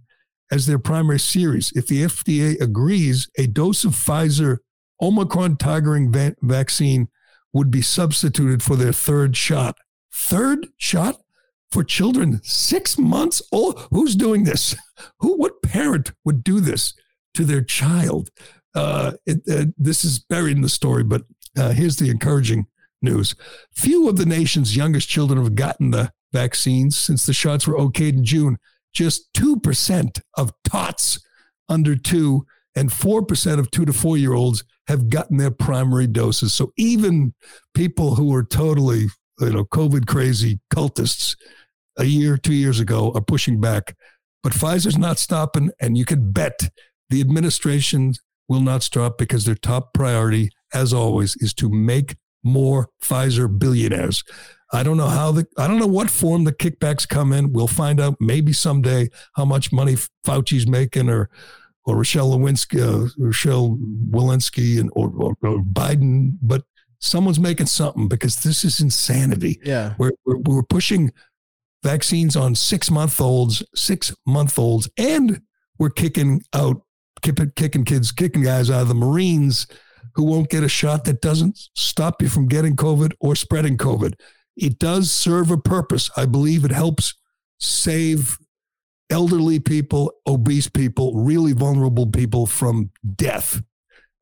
as 0.52 0.66
their 0.66 0.80
primary 0.80 1.20
series. 1.20 1.72
If 1.76 1.88
the 1.88 2.04
FDA 2.04 2.60
agrees, 2.60 3.30
a 3.38 3.48
dose 3.48 3.84
of 3.84 3.94
Pfizer 3.94 4.58
Omicron 5.02 5.58
targeting 5.58 6.12
va- 6.12 6.36
vaccine 6.42 7.08
would 7.54 7.72
be 7.72 7.82
substituted 7.82 8.64
for 8.64 8.76
their 8.76 8.94
third 8.94 9.36
shot. 9.38 9.78
third 10.12 10.68
shot 10.78 11.18
for 11.72 11.84
children 11.84 12.40
six 12.44 12.98
months 12.98 13.42
old. 13.52 13.88
Who's 13.92 14.16
doing 14.16 14.44
this? 14.46 14.76
Who? 15.20 15.38
What 15.38 15.62
parent 15.62 16.12
would 16.26 16.44
do 16.44 16.60
this 16.60 16.94
to 17.34 17.44
their 17.44 17.62
child? 17.62 18.30
Uh, 18.74 19.14
it, 19.26 19.42
uh, 19.52 19.72
this 19.78 20.04
is 20.06 20.20
buried 20.20 20.56
in 20.56 20.62
the 20.62 20.70
story, 20.70 21.04
but 21.04 21.24
uh, 21.58 21.72
here's 21.72 21.98
the 21.98 22.10
encouraging 22.10 22.68
news: 23.02 23.36
few 23.76 24.08
of 24.10 24.18
the 24.18 24.26
nation's 24.26 24.76
youngest 24.76 25.10
children 25.10 25.42
have 25.42 25.56
gotten 25.56 25.92
the 25.92 26.12
vaccines 26.34 26.98
since 26.98 27.26
the 27.26 27.34
shots 27.34 27.68
were 27.68 27.78
okayed 27.78 28.14
in 28.14 28.26
June. 28.26 28.58
Just 28.94 29.34
two 29.34 29.60
percent 29.60 30.20
of 30.36 30.52
tots 30.64 31.20
under 31.70 31.96
two 31.96 32.46
and 32.78 32.92
4% 32.92 33.58
of 33.58 33.72
two 33.72 33.86
to 33.86 33.92
four 33.92 34.18
year 34.18 34.34
olds 34.34 34.64
have 34.88 35.10
gotten 35.10 35.38
their 35.38 35.52
primary 35.52 36.06
doses. 36.06 36.54
So 36.54 36.74
even 36.78 37.34
people 37.74 38.16
who 38.16 38.34
are 38.36 38.44
totally, 38.44 39.08
you 39.40 39.50
know, 39.50 39.66
COVID 39.66 40.06
crazy 40.06 40.60
cultists 40.74 41.36
a 41.98 42.06
year, 42.06 42.38
two 42.38 42.54
years 42.54 42.80
ago 42.80 43.12
are 43.16 43.22
pushing 43.22 43.60
back. 43.60 43.96
But 44.44 44.54
Pfizer's 44.54 44.98
not 44.98 45.18
stopping, 45.18 45.72
and 45.82 45.98
you 45.98 46.06
can 46.06 46.32
bet 46.32 46.70
the 47.10 47.20
administration 47.20 48.14
will 48.48 48.62
not 48.62 48.84
stop 48.84 49.18
because 49.18 49.46
their 49.46 49.56
top 49.56 49.92
priority, 49.94 50.52
as 50.74 50.94
always, 50.94 51.36
is 51.38 51.54
to 51.56 51.70
make 51.70 52.16
more 52.44 52.90
Pfizer 53.04 53.48
billionaires. 53.60 54.24
I 54.74 54.84
don't 54.84 54.98
know 54.98 55.08
how 55.08 55.32
the 55.32 55.46
I 55.58 55.68
don't 55.68 55.80
know 55.80 55.88
what 55.88 56.10
form 56.10 56.44
the 56.44 56.52
kickbacks 56.52 57.08
come 57.08 57.32
in. 57.32 57.54
We'll 57.54 57.68
find 57.68 58.02
out 58.02 58.18
maybe 58.20 58.52
someday 58.52 59.10
how 59.36 59.46
much 59.46 59.72
money 59.72 59.96
Fauci's 60.26 60.68
making 60.68 61.10
or 61.10 61.30
or 61.86 61.96
Rochelle 61.96 62.32
Lewinsky, 62.32 62.82
uh, 62.82 63.10
Rochelle 63.18 63.78
Walensky, 64.10 64.78
and 64.80 64.90
or, 64.94 65.10
or, 65.16 65.38
or, 65.42 65.60
Biden, 65.60 66.38
but 66.42 66.64
someone's 67.00 67.40
making 67.40 67.68
something 67.68 68.10
because 68.10 68.36
this 68.42 68.66
is 68.66 68.82
insanity. 68.82 69.62
Yeah, 69.64 69.94
we're 69.98 70.12
we're, 70.26 70.38
we're 70.40 70.64
pushing 70.64 71.14
vaccines 71.84 72.36
on 72.36 72.56
six 72.56 72.92
month 72.92 73.22
olds, 73.22 73.64
six 73.74 74.14
month 74.26 74.60
olds, 74.60 74.90
and 74.98 75.42
we're 75.80 75.92
kicking 75.92 76.42
out, 76.54 76.82
kicking, 77.22 77.54
kicking 77.56 77.86
kids, 77.86 78.12
kicking 78.12 78.44
guys 78.44 78.70
out 78.70 78.82
of 78.82 78.90
the 78.90 78.96
Marines 78.96 79.66
who 80.18 80.24
won't 80.24 80.50
get 80.50 80.64
a 80.64 80.68
shot 80.68 81.06
that 81.06 81.22
doesn't 81.22 81.70
stop 81.76 82.24
you 82.24 82.28
from 82.28 82.48
getting 82.48 82.76
COVID 82.76 83.14
or 83.20 83.36
spreading 83.36 83.78
COVID. 83.78 84.16
It 84.58 84.80
does 84.80 85.12
serve 85.12 85.52
a 85.52 85.58
purpose. 85.58 86.10
I 86.18 86.26
believe 86.26 86.66
it 86.66 86.72
helps 86.72 87.14
save 87.60 88.40
elderly 89.12 89.60
people, 89.60 90.12
obese 90.26 90.68
people, 90.68 91.14
really 91.14 91.54
vulnerable 91.54 92.08
people 92.08 92.48
from 92.48 92.90
death 93.16 93.62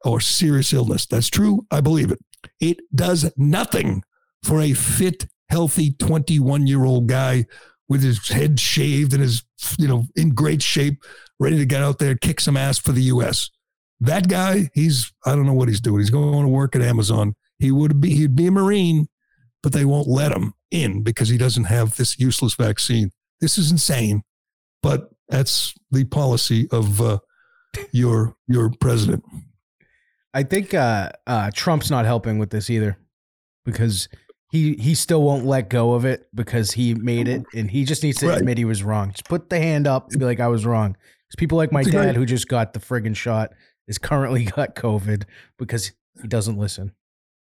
or 0.04 0.20
serious 0.20 0.74
illness. 0.74 1.06
That's 1.06 1.30
true. 1.30 1.66
I 1.72 1.80
believe 1.80 2.12
it. 2.12 2.20
It 2.60 2.82
does 2.94 3.32
nothing 3.38 4.04
for 4.44 4.60
a 4.60 4.74
fit, 4.74 5.26
healthy 5.50 5.94
21 5.94 6.68
year 6.68 6.84
old 6.84 7.08
guy 7.08 7.46
with 7.88 8.04
his 8.04 8.28
head 8.28 8.60
shaved 8.60 9.14
and 9.14 9.22
his, 9.22 9.46
you 9.80 9.88
know, 9.88 10.04
in 10.18 10.32
great 10.32 10.62
shape, 10.62 11.02
ready 11.40 11.58
to 11.58 11.66
get 11.66 11.82
out 11.82 12.00
there, 12.00 12.16
kick 12.16 12.42
some 12.42 12.58
ass 12.58 12.78
for 12.78 12.92
the 12.92 13.04
U.S. 13.04 13.50
That 14.00 14.28
guy, 14.28 14.70
he's, 14.74 15.14
I 15.26 15.36
don't 15.36 15.46
know 15.46 15.54
what 15.54 15.70
he's 15.70 15.82
doing. 15.82 16.00
He's 16.00 16.10
going 16.10 16.44
to 16.44 16.50
work 16.50 16.76
at 16.76 16.82
Amazon. 16.82 17.36
He 17.60 17.72
would 17.72 18.02
be, 18.02 18.16
he'd 18.16 18.36
be 18.36 18.48
a 18.48 18.52
Marine, 18.52 19.08
but 19.64 19.74
they 19.74 19.86
won't 19.86 20.08
let 20.08 20.32
him 20.32 20.54
in 20.72 21.02
because 21.02 21.30
he 21.30 21.38
doesn't 21.38 21.66
have 21.66 21.96
this 21.96 22.20
useless 22.20 22.56
vaccine. 22.56 23.12
This 23.40 23.58
is 23.58 23.72
insane 23.72 24.24
but 24.86 25.10
that's 25.30 25.74
the 25.90 26.04
policy 26.04 26.68
of 26.72 27.02
uh, 27.02 27.18
your 27.92 28.36
your 28.48 28.70
president. 28.80 29.24
I 30.32 30.44
think 30.44 30.76
uh, 30.76 31.10
uh, 31.26 31.50
Trump's 31.56 31.90
not 31.90 32.06
helping 32.06 32.38
with 32.38 32.52
this 32.52 32.70
either, 32.70 32.96
because 33.66 34.08
he 34.52 34.76
he 34.76 34.94
still 34.94 35.24
won't 35.24 35.44
let 35.44 35.72
go 35.72 35.94
of 35.94 36.06
it 36.06 36.28
because 36.36 36.72
he 36.72 36.94
made 36.94 37.28
it, 37.28 37.44
and 37.56 37.72
he 37.72 37.84
just 37.84 38.04
needs 38.04 38.20
to 38.20 38.28
right. 38.28 38.38
admit 38.38 38.60
he 38.60 38.66
was 38.66 38.84
wrong. 38.84 39.10
Just 39.10 39.26
put 39.28 39.50
the 39.50 39.58
hand 39.58 39.88
up 39.88 40.12
and 40.12 40.20
be 40.20 40.26
like, 40.26 40.40
"I 40.40 40.50
was 40.50 40.68
wrong." 40.68 40.92
Because 40.92 41.40
people 41.40 41.58
like 41.58 41.72
my 41.72 41.82
dad, 41.82 42.16
who 42.16 42.24
just 42.24 42.48
got 42.48 42.74
the 42.74 42.80
friggin' 42.80 43.16
shot, 43.16 43.54
is 43.88 43.98
currently 43.98 44.44
got 44.58 44.76
COVID 44.76 45.24
because 45.58 45.92
he 46.22 46.28
doesn't 46.28 46.58
listen 46.58 46.94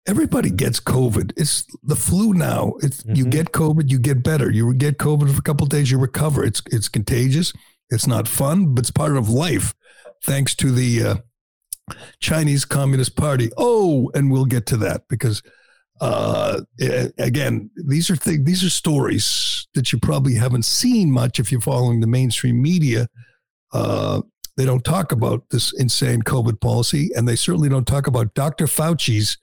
everybody 0.07 0.49
gets 0.49 0.79
COVID. 0.79 1.33
It's 1.35 1.65
the 1.83 1.95
flu 1.95 2.33
now. 2.33 2.73
It's 2.79 3.03
mm-hmm. 3.03 3.15
you 3.15 3.25
get 3.25 3.51
COVID, 3.51 3.91
you 3.91 3.99
get 3.99 4.23
better. 4.23 4.49
You 4.49 4.73
get 4.73 4.97
COVID 4.97 5.31
for 5.31 5.39
a 5.39 5.43
couple 5.43 5.67
days, 5.67 5.91
you 5.91 5.99
recover. 5.99 6.43
It's 6.43 6.61
it's 6.71 6.87
contagious. 6.87 7.53
It's 7.89 8.07
not 8.07 8.27
fun, 8.27 8.73
but 8.73 8.83
it's 8.83 8.91
part 8.91 9.15
of 9.15 9.29
life. 9.29 9.75
Thanks 10.23 10.55
to 10.55 10.71
the 10.71 11.03
uh, 11.03 11.15
Chinese 12.19 12.65
Communist 12.65 13.15
Party. 13.15 13.51
Oh, 13.57 14.09
and 14.13 14.31
we'll 14.31 14.45
get 14.45 14.65
to 14.67 14.77
that 14.77 15.03
because 15.07 15.43
uh, 16.01 16.61
again, 17.17 17.69
these 17.75 18.09
are 18.09 18.15
th- 18.15 18.41
these 18.43 18.63
are 18.63 18.69
stories 18.69 19.67
that 19.73 19.91
you 19.91 19.99
probably 19.99 20.35
haven't 20.35 20.65
seen 20.65 21.11
much 21.11 21.39
if 21.39 21.51
you're 21.51 21.61
following 21.61 21.99
the 21.99 22.07
mainstream 22.07 22.61
media. 22.61 23.07
Uh, 23.73 24.21
they 24.57 24.65
don't 24.65 24.83
talk 24.83 25.11
about 25.11 25.49
this 25.51 25.71
insane 25.73 26.23
COVID 26.23 26.59
policy, 26.59 27.11
and 27.15 27.27
they 27.27 27.35
certainly 27.35 27.69
don't 27.69 27.87
talk 27.87 28.07
about 28.07 28.33
Dr. 28.33 28.65
Fauci's 28.65 29.37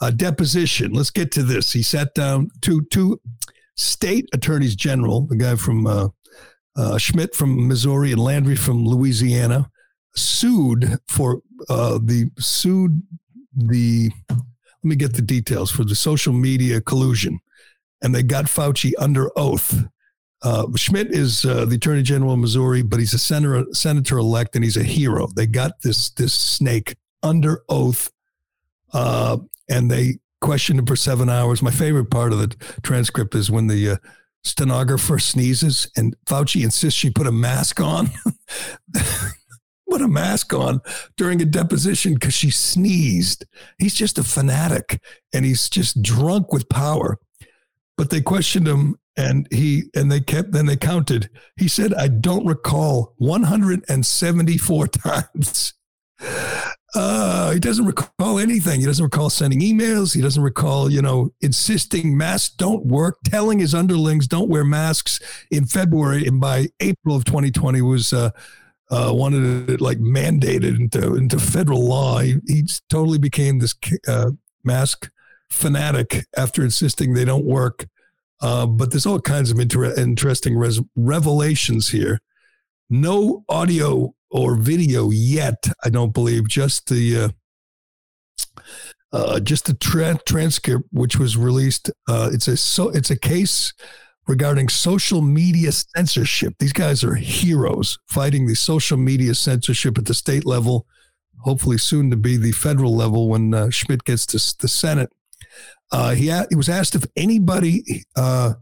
uh, 0.00 0.10
deposition. 0.10 0.92
Let's 0.92 1.10
get 1.10 1.32
to 1.32 1.42
this. 1.42 1.72
He 1.72 1.82
sat 1.82 2.14
down 2.14 2.48
to 2.62 2.82
two 2.90 3.20
state 3.76 4.28
attorneys 4.32 4.76
general, 4.76 5.26
the 5.26 5.36
guy 5.36 5.56
from 5.56 5.86
uh, 5.86 6.08
uh, 6.76 6.96
Schmitt 6.96 7.34
from 7.34 7.68
Missouri 7.68 8.12
and 8.12 8.22
Landry 8.22 8.56
from 8.56 8.86
Louisiana, 8.86 9.68
sued 10.14 10.98
for 11.08 11.42
uh, 11.68 11.98
the 12.02 12.30
sued 12.38 13.02
the. 13.54 14.10
Let 14.28 14.88
me 14.88 14.96
get 14.96 15.14
the 15.14 15.22
details 15.22 15.70
for 15.70 15.84
the 15.84 15.94
social 15.94 16.32
media 16.32 16.80
collusion, 16.80 17.38
and 18.02 18.14
they 18.14 18.22
got 18.22 18.46
Fauci 18.46 18.92
under 18.98 19.30
oath. 19.36 19.84
Uh, 20.42 20.66
Schmitt 20.76 21.12
is 21.12 21.44
uh, 21.44 21.64
the 21.64 21.76
Attorney 21.76 22.02
General 22.02 22.32
of 22.32 22.40
Missouri, 22.40 22.82
but 22.82 22.98
he's 22.98 23.14
a 23.14 23.18
senator 23.18 23.64
senator 23.72 24.18
elect, 24.18 24.56
and 24.56 24.64
he's 24.64 24.76
a 24.76 24.82
hero. 24.82 25.28
They 25.28 25.46
got 25.46 25.82
this 25.82 26.10
this 26.10 26.34
snake 26.34 26.96
under 27.22 27.62
oath 27.68 28.10
uh, 28.92 29.38
and 29.68 29.90
they 29.90 30.18
questioned 30.40 30.78
him 30.78 30.86
for 30.86 30.96
seven 30.96 31.28
hours. 31.28 31.62
My 31.62 31.70
favorite 31.70 32.10
part 32.10 32.32
of 32.32 32.38
the 32.38 32.54
transcript 32.82 33.34
is 33.34 33.50
when 33.50 33.66
the 33.66 33.90
uh, 33.90 33.96
stenographer 34.44 35.18
sneezes 35.18 35.90
and 35.96 36.16
Fauci 36.26 36.64
insists 36.64 36.98
she 36.98 37.10
put 37.10 37.26
a 37.26 37.32
mask 37.32 37.80
on. 37.80 38.10
put 39.88 40.02
a 40.02 40.08
mask 40.08 40.54
on 40.54 40.80
during 41.16 41.42
a 41.42 41.44
deposition 41.46 42.14
because 42.14 42.34
she 42.34 42.50
sneezed. 42.50 43.44
He's 43.78 43.94
just 43.94 44.18
a 44.18 44.24
fanatic 44.24 45.02
and 45.32 45.44
he's 45.44 45.68
just 45.68 46.02
drunk 46.02 46.52
with 46.52 46.68
power. 46.68 47.18
But 47.96 48.10
they 48.10 48.22
questioned 48.22 48.66
him 48.66 48.96
and 49.16 49.46
he 49.50 49.84
and 49.94 50.10
they 50.10 50.20
kept 50.20 50.52
then 50.52 50.66
they 50.66 50.76
counted. 50.76 51.30
He 51.56 51.68
said, 51.68 51.94
I 51.94 52.08
don't 52.08 52.46
recall 52.46 53.14
174 53.18 54.86
times 54.88 55.74
uh, 56.94 57.52
he 57.52 57.58
doesn't 57.58 57.86
recall 57.86 58.38
anything. 58.38 58.80
He 58.80 58.86
doesn't 58.86 59.04
recall 59.04 59.30
sending 59.30 59.60
emails. 59.60 60.14
He 60.14 60.20
doesn't 60.20 60.42
recall, 60.42 60.90
you 60.90 61.00
know, 61.00 61.30
insisting 61.40 62.16
masks 62.16 62.54
don't 62.54 62.84
work, 62.86 63.16
telling 63.24 63.58
his 63.58 63.74
underlings 63.74 64.28
don't 64.28 64.50
wear 64.50 64.64
masks 64.64 65.18
in 65.50 65.64
February, 65.64 66.26
and 66.26 66.40
by 66.40 66.68
April 66.80 67.16
of 67.16 67.24
2020 67.24 67.80
was 67.80 68.12
uh, 68.12 68.30
uh, 68.90 69.10
wanted 69.14 69.70
it 69.70 69.80
like 69.80 69.98
mandated 69.98 70.78
into 70.78 71.14
into 71.14 71.38
federal 71.38 71.86
law. 71.86 72.18
He, 72.18 72.36
he 72.46 72.64
totally 72.90 73.18
became 73.18 73.58
this 73.58 73.74
uh, 74.06 74.32
mask 74.62 75.10
fanatic 75.50 76.26
after 76.36 76.62
insisting 76.62 77.14
they 77.14 77.24
don't 77.24 77.44
work. 77.44 77.86
Uh, 78.42 78.66
but 78.66 78.90
there's 78.90 79.06
all 79.06 79.20
kinds 79.20 79.50
of 79.50 79.58
inter- 79.60 79.94
interesting 79.94 80.56
res- 80.56 80.82
revelations 80.96 81.88
here. 81.88 82.18
No 82.90 83.44
audio 83.48 84.14
or 84.30 84.56
video 84.56 85.10
yet. 85.10 85.64
I 85.84 85.88
don't 85.88 86.12
believe 86.12 86.48
just 86.48 86.88
the 86.88 87.16
uh, 87.16 87.28
uh, 89.12 89.40
just 89.40 89.66
the 89.66 89.74
tra- 89.74 90.18
transcript 90.26 90.84
which 90.90 91.18
was 91.18 91.36
released. 91.36 91.90
Uh, 92.08 92.30
it's 92.32 92.48
a 92.48 92.56
so 92.56 92.88
it's 92.88 93.10
a 93.10 93.18
case 93.18 93.72
regarding 94.26 94.68
social 94.68 95.22
media 95.22 95.70
censorship. 95.72 96.54
These 96.58 96.72
guys 96.72 97.04
are 97.04 97.14
heroes 97.14 97.98
fighting 98.06 98.46
the 98.46 98.54
social 98.54 98.96
media 98.96 99.34
censorship 99.34 99.98
at 99.98 100.06
the 100.06 100.14
state 100.14 100.44
level. 100.44 100.86
Hopefully, 101.40 101.78
soon 101.78 102.10
to 102.10 102.16
be 102.16 102.36
the 102.36 102.52
federal 102.52 102.94
level 102.94 103.28
when 103.28 103.54
uh, 103.54 103.70
Schmitt 103.70 104.04
gets 104.04 104.26
to 104.26 104.56
the 104.58 104.68
Senate. 104.68 105.12
Uh, 105.90 106.14
he 106.14 106.32
he 106.48 106.56
was 106.56 106.68
asked 106.68 106.94
if 106.94 107.04
anybody 107.16 108.04
uh, 108.16 108.54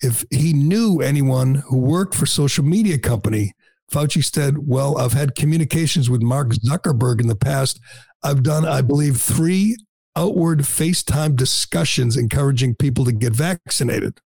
if 0.00 0.24
he 0.30 0.52
knew 0.52 1.00
anyone 1.00 1.56
who 1.68 1.78
worked 1.78 2.14
for 2.14 2.26
social 2.26 2.64
media 2.64 2.98
company 2.98 3.52
Fauci 3.94 4.24
said, 4.24 4.66
Well, 4.66 4.98
I've 4.98 5.12
had 5.12 5.34
communications 5.34 6.10
with 6.10 6.22
Mark 6.22 6.50
Zuckerberg 6.50 7.20
in 7.20 7.28
the 7.28 7.36
past. 7.36 7.80
I've 8.22 8.42
done, 8.42 8.64
I 8.64 8.82
believe, 8.82 9.20
three 9.20 9.76
outward 10.16 10.60
FaceTime 10.60 11.36
discussions 11.36 12.16
encouraging 12.16 12.76
people 12.76 13.04
to 13.04 13.12
get 13.12 13.32
vaccinated. 13.32 14.20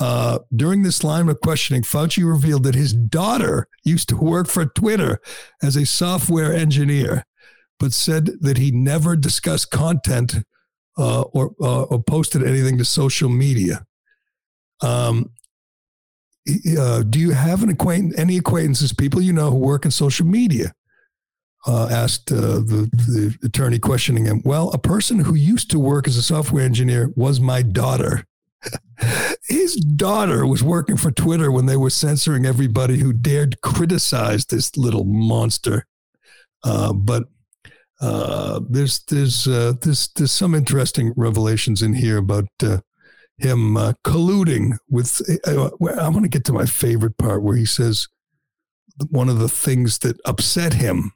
Uh, 0.00 0.38
during 0.54 0.82
this 0.82 1.04
line 1.04 1.28
of 1.28 1.40
questioning, 1.40 1.82
Fauci 1.82 2.26
revealed 2.26 2.64
that 2.64 2.74
his 2.74 2.94
daughter 2.94 3.68
used 3.84 4.08
to 4.08 4.16
work 4.16 4.48
for 4.48 4.64
Twitter 4.64 5.20
as 5.62 5.76
a 5.76 5.84
software 5.84 6.52
engineer, 6.52 7.26
but 7.78 7.92
said 7.92 8.30
that 8.40 8.56
he 8.56 8.70
never 8.70 9.16
discussed 9.16 9.70
content 9.70 10.36
uh, 10.98 11.22
or, 11.22 11.54
uh, 11.60 11.84
or 11.84 12.02
posted 12.02 12.42
anything 12.42 12.78
to 12.78 12.84
social 12.84 13.28
media. 13.28 13.84
Um, 14.82 15.30
uh, 16.78 17.02
do 17.02 17.20
you 17.20 17.30
have 17.30 17.62
an 17.62 17.68
acquaintance, 17.70 18.18
any 18.18 18.36
acquaintances, 18.36 18.92
people 18.92 19.22
you 19.22 19.32
know 19.32 19.50
who 19.50 19.58
work 19.58 19.84
in 19.84 19.90
social 19.90 20.26
media? 20.26 20.74
Uh, 21.64 21.86
asked 21.92 22.32
uh, 22.32 22.58
the, 22.58 22.90
the 22.92 23.38
attorney 23.44 23.78
questioning 23.78 24.24
him. 24.24 24.42
Well, 24.44 24.70
a 24.70 24.78
person 24.78 25.20
who 25.20 25.36
used 25.36 25.70
to 25.70 25.78
work 25.78 26.08
as 26.08 26.16
a 26.16 26.22
software 26.22 26.64
engineer 26.64 27.12
was 27.14 27.38
my 27.38 27.62
daughter. 27.62 28.24
His 29.48 29.76
daughter 29.76 30.44
was 30.44 30.64
working 30.64 30.96
for 30.96 31.12
Twitter 31.12 31.52
when 31.52 31.66
they 31.66 31.76
were 31.76 31.90
censoring 31.90 32.46
everybody 32.46 32.98
who 32.98 33.12
dared 33.12 33.60
criticize 33.60 34.46
this 34.46 34.76
little 34.76 35.04
monster. 35.04 35.86
Uh, 36.64 36.92
but 36.92 37.24
uh, 38.02 38.60
there's 38.68 39.04
there's 39.04 39.46
uh, 39.46 39.74
there's 39.80 40.08
there's 40.16 40.32
some 40.32 40.54
interesting 40.54 41.14
revelations 41.16 41.82
in 41.82 41.94
here 41.94 42.18
about 42.18 42.48
uh, 42.62 42.78
him 43.38 43.76
uh, 43.76 43.92
colluding 44.04 44.76
with. 44.90 45.22
Uh, 45.46 45.70
I 45.96 46.08
want 46.08 46.24
to 46.24 46.28
get 46.28 46.44
to 46.46 46.52
my 46.52 46.66
favorite 46.66 47.16
part 47.16 47.42
where 47.42 47.56
he 47.56 47.64
says 47.64 48.08
one 49.10 49.28
of 49.28 49.38
the 49.38 49.48
things 49.48 50.00
that 50.00 50.20
upset 50.24 50.74
him 50.74 51.12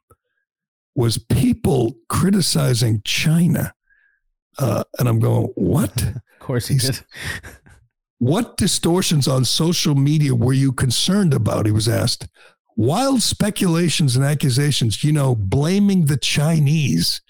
was 0.95 1.19
people 1.19 1.97
criticizing 2.09 3.03
China. 3.05 3.75
Uh, 4.59 4.85
and 4.99 5.09
I'm 5.09 5.21
going, 5.21 5.49
what? 5.55 5.93
Of 6.37 6.49
course 6.49 6.69
he 6.69 6.75
He's, 6.75 6.85
did. 6.85 7.05
what 8.19 8.57
distortions 8.57 9.27
on 9.27 9.45
social 9.45 9.97
media 9.97 10.33
were 10.33 10.53
you 10.53 10.71
concerned 10.71 11.35
about? 11.35 11.67
He 11.67 11.73
was 11.73 11.89
asked. 11.89 12.29
Wild 12.77 13.23
speculations 13.23 14.17
and 14.17 14.25
accusations, 14.25 15.03
you 15.03 15.13
know, 15.13 15.35
blaming 15.35 16.07
the 16.07 16.19
Chinese 16.19 17.23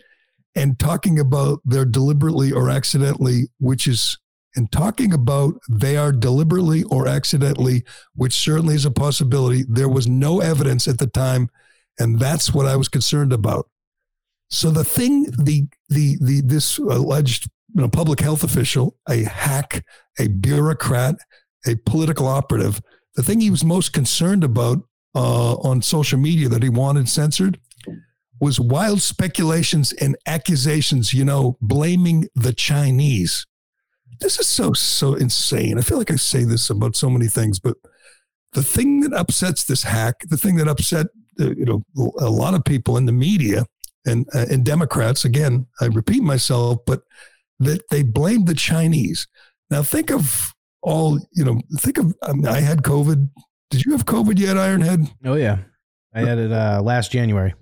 and 0.56 0.78
talking 0.78 1.18
about 1.20 1.61
their 1.64 1.85
deliberately 1.85 2.50
or 2.50 2.68
accidentally, 2.68 3.48
which 3.59 3.87
is 3.87 4.18
and 4.56 4.72
talking 4.72 5.12
about 5.12 5.54
they 5.68 5.98
are 5.98 6.11
deliberately 6.11 6.82
or 6.85 7.06
accidentally, 7.06 7.85
which 8.14 8.32
certainly 8.32 8.74
is 8.74 8.87
a 8.87 8.90
possibility. 8.90 9.64
There 9.68 9.88
was 9.88 10.09
no 10.09 10.40
evidence 10.40 10.88
at 10.88 10.98
the 10.98 11.06
time, 11.06 11.50
and 11.98 12.18
that's 12.18 12.54
what 12.54 12.66
I 12.66 12.74
was 12.74 12.88
concerned 12.88 13.35
about. 13.35 13.68
So 14.48 14.70
the 14.70 14.85
thing, 14.85 15.24
the 15.24 15.66
the 15.90 16.16
the 16.20 16.40
this 16.40 16.78
alleged 16.78 17.48
you 17.74 17.82
know, 17.82 17.88
public 17.88 18.20
health 18.20 18.42
official, 18.42 18.96
a 19.09 19.24
hack, 19.24 19.85
a 20.18 20.28
bureaucrat, 20.28 21.16
a 21.66 21.76
political 21.85 22.26
operative, 22.26 22.80
the 23.14 23.22
thing 23.22 23.40
he 23.40 23.50
was 23.50 23.64
most 23.64 23.92
concerned 23.92 24.42
about 24.42 24.78
uh, 25.16 25.55
on 25.55 25.83
social 25.83 26.18
media 26.18 26.48
that 26.48 26.62
he 26.62 26.68
wanted 26.68 27.09
censored 27.09 27.59
was 28.38 28.61
wild 28.61 29.00
speculations 29.00 29.92
and 29.94 30.16
accusations. 30.26 31.12
You 31.12 31.24
know, 31.24 31.57
blaming 31.61 32.29
the 32.35 32.52
Chinese 32.52 33.46
this 34.20 34.38
is 34.38 34.46
so 34.46 34.72
so 34.72 35.14
insane. 35.14 35.79
I 35.79 35.83
feel 35.83 35.98
like 35.98 36.11
I 36.11 36.16
say 36.16 36.44
this 36.44 36.70
about 36.70 36.96
so 36.96 37.11
many 37.11 37.26
things, 37.26 37.59
but 37.59 37.76
the 38.52 38.62
thing 38.62 39.00
that 39.00 39.12
upsets 39.12 39.64
this 39.64 39.83
hack, 39.83 40.16
the 40.29 40.37
thing 40.37 40.57
that 40.57 40.68
upset 40.68 41.07
uh, 41.40 41.50
you 41.50 41.64
know 41.64 41.83
a 42.18 42.31
lot 42.31 42.55
of 42.55 42.64
people 42.64 42.96
in 42.96 43.07
the 43.07 43.12
media 43.12 43.66
and 44.07 44.26
uh, 44.35 44.46
and 44.50 44.64
Democrats, 44.64 45.24
again, 45.24 45.66
I 45.81 45.87
repeat 45.87 46.22
myself, 46.22 46.79
but 46.87 47.02
that 47.59 47.83
they 47.90 48.02
blame 48.02 48.44
the 48.44 48.55
Chinese. 48.55 49.26
Now 49.70 49.83
think 49.83 50.11
of 50.11 50.55
all 50.83 51.18
you 51.33 51.44
know. 51.44 51.61
Think 51.79 51.98
of 51.98 52.14
I, 52.22 52.33
mean, 52.33 52.46
I 52.46 52.61
had 52.61 52.83
COVID. 52.83 53.29
Did 53.70 53.85
you 53.85 53.92
have 53.92 54.07
COVID 54.07 54.38
yet, 54.38 54.57
Ironhead? 54.57 55.11
Oh 55.24 55.35
yeah, 55.35 55.59
I 56.14 56.20
had 56.20 56.38
it 56.38 56.52
uh, 56.52 56.81
last 56.83 57.12
January. 57.12 57.55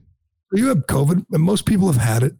You 0.52 0.68
have 0.68 0.86
COVID, 0.86 1.24
and 1.32 1.42
most 1.42 1.66
people 1.66 1.90
have 1.90 2.00
had 2.00 2.22
it. 2.22 2.34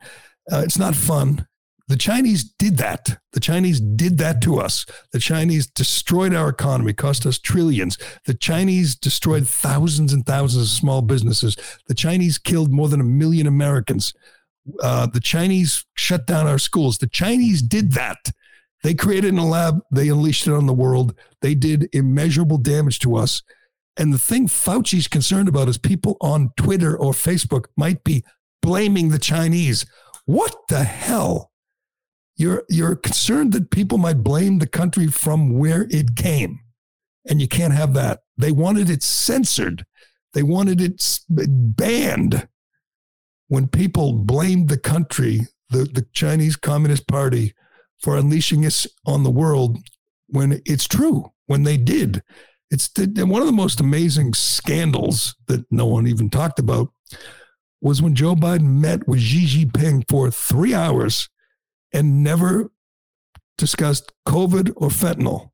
Uh, 0.53 0.59
it's 0.59 0.79
not 0.79 0.95
fun. 0.95 1.47
The 1.89 1.97
Chinese 1.97 2.45
did 2.45 2.79
that. 2.79 3.19
The 3.33 3.41
Chinese 3.41 3.79
did 3.81 4.17
that 4.19 4.41
to 4.43 4.59
us. 4.59 4.87
The 5.13 5.19
Chinese 5.19 5.67
destroyed 5.67 6.35
our 6.35 6.49
economy, 6.49 6.95
cost 6.95 7.27
us 7.27 7.39
trillions. 7.39 7.99
The 8.25 8.35
Chinese 8.35 8.95
destroyed 8.95 9.47
thousands 9.47 10.13
and 10.13 10.25
thousands 10.25 10.65
of 10.65 10.71
small 10.71 11.03
businesses. 11.03 11.57
The 11.87 11.95
Chinese 11.95 12.39
killed 12.39 12.73
more 12.73 12.89
than 12.89 13.01
a 13.01 13.05
million 13.05 13.47
Americans. 13.47 14.15
Uh, 14.81 15.07
the 15.07 15.21
Chinese 15.21 15.85
shut 15.95 16.27
down 16.27 16.47
our 16.47 16.59
schools. 16.59 16.99
The 16.99 17.07
Chinese 17.07 17.61
did 17.61 17.93
that. 17.93 18.33
They 18.85 18.93
created 18.93 19.31
in 19.31 19.39
a 19.39 19.47
lab, 19.47 19.81
they 19.91 20.11
unleashed 20.11 20.47
it 20.47 20.53
on 20.53 20.67
the 20.67 20.75
world. 20.75 21.15
They 21.41 21.55
did 21.55 21.89
immeasurable 21.95 22.59
damage 22.59 22.99
to 23.01 23.17
us. 23.17 23.43
And 23.97 24.13
the 24.13 24.19
thing 24.19 24.47
Fauci's 24.47 25.09
concerned 25.09 25.49
about 25.49 25.71
is 25.71 25.79
people 25.79 26.19
on 26.21 26.51
Twitter 26.59 26.95
or 26.95 27.13
Facebook 27.13 27.65
might 27.79 28.05
be 28.05 28.23
blaming 28.61 29.09
the 29.09 29.19
Chinese. 29.19 29.87
What 30.27 30.55
the 30.69 30.85
hell? 30.85 31.51
You're 32.37 32.65
you're 32.69 32.95
concerned 32.95 33.55
that 33.55 33.71
people 33.71 33.97
might 33.97 34.23
blame 34.23 34.59
the 34.59 34.67
country 34.67 35.07
from 35.07 35.57
where 35.57 35.87
it 35.89 36.15
came, 36.15 36.61
and 37.27 37.41
you 37.41 37.49
can't 37.49 37.73
have 37.73 37.95
that. 37.95 38.21
They 38.37 38.53
wanted 38.53 38.91
it 38.91 39.03
censored. 39.03 39.87
They 40.35 40.43
wanted 40.43 40.83
it 40.83 41.03
banned. 41.31 42.49
When 43.49 43.69
people 43.69 44.13
blamed 44.13 44.69
the 44.69 44.79
country, 44.79 45.43
the, 45.71 45.85
the 45.85 46.07
Chinese 46.13 46.57
Communist 46.57 47.07
Party, 47.07 47.55
for 48.05 48.19
unleashing 48.19 48.61
this 48.61 48.87
on 49.07 49.23
the 49.23 49.31
world, 49.31 49.79
when 50.27 50.61
it's 50.67 50.87
true, 50.87 51.33
when 51.47 51.63
they 51.63 51.79
did, 51.79 52.23
it's 52.71 52.89
the, 52.89 53.07
one 53.25 53.41
of 53.41 53.47
the 53.47 53.53
most 53.53 53.81
amazing 53.81 54.35
scandals 54.35 55.35
that 55.47 55.65
no 55.71 55.87
one 55.87 56.07
even 56.07 56.29
talked 56.29 56.59
about 56.59 56.89
was 57.81 58.03
when 58.03 58.15
Joe 58.15 58.35
Biden 58.35 58.81
met 58.81 59.09
with 59.09 59.21
Xi 59.21 59.47
Jinping 59.47 60.05
for 60.07 60.31
three 60.31 60.75
hours 60.75 61.31
and 61.95 62.23
never 62.23 62.71
discussed 63.57 64.13
COVID 64.29 64.75
or 64.77 64.89
fentanyl. 64.89 65.53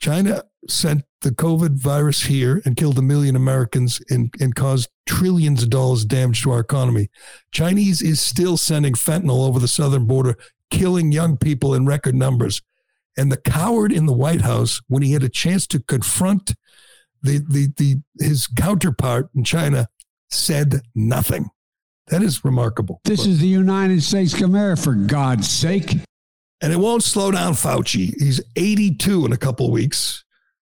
China 0.00 0.44
sent 0.68 1.02
the 1.22 1.30
COVID 1.30 1.80
virus 1.80 2.22
here 2.22 2.62
and 2.64 2.76
killed 2.76 2.98
a 2.98 3.02
million 3.02 3.34
Americans 3.34 4.00
and, 4.08 4.32
and 4.40 4.54
caused 4.54 4.88
trillions 5.06 5.64
of 5.64 5.70
dollars 5.70 6.04
damage 6.04 6.42
to 6.42 6.52
our 6.52 6.60
economy. 6.60 7.08
Chinese 7.50 8.02
is 8.02 8.20
still 8.20 8.56
sending 8.56 8.92
fentanyl 8.92 9.48
over 9.48 9.58
the 9.58 9.66
southern 9.66 10.06
border, 10.06 10.36
killing 10.72 11.12
young 11.12 11.36
people 11.36 11.74
in 11.74 11.86
record 11.86 12.14
numbers. 12.14 12.62
And 13.16 13.30
the 13.30 13.36
coward 13.36 13.92
in 13.92 14.06
the 14.06 14.12
White 14.12 14.40
House, 14.40 14.80
when 14.88 15.02
he 15.02 15.12
had 15.12 15.22
a 15.22 15.28
chance 15.28 15.66
to 15.68 15.80
confront 15.80 16.54
the, 17.22 17.38
the, 17.38 17.68
the 17.76 17.96
his 18.18 18.46
counterpart 18.46 19.28
in 19.36 19.44
China, 19.44 19.88
said 20.30 20.80
nothing. 20.94 21.50
That 22.08 22.22
is 22.22 22.44
remarkable. 22.44 23.00
This 23.04 23.26
is 23.26 23.38
the 23.38 23.46
United 23.46 24.02
States 24.02 24.34
of 24.34 24.42
America, 24.42 24.82
for 24.82 24.94
God's 24.94 25.48
sake. 25.48 25.94
And 26.62 26.72
it 26.72 26.78
won't 26.78 27.02
slow 27.02 27.30
down 27.30 27.52
Fauci. 27.52 28.14
He's 28.18 28.40
82 28.56 29.26
in 29.26 29.32
a 29.32 29.36
couple 29.36 29.70
weeks, 29.70 30.24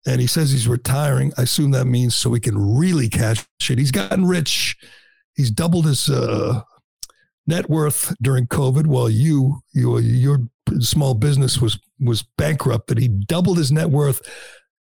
and 0.06 0.20
he 0.20 0.26
says 0.26 0.50
he's 0.50 0.68
retiring. 0.68 1.32
I 1.38 1.42
assume 1.42 1.70
that 1.70 1.86
means 1.86 2.14
so 2.14 2.32
he 2.32 2.40
can 2.40 2.58
really 2.58 3.08
cash 3.08 3.46
it. 3.70 3.78
He's 3.78 3.92
gotten 3.92 4.26
rich. 4.26 4.76
He's 5.34 5.50
doubled 5.50 5.86
his 5.86 6.08
uh, 6.08 6.62
net 7.46 7.68
worth 7.68 8.14
during 8.22 8.46
COVID, 8.46 8.86
while 8.86 9.10
you, 9.10 9.60
you, 9.72 9.98
your 9.98 10.38
small 10.80 11.14
business 11.14 11.60
was 11.60 11.78
was 12.00 12.22
bankrupt. 12.36 12.86
But 12.86 12.98
he 12.98 13.08
doubled 13.08 13.58
his 13.58 13.72
net 13.72 13.90
worth. 13.90 14.20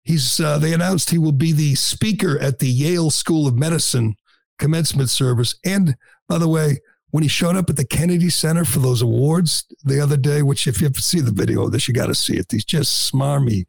He's. 0.04 0.40
Uh, 0.40 0.58
they 0.58 0.72
announced 0.72 1.10
he 1.10 1.18
will 1.18 1.32
be 1.32 1.52
the 1.52 1.74
speaker 1.74 2.38
at 2.38 2.58
the 2.58 2.68
Yale 2.68 3.10
School 3.10 3.46
of 3.46 3.56
Medicine 3.56 4.14
commencement 4.58 5.10
service 5.10 5.56
and 5.64 5.96
by 6.32 6.38
the 6.38 6.48
way, 6.48 6.80
when 7.10 7.22
he 7.22 7.28
showed 7.28 7.56
up 7.56 7.68
at 7.68 7.76
the 7.76 7.84
Kennedy 7.84 8.30
Center 8.30 8.64
for 8.64 8.78
those 8.78 9.02
awards 9.02 9.66
the 9.84 10.00
other 10.00 10.16
day, 10.16 10.40
which 10.40 10.66
if 10.66 10.80
you 10.80 10.86
ever 10.86 10.98
see 10.98 11.20
the 11.20 11.30
video 11.30 11.64
of 11.64 11.72
this, 11.72 11.86
you 11.86 11.92
got 11.92 12.06
to 12.06 12.14
see 12.14 12.38
it. 12.38 12.48
These 12.48 12.64
just 12.64 13.12
smarmy, 13.12 13.66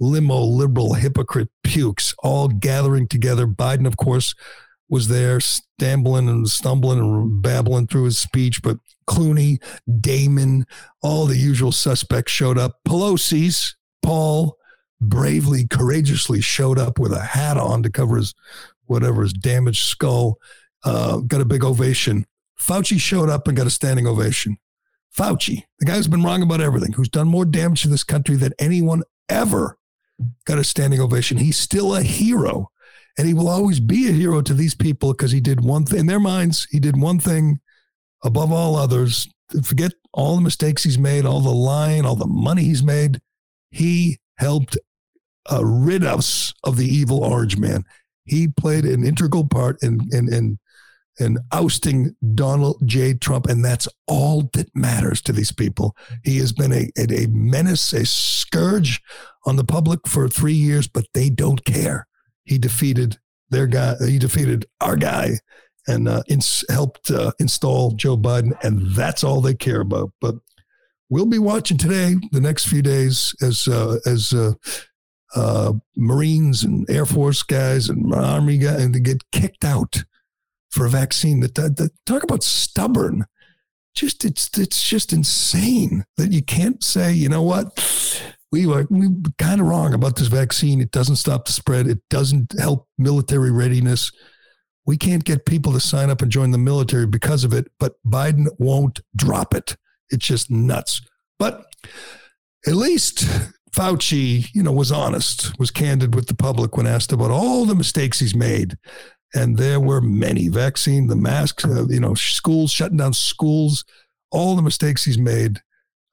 limo, 0.00 0.40
liberal, 0.40 0.94
hypocrite 0.94 1.50
pukes 1.62 2.14
all 2.20 2.48
gathering 2.48 3.06
together. 3.06 3.46
Biden, 3.46 3.86
of 3.86 3.98
course, 3.98 4.34
was 4.88 5.08
there, 5.08 5.40
stumbling 5.40 6.28
and 6.28 6.48
stumbling 6.48 6.98
and 6.98 7.42
babbling 7.42 7.86
through 7.86 8.04
his 8.04 8.18
speech, 8.18 8.62
but 8.62 8.78
Clooney, 9.08 9.62
Damon, 10.00 10.66
all 11.02 11.26
the 11.26 11.36
usual 11.36 11.72
suspects 11.72 12.32
showed 12.32 12.58
up. 12.58 12.80
Pelosi's, 12.86 13.76
Paul, 14.02 14.56
bravely, 15.00 15.66
courageously 15.66 16.40
showed 16.40 16.78
up 16.78 16.98
with 16.98 17.12
a 17.12 17.20
hat 17.20 17.56
on 17.56 17.82
to 17.82 17.90
cover 17.90 18.16
his 18.16 18.34
whatever 18.86 19.22
his 19.22 19.32
damaged 19.32 19.84
skull 19.84 20.38
uh, 20.84 21.18
got 21.18 21.40
a 21.40 21.44
big 21.44 21.64
ovation. 21.64 22.26
Fauci 22.60 22.98
showed 22.98 23.28
up 23.28 23.48
and 23.48 23.56
got 23.56 23.66
a 23.66 23.70
standing 23.70 24.06
ovation. 24.06 24.56
Fauci, 25.16 25.62
the 25.78 25.86
guy 25.86 25.94
who's 25.94 26.08
been 26.08 26.22
wrong 26.22 26.42
about 26.42 26.60
everything, 26.60 26.92
who's 26.92 27.08
done 27.08 27.28
more 27.28 27.44
damage 27.44 27.82
to 27.82 27.88
this 27.88 28.04
country 28.04 28.36
than 28.36 28.52
anyone 28.58 29.02
ever, 29.28 29.78
got 30.44 30.58
a 30.58 30.64
standing 30.64 31.00
ovation. 31.00 31.38
He's 31.38 31.58
still 31.58 31.94
a 31.94 32.02
hero. 32.02 32.70
And 33.18 33.26
he 33.26 33.34
will 33.34 33.48
always 33.48 33.80
be 33.80 34.08
a 34.08 34.12
hero 34.12 34.42
to 34.42 34.54
these 34.54 34.74
people 34.74 35.12
because 35.12 35.32
he 35.32 35.40
did 35.40 35.64
one 35.64 35.86
thing 35.86 36.00
in 36.00 36.06
their 36.06 36.20
minds. 36.20 36.66
He 36.70 36.78
did 36.78 37.00
one 37.00 37.18
thing 37.18 37.60
above 38.24 38.52
all 38.52 38.76
others. 38.76 39.28
Forget 39.62 39.92
all 40.12 40.36
the 40.36 40.42
mistakes 40.42 40.82
he's 40.84 40.98
made, 40.98 41.24
all 41.24 41.40
the 41.40 41.50
lying, 41.50 42.04
all 42.04 42.16
the 42.16 42.26
money 42.26 42.64
he's 42.64 42.82
made. 42.82 43.20
He 43.70 44.18
helped 44.38 44.76
uh, 45.50 45.64
rid 45.64 46.04
us 46.04 46.52
of 46.64 46.76
the 46.76 46.86
evil 46.86 47.24
orange 47.24 47.56
man. 47.56 47.84
He 48.24 48.48
played 48.48 48.84
an 48.84 49.06
integral 49.06 49.46
part 49.46 49.82
in, 49.82 50.00
in, 50.12 50.32
in 50.32 50.58
and 51.18 51.38
ousting 51.52 52.14
Donald 52.34 52.80
J. 52.84 53.14
Trump. 53.14 53.46
And 53.46 53.64
that's 53.64 53.88
all 54.06 54.50
that 54.52 54.68
matters 54.74 55.22
to 55.22 55.32
these 55.32 55.52
people. 55.52 55.96
He 56.24 56.38
has 56.38 56.52
been 56.52 56.72
a, 56.72 56.90
a 56.98 57.26
menace, 57.28 57.92
a 57.92 58.04
scourge 58.04 59.00
on 59.44 59.56
the 59.56 59.64
public 59.64 60.06
for 60.06 60.28
three 60.28 60.52
years, 60.54 60.86
but 60.86 61.06
they 61.14 61.30
don't 61.30 61.64
care. 61.64 62.06
He 62.46 62.58
defeated 62.58 63.18
their 63.50 63.66
guy. 63.66 63.94
He 64.06 64.18
defeated 64.18 64.66
our 64.80 64.96
guy 64.96 65.38
and 65.86 66.08
uh, 66.08 66.22
ins- 66.28 66.64
helped 66.68 67.10
uh, 67.10 67.32
install 67.38 67.92
Joe 67.92 68.16
Biden, 68.16 68.52
and 68.62 68.94
that's 68.94 69.22
all 69.22 69.40
they 69.40 69.54
care 69.54 69.80
about. 69.80 70.12
But 70.20 70.36
we'll 71.08 71.26
be 71.26 71.38
watching 71.38 71.78
today, 71.78 72.16
the 72.32 72.40
next 72.40 72.66
few 72.66 72.82
days, 72.82 73.34
as 73.40 73.68
uh, 73.68 73.98
as 74.06 74.32
uh, 74.32 74.52
uh, 75.34 75.72
Marines 75.96 76.64
and 76.64 76.88
Air 76.90 77.06
Force 77.06 77.42
guys 77.42 77.88
and 77.88 78.12
Army 78.14 78.58
guys, 78.58 78.82
and 78.82 78.94
they 78.94 79.00
get 79.00 79.30
kicked 79.32 79.64
out 79.64 80.04
for 80.70 80.86
a 80.86 80.90
vaccine. 80.90 81.40
That, 81.40 81.54
that, 81.54 81.76
that 81.76 81.90
talk 82.04 82.22
about 82.22 82.42
stubborn. 82.42 83.26
Just 83.94 84.24
it's 84.24 84.50
it's 84.58 84.86
just 84.86 85.12
insane 85.12 86.04
that 86.16 86.30
you 86.32 86.42
can't 86.42 86.84
say, 86.84 87.14
you 87.14 87.30
know 87.30 87.42
what, 87.42 87.72
we 88.52 88.66
were 88.66 88.86
we 88.90 89.08
were 89.08 89.14
kind 89.38 89.60
of 89.60 89.66
wrong 89.66 89.94
about 89.94 90.16
this 90.16 90.28
vaccine. 90.28 90.80
It 90.80 90.90
doesn't 90.90 91.16
stop 91.16 91.46
the 91.46 91.52
spread. 91.52 91.86
It 91.86 92.00
doesn't 92.10 92.58
help 92.58 92.88
military 92.98 93.50
readiness. 93.50 94.12
We 94.86 94.96
can't 94.96 95.24
get 95.24 95.46
people 95.46 95.72
to 95.72 95.80
sign 95.80 96.10
up 96.10 96.22
and 96.22 96.30
join 96.30 96.52
the 96.52 96.58
military 96.58 97.06
because 97.06 97.42
of 97.42 97.52
it, 97.52 97.66
but 97.80 97.94
Biden 98.06 98.46
won't 98.58 99.00
drop 99.16 99.52
it. 99.52 99.76
It's 100.10 100.26
just 100.26 100.48
nuts. 100.50 101.00
But 101.40 101.64
at 102.66 102.74
least 102.74 103.26
Fauci, 103.76 104.48
you 104.54 104.62
know, 104.62 104.72
was 104.72 104.92
honest, 104.92 105.58
was 105.58 105.70
candid 105.70 106.14
with 106.14 106.28
the 106.28 106.34
public 106.34 106.76
when 106.76 106.86
asked 106.86 107.12
about 107.12 107.32
all 107.32 107.66
the 107.66 107.74
mistakes 107.74 108.20
he's 108.20 108.34
made. 108.34 108.78
And 109.34 109.58
there 109.58 109.80
were 109.80 110.00
many 110.00 110.48
vaccine, 110.48 111.08
the 111.08 111.16
masks, 111.16 111.64
uh, 111.64 111.86
you 111.88 112.00
know, 112.00 112.14
schools 112.14 112.70
shutting 112.70 112.96
down 112.98 113.12
schools, 113.12 113.84
all 114.30 114.54
the 114.54 114.62
mistakes 114.62 115.04
he's 115.04 115.18
made. 115.18 115.60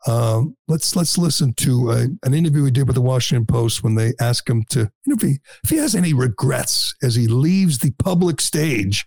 Um, 0.08 0.58
let's 0.68 0.96
let's 0.96 1.18
listen 1.18 1.54
to 1.54 1.92
a, 1.92 2.08
an 2.24 2.34
interview 2.34 2.66
he 2.66 2.72
did 2.72 2.88
with 2.88 2.96
the 2.96 3.02
Washington 3.02 3.46
Post 3.46 3.84
when 3.84 3.96
they 3.96 4.14
asked 4.20 4.50
him 4.50 4.64
to, 4.70 4.80
you 4.80 4.90
know, 5.08 5.16
if 5.16 5.22
he, 5.22 5.40
if 5.64 5.70
he 5.70 5.78
has 5.78 5.96
any 5.96 6.14
regrets 6.14 6.94
as 7.02 7.16
he 7.16 7.28
leaves 7.28 7.80
the 7.80 7.92
public 7.92 8.42
stage. 8.42 9.06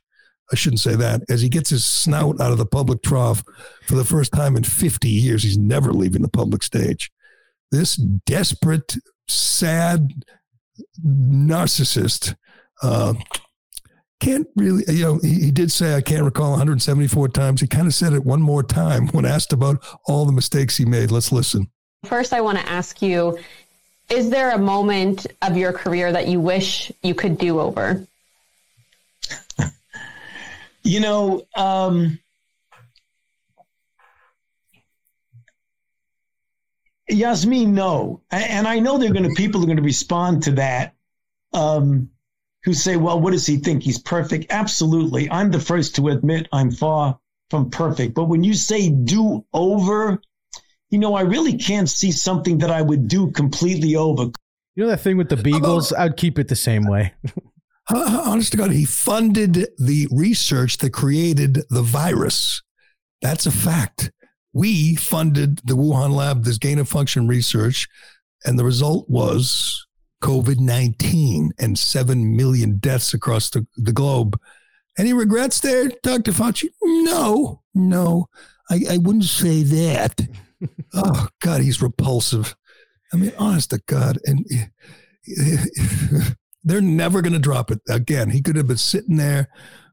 I 0.53 0.55
shouldn't 0.55 0.81
say 0.81 0.95
that. 0.95 1.23
As 1.29 1.43
he 1.43 1.49
gets 1.49 1.71
his 1.71 1.85
snout 1.85 2.41
out 2.41 2.53
of 2.53 2.59
the 2.59 2.67
public 2.67 3.03
trough 3.03 3.43
for 3.87 3.97
the 3.97 4.05
first 4.05 4.33
time 4.33 4.57
in 4.57 4.63
50 4.63 5.09
years, 5.09 5.43
he's 5.43 5.59
never 5.59 5.93
leaving 5.93 6.23
the 6.23 6.29
public 6.29 6.63
stage. 6.63 7.11
This 7.73 7.97
desperate, 7.97 8.95
sad 9.27 10.13
narcissist 11.05 12.37
uh, 12.81 13.15
can't 14.21 14.47
really, 14.57 14.85
you 14.89 15.03
know, 15.03 15.19
he, 15.19 15.47
he, 15.47 15.51
did 15.51 15.71
say, 15.71 15.95
I 15.95 16.01
can't 16.01 16.25
recall 16.25 16.51
174 16.51 17.29
times. 17.29 17.61
He 17.61 17.67
kind 17.67 17.87
of 17.87 17.95
said 17.95 18.13
it 18.13 18.25
one 18.25 18.41
more 18.41 18.63
time 18.63 19.09
when 19.09 19.25
asked 19.25 19.53
about 19.53 19.85
all 20.07 20.25
the 20.25 20.33
mistakes 20.33 20.77
he 20.77 20.85
made. 20.85 21.11
Let's 21.11 21.33
listen. 21.33 21.69
First, 22.05 22.33
I 22.33 22.41
want 22.41 22.59
to 22.59 22.69
ask 22.69 23.03
you 23.03 23.39
Is 24.09 24.31
there 24.31 24.53
a 24.53 24.59
moment 24.59 25.27
of 25.43 25.57
your 25.57 25.73
career 25.73 26.13
that 26.13 26.29
you 26.29 26.41
wish 26.41 26.93
you 27.03 27.15
could 27.15 27.39
do 27.39 27.61
over? 27.61 28.07
you 30.83 31.01
know, 31.01 31.47
um, 31.57 32.19
Yasmeen, 37.11 37.69
no. 37.69 38.23
And 38.31 38.67
I 38.67 38.79
know 38.81 38.99
they're 38.99 39.13
going 39.13 39.29
to, 39.29 39.35
people 39.35 39.63
are 39.63 39.67
going 39.67 39.77
to 39.77 39.83
respond 39.83 40.45
to 40.45 40.53
that. 40.53 40.95
Um, 41.53 42.11
who 42.67 42.75
say, 42.75 42.97
well, 42.97 43.21
what 43.21 43.31
does 43.31 43.47
he 43.47 43.59
think? 43.59 43.85
He's 43.85 44.01
perfect. 44.01 44.47
Absolutely. 44.51 45.31
I'm 45.31 45.53
the 45.53 45.61
first 45.61 45.95
to 45.95 46.09
admit 46.09 46.49
I'm 46.53 46.73
far 46.73 47.17
from 47.49 47.71
perfect. 47.71 48.15
But 48.15 48.25
when 48.25 48.43
you 48.43 48.55
say 48.55 48.91
do 48.91 49.47
over, 49.55 50.21
you 50.91 50.99
know, 50.99 51.15
I 51.15 51.21
really 51.21 51.57
can't 51.57 51.89
see 51.89 52.11
something 52.11 52.59
that 52.59 52.73
I 52.73 52.83
would 52.83 53.07
do 53.07 53.31
completely 53.31 53.95
over. 53.95 54.33
You 54.75 54.83
know 54.83 54.89
that 54.89 55.01
thing 55.01 55.17
with 55.17 55.29
the 55.29 55.37
Beagles? 55.37 55.93
I'd 55.93 56.17
keep 56.17 56.41
it 56.41 56.49
the 56.49 56.57
same 56.57 56.89
way. 56.89 57.15
honest 57.95 58.51
to 58.51 58.59
God, 58.59 58.73
he 58.73 58.85
funded 58.85 59.69
the 59.79 60.09
research 60.11 60.79
that 60.79 60.91
created 60.91 61.61
the 61.71 61.83
virus. 61.83 62.63
That's 63.23 63.47
a 63.47 63.53
fact. 63.53 64.11
We 64.53 64.97
funded 64.97 65.61
the 65.65 65.77
Wuhan 65.77 66.17
lab, 66.17 66.43
this 66.43 66.59
gain 66.59 66.81
of 66.81 66.89
function 66.89 67.29
research, 67.29 67.87
and 68.45 68.59
the 68.59 68.65
result 68.65 69.09
was 69.09 69.86
COVID 70.23 70.59
19 70.59 71.53
and 71.59 71.79
7 71.79 72.37
million 72.37 72.79
deaths 72.79 73.15
across 73.15 73.51
the, 73.51 73.67
the 73.77 73.93
globe. 73.93 74.39
Any 74.99 75.13
regrets 75.13 75.61
there, 75.61 75.89
Dr. 76.03 76.33
Fauci? 76.33 76.71
No, 76.83 77.63
no, 77.75 78.29
I, 78.71 78.81
I 78.93 78.97
wouldn't 78.99 79.25
say 79.25 79.63
that. 79.63 80.21
oh, 80.95 81.29
God, 81.41 81.61
he's 81.61 81.83
repulsive. 81.83 82.57
I 83.13 83.17
mean, 83.17 83.33
honest 83.39 83.71
to 83.71 83.81
God. 83.87 84.19
And 84.25 84.47
they're 86.65 86.81
never 86.81 87.21
going 87.23 87.33
to 87.35 87.39
drop 87.39 87.71
it 87.71 87.81
again. 87.89 88.31
He 88.31 88.43
could 88.43 88.57
have 88.57 88.69
been 88.69 88.77
sitting 88.77 89.17
there 89.17 89.49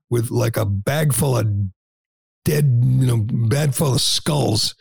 with 0.10 0.32
like 0.32 0.58
a 0.58 0.66
bag 0.66 1.14
full 1.14 1.38
of 1.38 1.48
dead, 2.46 2.66
you 2.66 3.08
know, 3.08 3.18
bag 3.18 3.74
full 3.74 3.94
of 3.94 4.02
skulls. 4.02 4.76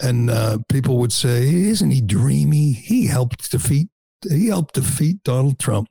And 0.00 0.30
uh, 0.30 0.58
people 0.68 0.98
would 0.98 1.12
say, 1.12 1.48
Isn't 1.48 1.90
he 1.90 2.00
dreamy? 2.00 2.72
He 2.72 3.06
helped 3.06 3.50
defeat 3.50 3.88
he 4.30 4.48
helped 4.48 4.74
defeat 4.74 5.22
Donald 5.22 5.58
Trump. 5.58 5.88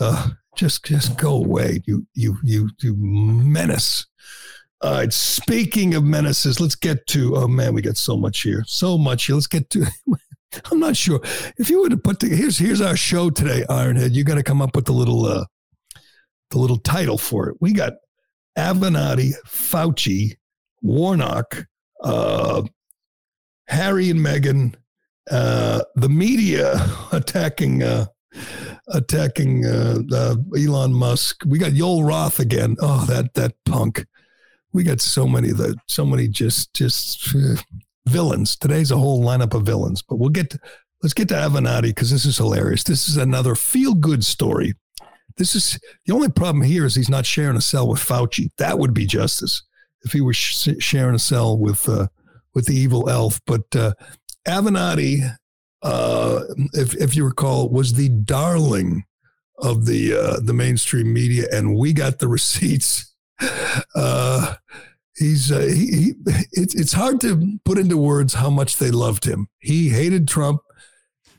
Uh, 0.00 0.30
just 0.56 0.84
just 0.84 1.16
go 1.18 1.36
away, 1.36 1.82
you 1.86 2.06
you 2.14 2.36
you 2.42 2.70
you 2.80 2.94
menace. 2.96 4.06
All 4.80 4.92
right. 4.92 5.12
Speaking 5.12 5.94
of 5.94 6.04
menaces, 6.04 6.60
let's 6.60 6.74
get 6.74 7.06
to. 7.08 7.36
Oh 7.36 7.48
man, 7.48 7.74
we 7.74 7.82
got 7.82 7.96
so 7.96 8.16
much 8.16 8.42
here, 8.42 8.64
so 8.66 8.98
much 8.98 9.26
here. 9.26 9.34
Let's 9.34 9.46
get 9.46 9.70
to. 9.70 9.86
I'm 10.70 10.78
not 10.78 10.96
sure 10.96 11.20
if 11.56 11.68
you 11.68 11.82
were 11.82 11.88
to 11.88 11.96
put 11.96 12.20
the 12.20 12.28
here's 12.28 12.58
here's 12.58 12.80
our 12.80 12.96
show 12.96 13.30
today, 13.30 13.64
Ironhead. 13.68 14.12
You 14.12 14.24
got 14.24 14.34
to 14.34 14.42
come 14.42 14.62
up 14.62 14.76
with 14.76 14.84
the 14.84 14.92
little 14.92 15.26
uh, 15.26 15.44
the 16.50 16.58
little 16.58 16.78
title 16.78 17.18
for 17.18 17.48
it. 17.48 17.56
We 17.60 17.72
got 17.72 17.94
Avenatti, 18.56 19.32
Fauci, 19.46 20.36
Warnock, 20.82 21.66
uh, 22.02 22.62
Harry 23.68 24.10
and 24.10 24.20
Meghan, 24.20 24.74
uh, 25.30 25.82
the 25.96 26.08
media 26.08 26.74
attacking 27.12 27.82
uh, 27.82 28.06
attacking 28.88 29.64
uh, 29.64 29.98
uh, 30.12 30.36
Elon 30.56 30.92
Musk. 30.92 31.42
We 31.46 31.58
got 31.58 31.72
Yoel 31.72 32.06
Roth 32.06 32.40
again. 32.40 32.76
Oh, 32.80 33.04
that 33.06 33.34
that 33.34 33.54
punk. 33.64 34.06
We 34.72 34.82
got 34.82 35.00
so 35.00 35.26
many 35.26 35.52
the 35.52 35.76
so 35.86 36.04
many 36.04 36.28
just 36.28 36.74
just 36.74 37.34
uh, 37.34 37.56
villains. 38.06 38.56
Today's 38.56 38.90
a 38.90 38.98
whole 38.98 39.22
lineup 39.24 39.54
of 39.54 39.62
villains. 39.62 40.02
But 40.02 40.16
we'll 40.16 40.30
get 40.30 40.50
to, 40.50 40.58
let's 41.02 41.14
get 41.14 41.28
to 41.28 41.34
Avenatti 41.34 41.82
because 41.82 42.10
this 42.10 42.24
is 42.24 42.36
hilarious. 42.36 42.84
This 42.84 43.08
is 43.08 43.16
another 43.16 43.54
feel 43.54 43.94
good 43.94 44.24
story. 44.24 44.74
This 45.36 45.54
is 45.54 45.78
the 46.06 46.14
only 46.14 46.28
problem 46.28 46.62
here 46.62 46.84
is 46.84 46.94
he's 46.94 47.08
not 47.08 47.26
sharing 47.26 47.56
a 47.56 47.60
cell 47.60 47.88
with 47.88 48.00
Fauci. 48.00 48.50
That 48.58 48.78
would 48.78 48.94
be 48.94 49.06
justice 49.06 49.62
if 50.02 50.12
he 50.12 50.20
was 50.20 50.36
sh- 50.36 50.68
sharing 50.78 51.14
a 51.14 51.20
cell 51.20 51.58
with 51.58 51.88
uh, 51.88 52.08
with 52.54 52.66
the 52.66 52.76
evil 52.76 53.08
elf. 53.08 53.40
But 53.46 53.74
uh, 53.74 53.94
Avenatti, 54.46 55.36
uh, 55.82 56.40
if 56.72 56.94
if 56.94 57.16
you 57.16 57.24
recall, 57.24 57.68
was 57.68 57.94
the 57.94 58.08
darling 58.08 59.04
of 59.58 59.86
the 59.86 60.14
uh, 60.14 60.40
the 60.40 60.54
mainstream 60.54 61.12
media, 61.12 61.46
and 61.52 61.76
we 61.76 61.92
got 61.92 62.18
the 62.18 62.28
receipts. 62.38 63.12
Uh, 63.94 64.54
he's 65.16 65.50
uh, 65.50 65.60
he, 65.60 65.86
he, 65.86 66.12
it's 66.52 66.74
it's 66.74 66.92
hard 66.92 67.20
to 67.20 67.58
put 67.64 67.78
into 67.78 67.96
words 67.96 68.34
how 68.34 68.50
much 68.50 68.78
they 68.78 68.90
loved 68.90 69.24
him. 69.24 69.48
He 69.60 69.88
hated 69.88 70.28
Trump. 70.28 70.60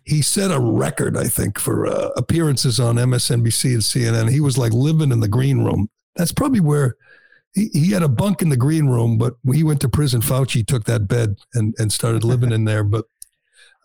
He 0.04 0.22
set 0.22 0.52
a 0.52 0.60
record, 0.60 1.18
I 1.18 1.24
think, 1.24 1.58
for 1.58 1.88
uh, 1.88 2.10
appearances 2.16 2.80
on 2.80 2.98
MSNBC 2.98 3.74
and 3.74 3.82
CNN. 3.82 4.32
He 4.32 4.40
was 4.40 4.56
like 4.56 4.72
living 4.72 5.12
in 5.12 5.20
the 5.20 5.28
green 5.28 5.64
room. 5.64 5.90
That's 6.16 6.32
probably 6.32 6.60
where 6.60 6.96
he, 7.56 7.92
had 7.92 8.04
a 8.04 8.10
bunk 8.10 8.42
in 8.42 8.50
the 8.50 8.58
green 8.58 8.88
room, 8.88 9.18
but 9.18 9.36
when 9.44 9.56
he 9.56 9.64
went 9.64 9.80
to 9.82 9.90
prison, 9.90 10.22
Fauci 10.22 10.66
took 10.66 10.84
that 10.86 11.08
bed 11.08 11.38
and, 11.54 11.74
and 11.78 11.92
started 11.92 12.24
living 12.24 12.52
in 12.52 12.66
there. 12.66 12.84
But 12.84 13.06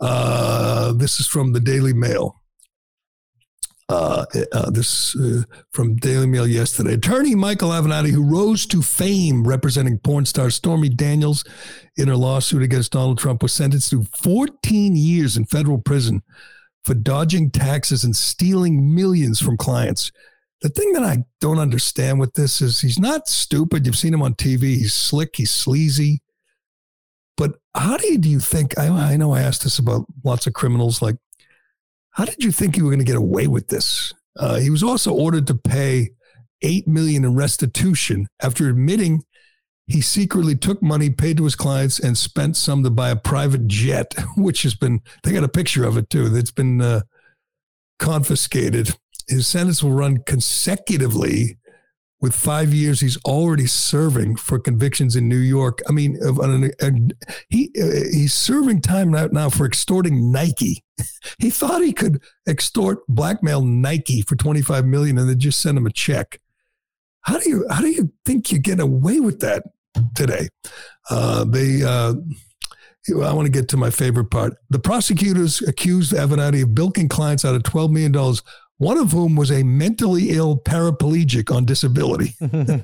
uh, 0.01 0.93
this 0.93 1.21
is 1.21 1.27
from 1.27 1.53
the 1.53 1.61
Daily 1.61 1.93
Mail. 1.93 2.37
Uh, 3.89 4.25
uh, 4.53 4.71
this 4.71 5.17
uh, 5.17 5.43
from 5.73 5.97
Daily 5.97 6.27
Mail 6.27 6.47
yesterday. 6.47 6.95
Attorney 6.95 7.35
Michael 7.35 7.71
Avenatti, 7.71 8.11
who 8.11 8.23
rose 8.23 8.65
to 8.67 8.83
fame 8.83 9.45
representing 9.45 9.99
porn 9.99 10.25
star 10.25 10.49
Stormy 10.51 10.89
Daniels 10.89 11.43
in 11.97 12.07
her 12.07 12.15
lawsuit 12.15 12.63
against 12.63 12.93
Donald 12.93 13.19
Trump, 13.19 13.43
was 13.43 13.53
sentenced 13.53 13.91
to 13.91 14.05
14 14.17 14.95
years 14.95 15.37
in 15.37 15.45
federal 15.45 15.79
prison 15.79 16.23
for 16.85 16.95
dodging 16.95 17.51
taxes 17.51 18.05
and 18.05 18.15
stealing 18.15 18.95
millions 18.95 19.41
from 19.41 19.57
clients 19.57 20.13
the 20.63 20.69
thing 20.69 20.93
that 20.93 21.03
I 21.03 21.25
don't 21.41 21.59
understand 21.59 22.21
with 22.21 22.35
this 22.35 22.61
is 22.61 22.81
he's 22.81 22.99
not 22.99 23.29
stupid. 23.29 23.87
You've 23.87 23.97
seen 23.97 24.15
him 24.15 24.23
on 24.23 24.35
TV. 24.35 24.77
He's 24.77 24.95
slick. 24.95 25.37
He's 25.37 25.51
sleazy. 25.51 26.23
But 27.37 27.57
how 27.75 27.97
do 27.97 28.07
you, 28.07 28.19
do 28.19 28.29
you 28.29 28.41
think? 28.41 28.79
I, 28.79 28.89
I 28.89 29.17
know 29.17 29.33
I 29.33 29.41
asked 29.41 29.65
this 29.65 29.79
about 29.79 30.05
lots 30.25 30.47
of 30.47 30.53
criminals. 30.53 31.01
Like, 31.01 31.17
how 32.11 32.25
did 32.25 32.45
you 32.45 32.53
think 32.53 32.77
you 32.77 32.85
were 32.85 32.91
going 32.91 32.99
to 32.99 33.05
get 33.05 33.17
away 33.17 33.47
with 33.47 33.69
this? 33.69 34.13
Uh, 34.39 34.57
he 34.57 34.71
was 34.71 34.83
also 34.83 35.13
ordered 35.13 35.47
to 35.47 35.55
pay 35.55 36.11
eight 36.63 36.87
million 36.87 37.25
in 37.25 37.35
restitution 37.35 38.27
after 38.43 38.69
admitting 38.69 39.23
he 39.87 40.01
secretly 40.01 40.55
took 40.55 40.81
money 40.83 41.11
paid 41.11 41.37
to 41.37 41.45
his 41.45 41.57
clients 41.57 41.99
and 41.99 42.17
spent 42.17 42.57
some 42.57 42.85
to 42.85 42.91
buy 42.91 43.11
a 43.11 43.17
private 43.17 43.67
jet, 43.67 44.15
which 44.37 44.63
has 44.63 44.75
been, 44.75 45.01
they 45.25 45.33
got 45.33 45.45
a 45.45 45.49
picture 45.49 45.85
of 45.85 45.97
it 45.97 46.11
too, 46.11 46.29
that's 46.29 46.53
been 46.53 46.81
uh, 46.81 47.01
confiscated. 47.99 48.97
His 49.31 49.49
sentence 49.49 49.83
will 49.83 49.93
run 49.93 50.19
consecutively 50.27 51.57
with 52.21 52.35
five 52.35 52.75
years 52.75 53.01
he's 53.01 53.17
already 53.25 53.67
serving 53.67 54.37
for 54.37 54.59
convictions 54.59 55.17
in 55.17 55.29
New 55.29 55.39
York. 55.39 55.81
I 55.89 55.93
mean, 55.93 56.19
he 57.49 57.71
uh, 57.81 57.87
he's 58.13 58.35
serving 58.35 58.83
time 58.83 59.11
now, 59.11 59.27
now 59.33 59.49
for 59.49 59.65
extorting 59.65 60.31
Nike. 60.31 60.85
he 61.39 61.51
thought 61.51 61.83
he 61.83 61.93
could 61.93 62.23
extort, 62.47 63.07
blackmail 63.09 63.63
Nike 63.63 64.23
for 64.23 64.37
25 64.37 64.85
million 64.85 65.17
and 65.19 65.29
then 65.29 65.39
just 65.39 65.61
send 65.61 65.79
him 65.79 65.87
a 65.87 65.93
check. 65.93 66.41
How 67.23 67.39
do 67.39 67.49
you 67.49 67.67
how 67.71 67.81
do 67.81 67.89
you 67.89 68.13
think 68.25 68.53
you 68.53 68.59
get 68.59 68.81
away 68.81 69.21
with 69.21 69.41
that 69.41 69.65
today? 70.15 70.49
Uh, 71.09 71.45
they. 71.45 71.83
Uh, 71.83 72.15
I 73.09 73.33
want 73.33 73.47
to 73.47 73.51
get 73.51 73.67
to 73.71 73.79
my 73.79 73.89
favorite 73.89 74.31
part. 74.31 74.55
The 74.69 74.79
prosecutors 74.79 75.63
accused 75.63 76.13
Avenatti 76.13 76.63
of 76.63 76.75
bilking 76.75 77.09
clients 77.09 77.47
out 77.47 77.55
of 77.55 77.63
$12 77.63 77.91
million 77.91 78.37
one 78.81 78.97
of 78.97 79.13
whom 79.13 79.37
was 79.37 79.53
a 79.53 79.63
mentally 79.63 80.31
ill 80.31 80.57
paraplegic 80.57 81.55
on 81.55 81.67
disability. 81.67 82.35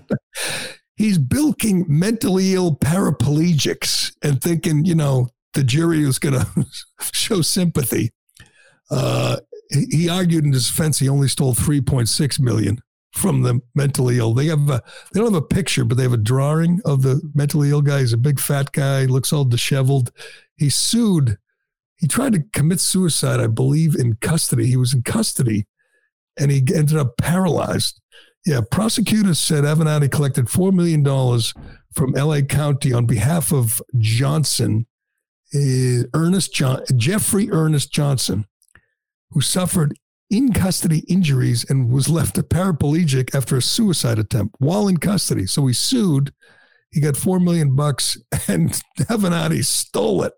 He's 0.97 1.16
bilking 1.16 1.86
mentally 1.88 2.53
ill 2.53 2.76
paraplegics 2.76 4.14
and 4.22 4.38
thinking, 4.42 4.84
you 4.84 4.94
know, 4.94 5.30
the 5.55 5.64
jury 5.64 6.03
is 6.03 6.18
going 6.18 6.34
to 6.38 6.76
show 7.14 7.40
sympathy. 7.40 8.11
Uh, 8.90 9.38
he 9.70 10.11
argued 10.11 10.44
in 10.44 10.53
his 10.53 10.68
defense 10.68 10.99
he 10.99 11.09
only 11.09 11.28
stole 11.28 11.55
3.6 11.55 12.40
million 12.40 12.78
from 13.14 13.40
the 13.40 13.59
mentally 13.74 14.18
ill. 14.18 14.34
They 14.34 14.47
have 14.47 14.68
a 14.68 14.82
they 15.14 15.20
don't 15.20 15.32
have 15.32 15.42
a 15.42 15.47
picture, 15.47 15.86
but 15.86 15.97
they 15.97 16.03
have 16.03 16.12
a 16.12 16.18
drawing 16.18 16.78
of 16.84 17.01
the 17.01 17.22
mentally 17.34 17.70
ill 17.70 17.80
guy. 17.80 18.01
He's 18.01 18.12
a 18.12 18.18
big 18.18 18.38
fat 18.38 18.70
guy, 18.72 19.07
looks 19.07 19.32
all 19.32 19.47
disheveled. 19.47 20.12
He 20.57 20.68
sued. 20.68 21.38
He 21.97 22.07
tried 22.07 22.34
to 22.34 22.44
commit 22.53 22.80
suicide, 22.80 23.40
I 23.40 23.47
believe, 23.47 23.94
in 23.94 24.16
custody. 24.16 24.66
He 24.66 24.76
was 24.76 24.92
in 24.92 25.03
custody 25.03 25.66
and 26.39 26.51
he 26.51 26.59
ended 26.74 26.97
up 26.97 27.16
paralyzed. 27.16 28.01
Yeah, 28.45 28.61
prosecutors 28.70 29.41
said 29.41 29.64
Avenatti 29.64 30.11
collected 30.11 30.47
$4 30.47 30.72
million 30.72 31.05
from 31.93 32.12
LA 32.12 32.43
County 32.43 32.93
on 32.93 33.07
behalf 33.07 33.53
of 33.53 33.82
Johnson, 33.99 34.87
uh, 35.55 36.07
Ernest 36.14 36.55
John, 36.55 36.82
Jeffrey 36.95 37.51
Ernest 37.51 37.93
Johnson, 37.93 38.47
who 39.30 39.41
suffered 39.41 39.95
in 40.30 40.53
custody 40.53 41.01
injuries 41.09 41.68
and 41.68 41.91
was 41.91 42.09
left 42.09 42.39
a 42.39 42.43
paraplegic 42.43 43.34
after 43.34 43.57
a 43.57 43.62
suicide 43.62 44.18
attempt 44.18 44.55
while 44.59 44.89
in 44.89 44.97
custody. 44.97 45.47
So 45.47 45.66
he 45.66 45.74
sued. 45.74 46.32
He 46.91 47.01
got 47.01 47.16
four 47.16 47.41
million 47.41 47.74
bucks, 47.74 48.16
and 48.49 48.70
Avenatti 49.01 49.64
stole 49.64 50.22
it 50.22 50.32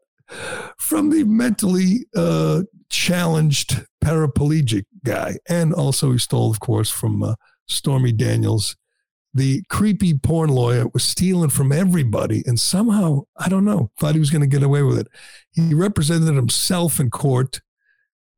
from 0.79 1.11
the 1.11 1.25
mentally 1.25 2.07
uh, 2.17 2.63
challenged 2.91 3.85
paraplegic 4.03 4.85
guy. 5.05 5.37
And 5.49 5.73
also, 5.73 6.13
he 6.13 6.19
stole, 6.19 6.51
of 6.51 6.61
course, 6.61 6.91
from 6.91 7.23
uh, 7.23 7.35
Stormy 7.67 8.13
Daniels. 8.13 8.77
The 9.35 9.63
creepy 9.69 10.15
porn 10.15 10.51
lawyer 10.51 10.89
was 10.89 11.05
stealing 11.05 11.51
from 11.51 11.71
everybody, 11.71 12.43
and 12.47 12.59
somehow, 12.59 13.23
I 13.37 13.49
don't 13.49 13.65
know, 13.65 13.91
thought 13.99 14.15
he 14.15 14.21
was 14.21 14.31
going 14.31 14.41
to 14.43 14.49
get 14.49 14.63
away 14.63 14.83
with 14.83 14.99
it. 14.99 15.09
He 15.53 15.75
represented 15.75 16.35
himself 16.35 16.99
in 16.99 17.11
court. 17.11 17.61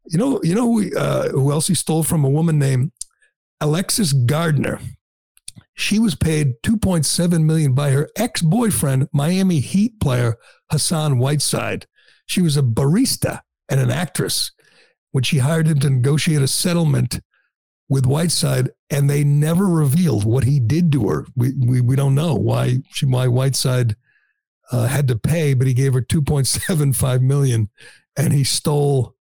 You 0.07 0.19
know, 0.19 0.41
you 0.43 0.55
know 0.55 0.67
who, 0.67 0.97
uh, 0.97 1.29
who 1.31 1.53
else 1.53 1.69
he 1.69 1.75
stole 1.75 2.03
from? 2.03 2.25
A 2.25 2.29
woman 2.29 2.59
named 2.59 2.91
Alexis 3.61 4.13
Gardner. 4.13 4.81
She 5.75 5.99
was 5.99 6.15
paid 6.15 6.55
2.7 6.63 7.45
million 7.45 7.73
by 7.73 7.91
her 7.91 8.09
ex-boyfriend, 8.17 9.09
Miami 9.13 9.61
Heat 9.61 9.99
player 10.01 10.37
Hassan 10.71 11.19
Whiteside. 11.19 11.87
She 12.27 12.43
was 12.43 12.57
a 12.57 12.63
barista 12.63 13.41
and 13.71 13.81
an 13.81 13.91
actress 13.91 14.51
when 15.13 15.25
she 15.25 15.39
hired 15.39 15.67
him 15.67 15.79
to 15.81 15.91
negotiate 15.91 16.43
a 16.43 16.49
settlement 16.49 17.21
with 17.89 18.07
Whiteside, 18.07 18.71
and 18.91 19.09
they 19.09 19.25
never 19.25 19.67
revealed 19.67 20.25
what 20.25 20.45
he 20.45 20.61
did 20.61 20.93
to 20.93 21.09
her. 21.09 21.27
We 21.37 21.53
we, 21.59 21.81
we 21.81 21.97
don't 21.97 22.15
know 22.15 22.35
why 22.35 22.79
she 22.93 23.07
why 23.07 23.27
Whiteside 23.29 23.97
uh, 24.71 24.87
had 24.87 25.09
to 25.09 25.17
pay, 25.17 25.55
but 25.55 25.67
he 25.67 25.75
gave 25.75 25.95
her 25.95 26.01
2.75 26.01 27.21
million, 27.23 27.71
and 28.17 28.33
he 28.33 28.45
stole 28.45 29.17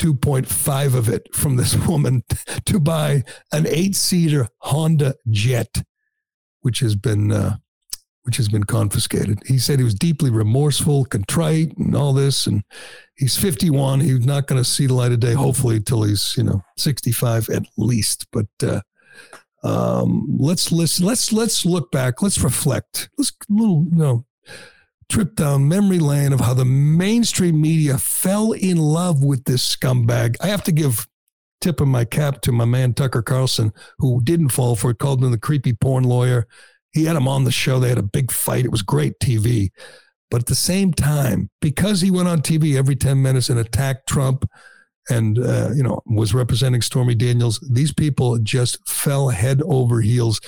2.5 0.00 0.94
of 0.94 1.08
it 1.08 1.32
from 1.32 1.56
this 1.56 1.76
woman 1.88 2.24
to 2.66 2.80
buy 2.80 3.22
an 3.52 3.66
eight-seater 3.68 4.48
Honda 4.58 5.14
Jet, 5.30 5.84
which 6.62 6.80
has 6.80 6.96
been 6.96 7.30
uh, 7.30 7.58
which 8.22 8.36
has 8.36 8.48
been 8.48 8.64
confiscated. 8.64 9.40
He 9.46 9.58
said 9.58 9.78
he 9.78 9.84
was 9.84 9.94
deeply 9.94 10.30
remorseful, 10.30 11.04
contrite, 11.06 11.76
and 11.76 11.94
all 11.94 12.12
this. 12.12 12.46
And 12.46 12.62
he's 13.16 13.36
51. 13.36 14.00
He's 14.00 14.24
not 14.24 14.46
going 14.46 14.62
to 14.62 14.68
see 14.68 14.86
the 14.86 14.94
light 14.94 15.12
of 15.12 15.20
day, 15.20 15.32
hopefully, 15.32 15.80
till 15.80 16.04
he's, 16.04 16.36
you 16.36 16.44
know, 16.44 16.62
65 16.76 17.48
at 17.50 17.64
least. 17.76 18.26
But 18.30 18.46
uh, 18.62 18.80
um, 19.64 20.36
let's 20.38 20.70
listen. 20.70 21.04
Let's 21.04 21.32
let's 21.32 21.66
look 21.66 21.90
back. 21.90 22.22
Let's 22.22 22.40
reflect. 22.40 23.08
Let's 23.18 23.32
little, 23.48 23.86
you 23.90 23.98
know, 23.98 24.24
trip 25.08 25.34
down 25.34 25.68
memory 25.68 25.98
lane 25.98 26.32
of 26.32 26.40
how 26.40 26.54
the 26.54 26.64
mainstream 26.64 27.60
media 27.60 27.98
fell 27.98 28.52
in 28.52 28.76
love 28.76 29.24
with 29.24 29.44
this 29.44 29.76
scumbag. 29.76 30.36
I 30.40 30.46
have 30.46 30.62
to 30.64 30.72
give 30.72 31.08
tip 31.60 31.80
of 31.80 31.88
my 31.88 32.04
cap 32.04 32.40
to 32.42 32.52
my 32.52 32.64
man 32.64 32.92
Tucker 32.92 33.22
Carlson, 33.22 33.72
who 33.98 34.20
didn't 34.22 34.48
fall 34.48 34.74
for 34.76 34.90
it, 34.90 34.98
called 34.98 35.22
him 35.22 35.30
the 35.30 35.38
creepy 35.38 35.72
porn 35.72 36.04
lawyer 36.04 36.46
he 36.92 37.04
had 37.04 37.16
him 37.16 37.28
on 37.28 37.44
the 37.44 37.52
show. 37.52 37.78
They 37.78 37.88
had 37.88 37.98
a 37.98 38.02
big 38.02 38.30
fight. 38.30 38.64
It 38.64 38.70
was 38.70 38.82
great 38.82 39.18
TV. 39.20 39.70
But 40.30 40.42
at 40.42 40.46
the 40.46 40.54
same 40.54 40.92
time, 40.92 41.50
because 41.60 42.00
he 42.00 42.10
went 42.10 42.28
on 42.28 42.40
TV 42.40 42.76
every 42.76 42.96
10 42.96 43.20
minutes 43.20 43.50
and 43.50 43.58
attacked 43.58 44.08
Trump 44.08 44.48
and, 45.10 45.38
uh, 45.38 45.70
you 45.74 45.82
know, 45.82 46.00
was 46.06 46.32
representing 46.32 46.80
Stormy 46.80 47.14
Daniels, 47.14 47.58
these 47.70 47.92
people 47.92 48.38
just 48.38 48.86
fell 48.88 49.28
head 49.28 49.60
over 49.64 50.00
heels. 50.00 50.40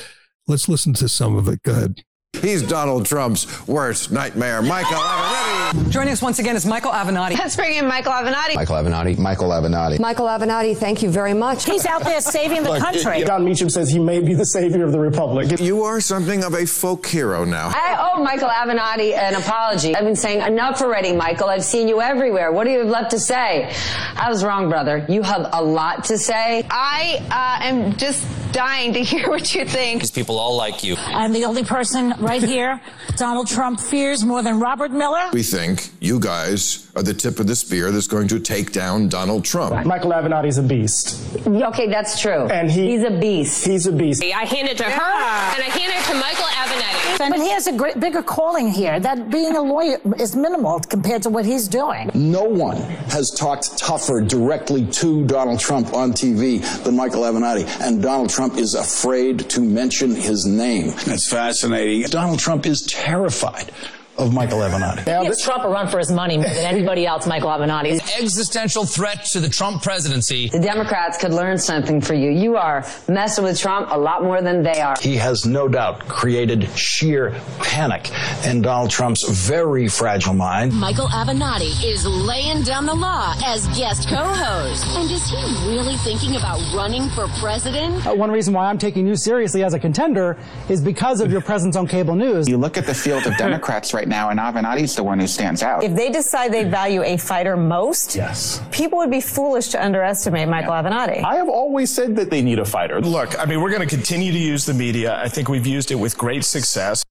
Let's 0.47 0.69
listen 0.69 0.95
to 0.95 1.09
some 1.09 1.37
of 1.37 1.49
it. 1.49 1.63
Go 1.63 1.73
ahead. 1.73 2.03
He's 2.41 2.63
Donald 2.63 3.07
Trump's 3.07 3.67
worst 3.67 4.11
nightmare. 4.11 4.63
Michael 4.63 4.99
Avenatti. 4.99 5.91
Joining 5.91 6.13
us 6.13 6.23
once 6.23 6.39
again 6.39 6.57
is 6.57 6.67
Michael 6.67 6.91
Avenatti. 6.93 7.39
Let's 7.39 7.57
bring 7.57 7.77
in 7.77 7.87
Michael 7.87 8.13
Avenatti. 8.13 8.55
Michael 8.55 8.77
Avenatti. 8.77 9.19
Michael 9.19 9.49
Avenatti. 9.51 9.99
Michael 10.01 10.27
Avenatti, 10.27 10.77
thank 10.77 11.03
you 11.03 11.11
very 11.11 11.35
much. 11.35 11.65
He's 11.65 11.87
out 11.87 12.03
there 12.03 12.21
saving 12.21 12.63
the 12.63 12.79
country. 12.79 13.25
Jon 13.25 13.45
Meacham 13.45 13.71
says 13.71 13.91
he 13.91 13.99
may 13.99 14.21
be 14.21 14.35
the 14.35 14.47
savior 14.47 14.85
of 14.85 14.93
the 14.93 15.01
republic. 15.01 15.61
You 15.61 15.83
are 15.83 16.01
something 16.01 16.45
of 16.45 16.55
a 16.55 16.67
folk 16.67 17.07
hero 17.07 17.45
now. 17.45 17.71
I 17.75 18.13
owe 18.15 18.23
Michael 18.23 18.49
Avenatti 18.49 19.15
an 19.15 19.35
apology. 19.35 19.95
I've 19.97 20.05
been 20.05 20.17
saying 20.17 20.43
enough 20.43 20.81
already, 20.81 21.13
Michael. 21.15 21.49
I've 21.49 21.65
seen 21.65 21.89
you 21.89 22.01
everywhere. 22.01 22.53
What 22.53 22.65
do 22.65 22.71
you 22.71 22.81
have 22.81 22.89
left 22.89 23.11
to 23.13 23.19
say? 23.19 23.73
I 24.17 24.29
was 24.29 24.45
wrong, 24.45 24.69
brother. 24.69 25.05
You 25.09 25.23
have 25.23 25.49
a 25.53 25.63
lot 25.63 26.05
to 26.05 26.19
say. 26.19 26.67
I 26.71 27.21
uh, 27.31 27.65
am 27.65 27.97
just 27.97 28.27
dying 28.53 28.93
to 28.95 29.01
hear 29.03 29.29
what 29.29 29.55
you 29.55 29.65
think. 29.65 30.01
These 30.01 30.11
people 30.11 30.39
all 30.39 30.57
like 30.57 30.85
you. 30.85 30.97
I'm 30.99 31.33
the 31.33 31.45
only 31.45 31.65
person 31.65 32.11
right 32.25 32.43
here 32.43 32.81
Donald 33.17 33.47
Trump 33.47 33.79
fears 33.79 34.25
more 34.25 34.43
than 34.43 34.59
Robert 34.59 34.91
Mueller. 34.91 35.31
We 35.33 35.43
think 35.43 35.91
you 36.01 36.19
guys 36.19 36.91
are 36.97 37.03
the 37.03 37.15
tip 37.15 37.39
of 37.39 37.47
the 37.47 37.55
spear 37.55 37.93
that's 37.93 38.09
going 38.09 38.29
to 38.29 38.41
take 38.41 38.73
down 38.73 39.09
Donald 39.09 39.45
Trump. 39.45 39.87
Michael 39.87 40.11
Avenatti's 40.11 40.59
a 40.59 40.63
beast. 40.63 41.47
Okay, 41.47 41.89
that's 41.89 42.21
true. 42.21 42.47
And 42.47 42.71
he, 42.71 42.91
he's 42.91 43.05
a 43.05 43.11
beast. 43.11 43.65
He's 43.67 43.87
a 43.87 43.93
beast. 43.93 44.23
I 44.23 44.45
hand 44.45 44.69
it 44.69 44.79
to 44.79 44.85
yeah. 44.85 44.99
her, 44.99 45.55
and 45.55 45.63
I 45.63 45.77
hand 45.77 45.93
it 45.95 46.05
to 46.11 46.15
Michael 46.15 46.45
Avenatti. 46.45 47.31
But 47.31 47.39
he 47.39 47.51
has 47.51 47.67
a 47.69 47.73
great, 47.73 48.01
bigger 48.01 48.23
calling 48.23 48.69
here. 48.69 48.99
That 48.99 49.31
being 49.31 49.55
a 49.57 49.63
lawyer 49.63 49.99
is 50.19 50.35
minimal 50.35 50.81
compared 50.81 51.23
to 51.23 51.31
what 51.31 51.45
he's 51.45 51.69
doing. 51.69 52.11
No 52.15 52.43
one 52.43 52.77
has 52.77 53.31
talked 53.31 53.79
tougher 53.79 54.21
directly 54.21 54.87
to 54.87 55.25
Donald 55.27 55.61
Trump 55.61 55.95
on 55.95 56.13
TV 56.13 56.61
than 56.83 56.97
Michael 56.97 57.23
Avenatti, 57.23 57.65
and 57.81 58.03
Donald 58.03 58.31
Trump 58.31 58.57
is 58.57 58.75
afraid 58.75 59.51
to 59.51 59.61
mention 59.61 60.15
his 60.15 60.47
name. 60.47 60.89
That's 61.07 61.29
fascinating. 61.31 62.03
Donald 62.15 62.39
Trump 62.39 62.65
is 62.65 62.83
terrified 62.83 63.73
of 64.19 64.33
Michael 64.33 64.59
Avenatti. 64.61 65.07
Now, 65.07 65.23
gives 65.23 65.43
Trump 65.43 65.65
a 65.65 65.69
run 65.69 65.89
for 65.89 65.99
his 65.99 66.11
money 66.11 66.37
more 66.37 66.47
than 66.47 66.67
anybody 66.67 67.07
else, 67.07 67.27
Michael 67.27 67.51
Avenatti. 67.51 67.93
An 67.93 68.01
existential 68.23 68.85
threat 68.85 69.25
to 69.27 69.41
the 69.41 69.49
Trump 69.49 69.83
presidency. 69.83 70.49
The 70.49 70.61
Democrats 70.61 71.19
could 71.19 71.33
learn 71.33 71.59
something 71.59 72.01
for 72.01 72.15
you. 72.15 72.31
You 72.31 72.57
are 72.57 72.85
messing 73.09 73.45
with 73.45 73.59
Trump 73.59 73.89
a 73.91 73.99
lot 73.99 74.23
more 74.23 74.41
than 74.43 74.63
they 74.63 74.81
are. 74.81 74.95
He 75.01 75.17
has 75.17 75.45
no 75.47 75.69
doubt 75.69 76.01
created 76.09 76.69
sheer 76.71 77.31
panic 77.61 78.11
in 78.47 78.63
Donald 78.63 78.91
Trump's 78.91 79.29
very 79.29 79.89
fragile 79.89 80.35
mind. 80.35 80.73
Michael 80.73 81.09
Avenatti 81.09 81.85
is 81.85 82.07
laying 82.07 82.63
down 82.63 82.87
the 82.87 82.95
law 82.95 83.35
as 83.45 83.67
guest 83.77 84.09
co-host. 84.09 84.87
And 84.97 85.11
is 85.11 85.29
he 85.29 85.69
really 85.69 85.97
thinking 85.99 86.37
about 86.37 86.61
running 86.75 87.09
for 87.11 87.27
president? 87.41 88.07
Uh, 88.07 88.15
one 88.15 88.31
reason 88.31 88.55
why 88.55 88.67
I'm 88.67 88.79
taking 88.79 89.07
you 89.07 89.17
seriously 89.17 89.65
as 89.65 89.75
a 89.75 89.79
contender 89.79 90.37
is 90.69 90.81
because 90.81 91.21
of 91.21 91.33
your 91.33 91.41
presence 91.41 91.77
on 91.77 91.87
cable 91.87 92.15
news. 92.15 92.49
You 92.49 92.57
look 92.57 92.77
at 92.77 92.87
the 92.87 92.95
field 92.95 93.27
of 93.27 93.37
Democrats 93.39 93.93
right 93.93 94.04
right 94.05 94.09
now, 94.09 94.31
and 94.31 94.39
Avenatti's 94.39 94.95
the 94.97 95.03
one 95.03 95.19
who 95.19 95.27
stands 95.27 95.63
out. 95.63 95.83
If 95.83 95.95
they 95.95 96.11
decide 96.11 96.53
they 96.53 96.65
value 96.65 97.03
a 97.03 97.17
fighter 97.17 97.57
most, 97.57 98.15
yes, 98.15 98.63
people 98.71 98.99
would 98.99 99.11
be 99.11 99.21
foolish 99.21 99.69
to 99.69 99.85
underestimate 99.85 100.49
Michael 100.49 100.73
yeah. 100.73 100.83
Avenatti. 100.83 101.25
I 101.25 101.37
have 101.37 101.49
always 101.49 101.93
said 101.93 102.17
that 102.17 102.31
they 102.31 102.43
need 102.43 102.59
a 102.59 102.65
fighter. 102.65 103.01
Look, 103.01 103.39
I 103.39 103.47
mean, 103.47 103.61
we're 103.61 103.71
going 103.71 103.87
to 103.87 103.95
continue 103.95 104.33
to 104.33 104.39
use 104.39 104.67
the 104.67 104.75
media. 104.75 105.19
I 105.21 105.29
think 105.29 105.49
we've 105.49 105.67
used 105.67 105.91
it 105.91 105.97
with 105.97 106.19
great 106.19 106.45
success. 106.45 107.03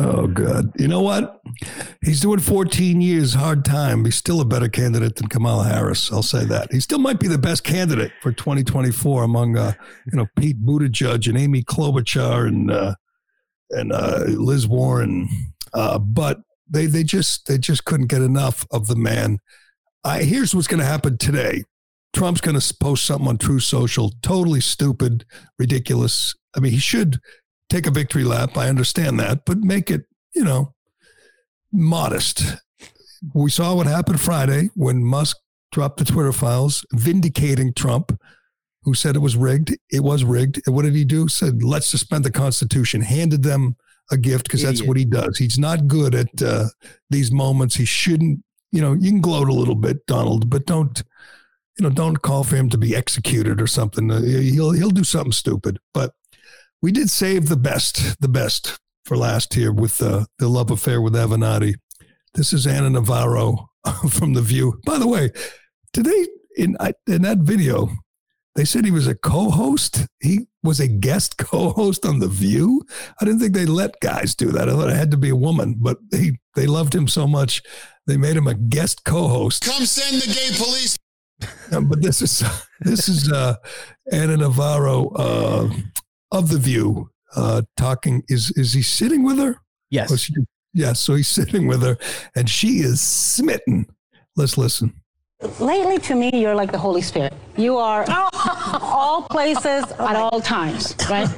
Oh, 0.00 0.28
good. 0.28 0.70
You 0.78 0.86
know 0.86 1.02
what? 1.02 1.40
He's 2.04 2.20
doing 2.20 2.38
14 2.38 3.00
years, 3.00 3.34
hard 3.34 3.64
time. 3.64 4.04
He's 4.04 4.14
still 4.14 4.40
a 4.40 4.44
better 4.44 4.68
candidate 4.68 5.16
than 5.16 5.26
Kamala 5.26 5.64
Harris. 5.64 6.12
I'll 6.12 6.22
say 6.22 6.44
that. 6.44 6.70
He 6.70 6.78
still 6.78 7.00
might 7.00 7.18
be 7.18 7.26
the 7.26 7.36
best 7.36 7.64
candidate 7.64 8.12
for 8.22 8.30
2024 8.30 9.24
among, 9.24 9.58
uh, 9.58 9.72
you 10.06 10.16
know, 10.16 10.26
Pete 10.36 10.64
Buttigieg 10.64 11.26
and 11.26 11.36
Amy 11.36 11.64
Klobuchar 11.64 12.46
and 12.46 12.70
uh, 12.70 12.94
and 13.70 13.92
uh, 13.92 14.24
Liz 14.28 14.66
Warren. 14.66 15.28
Uh, 15.74 15.98
but 15.98 16.40
they 16.68 16.86
they 16.86 17.02
just 17.02 17.46
they 17.46 17.58
just 17.58 17.84
couldn't 17.84 18.08
get 18.08 18.22
enough 18.22 18.66
of 18.70 18.86
the 18.86 18.96
man. 18.96 19.38
I, 20.04 20.22
here's 20.22 20.54
what's 20.54 20.68
going 20.68 20.80
to 20.80 20.86
happen 20.86 21.18
today. 21.18 21.64
Trump's 22.14 22.40
going 22.40 22.58
to 22.58 22.74
post 22.80 23.04
something 23.04 23.28
on 23.28 23.38
Truth 23.38 23.64
Social, 23.64 24.12
totally 24.22 24.60
stupid, 24.60 25.24
ridiculous. 25.58 26.34
I 26.56 26.60
mean, 26.60 26.72
he 26.72 26.78
should 26.78 27.18
take 27.68 27.86
a 27.86 27.90
victory 27.90 28.24
lap. 28.24 28.56
I 28.56 28.68
understand 28.68 29.20
that, 29.20 29.44
but 29.44 29.58
make 29.58 29.90
it, 29.90 30.02
you 30.34 30.44
know, 30.44 30.74
modest. 31.72 32.42
We 33.34 33.50
saw 33.50 33.74
what 33.74 33.86
happened 33.86 34.20
Friday 34.20 34.70
when 34.74 35.04
Musk 35.04 35.36
dropped 35.72 35.98
the 35.98 36.04
Twitter 36.04 36.32
files 36.32 36.84
vindicating 36.92 37.74
Trump, 37.74 38.18
who 38.82 38.94
said 38.94 39.16
it 39.16 39.20
was 39.20 39.36
rigged. 39.36 39.76
It 39.90 40.00
was 40.00 40.24
rigged. 40.24 40.62
And 40.64 40.74
what 40.74 40.84
did 40.84 40.94
he 40.94 41.04
do? 41.04 41.28
Said, 41.28 41.62
let's 41.62 41.86
suspend 41.86 42.24
the 42.24 42.30
Constitution, 42.30 43.02
handed 43.02 43.42
them 43.42 43.76
a 44.10 44.16
gift 44.16 44.44
because 44.44 44.62
that's 44.62 44.82
what 44.82 44.96
he 44.96 45.04
does. 45.04 45.38
He's 45.38 45.58
not 45.58 45.86
good 45.86 46.14
at 46.14 46.42
uh, 46.42 46.66
these 47.10 47.30
moments. 47.30 47.74
He 47.74 47.84
shouldn't, 47.84 48.42
you 48.72 48.80
know, 48.80 48.92
you 48.92 49.10
can 49.10 49.20
gloat 49.20 49.48
a 49.48 49.54
little 49.54 49.74
bit, 49.74 50.06
Donald, 50.06 50.50
but 50.50 50.66
don't, 50.66 51.02
you 51.78 51.84
know, 51.84 51.90
don't 51.90 52.22
call 52.22 52.44
for 52.44 52.56
him 52.56 52.70
to 52.70 52.78
be 52.78 52.96
executed 52.96 53.60
or 53.60 53.66
something. 53.66 54.10
Uh, 54.10 54.20
he'll, 54.20 54.72
he'll 54.72 54.90
do 54.90 55.04
something 55.04 55.32
stupid. 55.32 55.78
But 55.94 56.12
we 56.82 56.92
did 56.92 57.10
save 57.10 57.48
the 57.48 57.56
best, 57.56 58.20
the 58.20 58.28
best 58.28 58.78
for 59.04 59.16
last 59.16 59.54
here 59.54 59.72
with 59.72 60.02
uh, 60.02 60.26
the 60.38 60.48
love 60.48 60.70
affair 60.70 61.00
with 61.00 61.14
Avenatti. 61.14 61.74
This 62.34 62.52
is 62.52 62.66
Ana 62.66 62.90
Navarro 62.90 63.70
from 64.10 64.34
The 64.34 64.42
View. 64.42 64.80
By 64.84 64.98
the 64.98 65.08
way, 65.08 65.30
today 65.92 66.26
in 66.56 66.76
in 67.06 67.22
that 67.22 67.38
video, 67.38 67.88
they 68.54 68.64
said 68.64 68.84
he 68.84 68.90
was 68.90 69.06
a 69.06 69.14
co-host. 69.14 70.06
He 70.20 70.47
was 70.62 70.80
a 70.80 70.88
guest 70.88 71.38
co-host 71.38 72.04
on 72.04 72.18
The 72.18 72.28
View. 72.28 72.82
I 73.20 73.24
didn't 73.24 73.40
think 73.40 73.54
they 73.54 73.66
let 73.66 74.00
guys 74.00 74.34
do 74.34 74.50
that. 74.52 74.68
I 74.68 74.72
thought 74.72 74.90
it 74.90 74.96
had 74.96 75.10
to 75.12 75.16
be 75.16 75.30
a 75.30 75.36
woman, 75.36 75.76
but 75.78 75.98
they 76.10 76.32
they 76.56 76.66
loved 76.66 76.94
him 76.94 77.08
so 77.08 77.26
much 77.26 77.62
they 78.06 78.16
made 78.16 78.36
him 78.36 78.46
a 78.46 78.54
guest 78.54 79.04
co-host. 79.04 79.64
Come 79.64 79.84
send 79.84 80.22
the 80.22 80.32
gay 80.32 80.56
police. 80.56 80.98
but 81.88 82.02
this 82.02 82.22
is 82.22 82.42
this 82.80 83.08
is 83.08 83.30
uh, 83.30 83.56
Ana 84.10 84.38
Navarro. 84.38 85.10
Uh, 85.10 85.70
of 86.30 86.48
the 86.48 86.58
view 86.58 87.10
uh, 87.36 87.62
talking. 87.76 88.22
Is 88.28 88.50
is 88.52 88.72
he 88.72 88.82
sitting 88.82 89.22
with 89.24 89.38
her? 89.38 89.60
Yes. 89.90 90.18
She, 90.18 90.34
yes. 90.72 91.00
So 91.00 91.14
he's 91.14 91.28
sitting 91.38 91.66
with 91.66 91.82
her, 91.82 91.96
and 92.34 92.48
she 92.48 92.78
is 92.78 93.00
smitten. 93.00 93.86
Let's 94.36 94.58
listen. 94.58 95.00
Lately, 95.60 95.98
to 95.98 96.16
me, 96.16 96.30
you're 96.32 96.54
like 96.56 96.72
the 96.72 96.78
Holy 96.78 97.00
Spirit. 97.00 97.32
You 97.56 97.76
are 97.76 98.04
all 98.08 99.22
places 99.22 99.84
at 99.92 100.16
all 100.16 100.40
times, 100.40 100.96
right? 101.08 101.28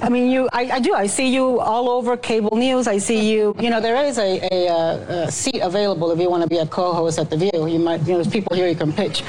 I 0.00 0.08
mean, 0.08 0.30
you. 0.30 0.48
I, 0.52 0.70
I, 0.74 0.78
do. 0.78 0.94
I 0.94 1.08
see 1.08 1.34
you 1.34 1.58
all 1.58 1.88
over 1.88 2.16
cable 2.16 2.56
news. 2.56 2.86
I 2.86 2.98
see 2.98 3.32
you. 3.32 3.56
You 3.58 3.70
know, 3.70 3.80
there 3.80 3.96
is 4.04 4.18
a, 4.18 4.40
a, 4.52 5.24
a 5.24 5.30
seat 5.32 5.58
available 5.58 6.12
if 6.12 6.20
you 6.20 6.30
want 6.30 6.44
to 6.44 6.48
be 6.48 6.58
a 6.58 6.66
co-host 6.66 7.18
at 7.18 7.30
the 7.30 7.36
View. 7.36 7.66
You 7.66 7.80
might. 7.80 8.00
You 8.02 8.12
know, 8.12 8.22
there's 8.22 8.28
people 8.28 8.54
here 8.54 8.68
you 8.68 8.76
can 8.76 8.92
pitch. 8.92 9.24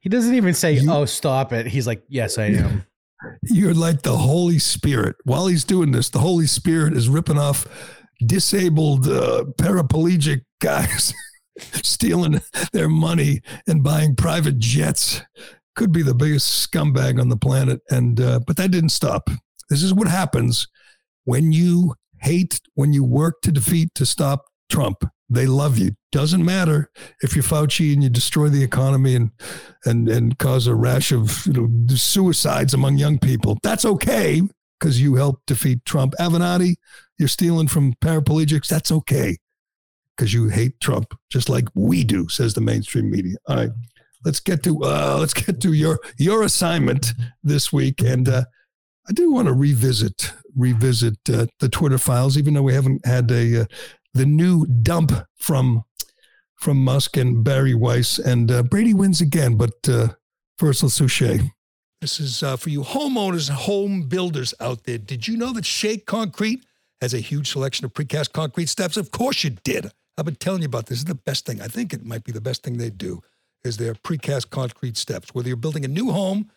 He 0.00 0.08
doesn't 0.08 0.34
even 0.34 0.54
say, 0.54 0.80
"Oh, 0.88 1.04
stop 1.04 1.52
it." 1.52 1.66
He's 1.66 1.86
like, 1.86 2.02
"Yes, 2.08 2.38
I 2.38 2.46
am." 2.46 2.86
You're 3.42 3.74
like 3.74 4.00
the 4.00 4.16
Holy 4.16 4.58
Spirit. 4.58 5.16
While 5.24 5.48
he's 5.48 5.64
doing 5.64 5.92
this, 5.92 6.08
the 6.08 6.20
Holy 6.20 6.46
Spirit 6.46 6.96
is 6.96 7.10
ripping 7.10 7.36
off 7.36 7.66
disabled 8.24 9.06
uh, 9.06 9.44
paraplegic 9.58 10.42
guys, 10.60 11.14
stealing 11.58 12.40
their 12.72 12.88
money 12.88 13.42
and 13.66 13.82
buying 13.82 14.16
private 14.16 14.58
jets. 14.58 15.22
Could 15.76 15.92
be 15.92 16.02
the 16.02 16.14
biggest 16.14 16.70
scumbag 16.70 17.20
on 17.20 17.28
the 17.28 17.36
planet. 17.36 17.80
And 17.90 18.20
uh, 18.20 18.40
but 18.46 18.56
that 18.56 18.70
didn't 18.70 18.90
stop. 18.90 19.30
This 19.68 19.82
is 19.82 19.94
what 19.94 20.08
happens 20.08 20.66
when 21.24 21.52
you 21.52 21.94
hate, 22.18 22.60
when 22.74 22.92
you 22.92 23.04
work 23.04 23.40
to 23.42 23.52
defeat, 23.52 23.94
to 23.94 24.04
stop 24.04 24.46
Trump. 24.68 25.04
They 25.28 25.46
love 25.46 25.78
you. 25.78 25.92
Doesn't 26.10 26.44
matter 26.44 26.90
if 27.22 27.36
you're 27.36 27.44
Fauci 27.44 27.92
and 27.92 28.02
you 28.02 28.10
destroy 28.10 28.48
the 28.48 28.64
economy 28.64 29.14
and 29.14 29.30
and 29.84 30.08
and 30.08 30.36
cause 30.38 30.66
a 30.66 30.74
rash 30.74 31.12
of 31.12 31.46
you 31.46 31.52
know, 31.52 31.94
suicides 31.94 32.74
among 32.74 32.98
young 32.98 33.18
people. 33.18 33.56
That's 33.62 33.84
okay 33.84 34.42
because 34.78 35.00
you 35.00 35.14
helped 35.14 35.46
defeat 35.46 35.84
Trump. 35.84 36.14
Avenatti, 36.18 36.74
you're 37.16 37.28
stealing 37.28 37.68
from 37.68 37.94
paraplegics. 38.02 38.66
That's 38.66 38.90
okay 38.90 39.36
because 40.20 40.34
you 40.34 40.48
hate 40.48 40.78
Trump 40.80 41.18
just 41.30 41.48
like 41.48 41.66
we 41.74 42.04
do, 42.04 42.28
says 42.28 42.52
the 42.52 42.60
mainstream 42.60 43.10
media. 43.10 43.36
All 43.48 43.56
right, 43.56 43.70
let's 44.22 44.38
get 44.38 44.62
to 44.64 44.84
uh, 44.84 45.16
let's 45.18 45.32
get 45.32 45.62
to 45.62 45.72
your 45.72 45.98
your 46.18 46.42
assignment 46.42 47.14
this 47.42 47.72
week, 47.72 48.02
and 48.02 48.28
uh, 48.28 48.44
I 49.08 49.12
do 49.12 49.32
want 49.32 49.48
to 49.48 49.54
revisit 49.54 50.30
revisit 50.54 51.16
uh, 51.32 51.46
the 51.60 51.70
Twitter 51.70 51.96
files, 51.96 52.36
even 52.36 52.52
though 52.52 52.62
we 52.62 52.74
haven't 52.74 53.06
had 53.06 53.30
a 53.30 53.62
uh, 53.62 53.64
the 54.12 54.26
new 54.26 54.66
dump 54.66 55.12
from 55.38 55.84
from 56.56 56.76
Musk 56.84 57.16
and 57.16 57.42
Bari 57.42 57.72
Weiss. 57.72 58.18
And 58.18 58.52
uh, 58.52 58.62
Brady 58.62 58.92
wins 58.92 59.22
again, 59.22 59.56
but 59.56 59.88
uh, 59.88 60.08
first 60.58 60.82
let's 60.82 61.06
Shea. 61.06 61.50
This 62.02 62.20
is 62.20 62.40
for 62.58 62.68
you 62.68 62.82
homeowners 62.82 63.48
and 63.48 63.58
home 63.58 64.02
builders 64.02 64.52
out 64.60 64.84
there. 64.84 64.98
Did 64.98 65.26
you 65.26 65.38
know 65.38 65.54
that 65.54 65.64
Shea 65.64 65.96
Concrete 65.96 66.66
has 67.00 67.14
a 67.14 67.20
huge 67.20 67.50
selection 67.50 67.86
of 67.86 67.94
precast 67.94 68.32
concrete 68.32 68.68
steps? 68.68 68.98
Of 68.98 69.10
course 69.12 69.44
you 69.44 69.56
did. 69.64 69.90
I've 70.18 70.24
been 70.24 70.36
telling 70.36 70.62
you 70.62 70.66
about 70.66 70.86
this. 70.86 70.98
this 70.98 70.98
is 70.98 71.04
the 71.06 71.14
best 71.14 71.46
thing. 71.46 71.60
I 71.60 71.66
think 71.66 71.92
it 71.92 72.04
might 72.04 72.24
be 72.24 72.32
the 72.32 72.40
best 72.40 72.62
thing 72.62 72.76
they 72.76 72.90
do 72.90 73.22
is 73.64 73.76
their 73.76 73.94
precast 73.94 74.50
concrete 74.50 74.96
steps. 74.96 75.34
Whether 75.34 75.48
you're 75.48 75.56
building 75.56 75.84
a 75.84 75.88
new 75.88 76.10
home 76.10 76.50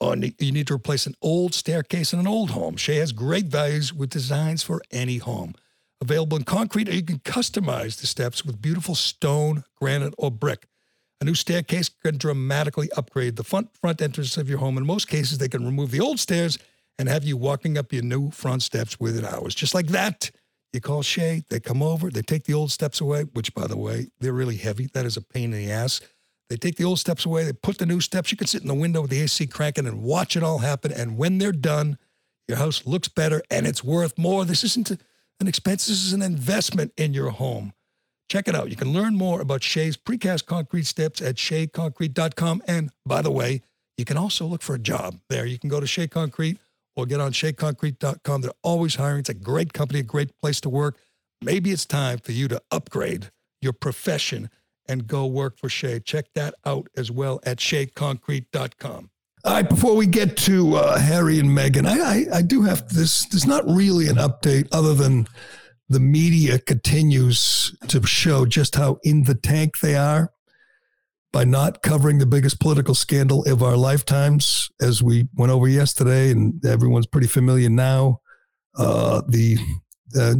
or 0.00 0.16
you 0.16 0.52
need 0.52 0.66
to 0.68 0.74
replace 0.74 1.06
an 1.06 1.14
old 1.22 1.54
staircase 1.54 2.12
in 2.12 2.20
an 2.20 2.26
old 2.26 2.50
home, 2.50 2.76
Shea 2.76 2.96
has 2.96 3.12
great 3.12 3.46
values 3.46 3.92
with 3.92 4.10
designs 4.10 4.62
for 4.62 4.80
any 4.90 5.18
home 5.18 5.54
available 6.00 6.36
in 6.36 6.44
concrete, 6.44 6.88
or 6.88 6.94
you 6.94 7.02
can 7.02 7.18
customize 7.20 8.00
the 8.00 8.06
steps 8.06 8.44
with 8.44 8.62
beautiful 8.62 8.94
stone, 8.94 9.64
granite, 9.76 10.14
or 10.18 10.30
brick. 10.30 10.66
A 11.20 11.24
new 11.24 11.34
staircase 11.34 11.88
can 11.88 12.16
dramatically 12.16 12.90
upgrade 12.96 13.36
the 13.36 13.44
front 13.44 13.76
front 13.76 14.00
entrance 14.00 14.36
of 14.36 14.48
your 14.48 14.58
home. 14.58 14.78
In 14.78 14.86
most 14.86 15.08
cases, 15.08 15.38
they 15.38 15.48
can 15.48 15.64
remove 15.64 15.90
the 15.90 16.00
old 16.00 16.20
stairs 16.20 16.58
and 16.98 17.08
have 17.08 17.24
you 17.24 17.36
walking 17.36 17.76
up 17.76 17.92
your 17.92 18.02
new 18.02 18.30
front 18.30 18.62
steps 18.62 19.00
within 19.00 19.24
hours. 19.24 19.54
Just 19.54 19.74
like 19.74 19.88
that, 19.88 20.30
you 20.72 20.80
call 20.80 21.02
Shea, 21.02 21.42
they 21.48 21.60
come 21.60 21.82
over, 21.82 22.10
they 22.10 22.22
take 22.22 22.44
the 22.44 22.54
old 22.54 22.70
steps 22.70 23.00
away, 23.00 23.22
which, 23.22 23.54
by 23.54 23.66
the 23.66 23.76
way, 23.76 24.08
they're 24.20 24.32
really 24.32 24.56
heavy. 24.56 24.88
That 24.92 25.06
is 25.06 25.16
a 25.16 25.22
pain 25.22 25.52
in 25.52 25.66
the 25.66 25.72
ass. 25.72 26.00
They 26.50 26.56
take 26.56 26.76
the 26.76 26.84
old 26.84 26.98
steps 26.98 27.26
away, 27.26 27.44
they 27.44 27.52
put 27.52 27.78
the 27.78 27.86
new 27.86 28.00
steps. 28.00 28.30
You 28.30 28.38
can 28.38 28.46
sit 28.46 28.62
in 28.62 28.68
the 28.68 28.74
window 28.74 29.02
with 29.02 29.10
the 29.10 29.20
AC 29.20 29.46
cranking 29.48 29.86
and 29.86 30.02
watch 30.02 30.36
it 30.36 30.42
all 30.42 30.58
happen. 30.58 30.92
And 30.92 31.18
when 31.18 31.38
they're 31.38 31.52
done, 31.52 31.98
your 32.46 32.58
house 32.58 32.86
looks 32.86 33.08
better 33.08 33.42
and 33.50 33.66
it's 33.66 33.84
worth 33.84 34.16
more. 34.18 34.44
This 34.44 34.64
isn't 34.64 34.90
an 34.90 35.46
expense. 35.46 35.86
This 35.86 36.04
is 36.04 36.14
an 36.14 36.22
investment 36.22 36.92
in 36.96 37.12
your 37.12 37.30
home. 37.30 37.74
Check 38.30 38.48
it 38.48 38.54
out. 38.54 38.70
You 38.70 38.76
can 38.76 38.92
learn 38.92 39.14
more 39.14 39.40
about 39.40 39.62
Shea's 39.62 39.96
precast 39.96 40.46
concrete 40.46 40.86
steps 40.86 41.20
at 41.20 41.36
sheaconcrete.com. 41.36 42.62
And 42.66 42.90
by 43.04 43.22
the 43.22 43.30
way, 43.30 43.62
you 43.96 44.04
can 44.04 44.16
also 44.16 44.46
look 44.46 44.62
for 44.62 44.74
a 44.74 44.78
job 44.78 45.16
there. 45.28 45.44
You 45.44 45.58
can 45.58 45.68
go 45.68 45.80
to 45.80 45.86
Shea 45.86 46.06
Concrete 46.06 46.58
or 46.98 47.06
get 47.06 47.20
on 47.20 47.32
sheaconcrete.com. 47.32 48.40
They're 48.40 48.50
always 48.62 48.96
hiring. 48.96 49.20
It's 49.20 49.28
a 49.28 49.34
great 49.34 49.72
company, 49.72 50.00
a 50.00 50.02
great 50.02 50.36
place 50.40 50.60
to 50.62 50.68
work. 50.68 50.98
Maybe 51.40 51.70
it's 51.70 51.86
time 51.86 52.18
for 52.18 52.32
you 52.32 52.48
to 52.48 52.60
upgrade 52.72 53.30
your 53.60 53.72
profession 53.72 54.50
and 54.88 55.06
go 55.06 55.24
work 55.24 55.58
for 55.58 55.68
Shea. 55.68 56.00
Check 56.00 56.26
that 56.34 56.54
out 56.66 56.88
as 56.96 57.10
well 57.10 57.38
at 57.44 57.58
sheaconcrete.com. 57.58 59.10
All 59.44 59.52
right, 59.54 59.68
before 59.68 59.94
we 59.94 60.06
get 60.06 60.36
to 60.38 60.74
uh, 60.74 60.98
Harry 60.98 61.38
and 61.38 61.50
Meghan, 61.50 61.86
I, 61.86 62.00
I, 62.00 62.38
I 62.38 62.42
do 62.42 62.62
have 62.62 62.88
this. 62.88 63.24
There's 63.26 63.46
not 63.46 63.64
really 63.68 64.08
an 64.08 64.16
update 64.16 64.66
other 64.72 64.94
than 64.94 65.28
the 65.88 66.00
media 66.00 66.58
continues 66.58 67.74
to 67.86 68.04
show 68.04 68.44
just 68.44 68.74
how 68.74 68.98
in 69.04 69.22
the 69.22 69.36
tank 69.36 69.78
they 69.78 69.94
are 69.94 70.32
by 71.38 71.44
not 71.44 71.84
covering 71.84 72.18
the 72.18 72.26
biggest 72.26 72.58
political 72.58 72.96
scandal 72.96 73.44
of 73.44 73.62
our 73.62 73.76
lifetimes, 73.76 74.72
as 74.80 75.04
we 75.04 75.28
went 75.36 75.52
over 75.52 75.68
yesterday, 75.68 76.32
and 76.32 76.66
everyone's 76.66 77.06
pretty 77.06 77.28
familiar 77.28 77.70
now. 77.70 78.20
Uh, 78.76 79.22
the 79.28 79.56
uh, 80.18 80.34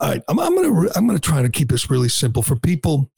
all 0.00 0.08
right, 0.08 0.22
I'm, 0.26 0.40
I'm 0.40 0.56
gonna 0.56 0.90
I'm 0.96 1.06
gonna 1.06 1.20
try 1.20 1.42
to 1.42 1.48
keep 1.48 1.70
this 1.70 1.88
really 1.88 2.08
simple 2.08 2.42
for 2.42 2.56
people 2.56 3.08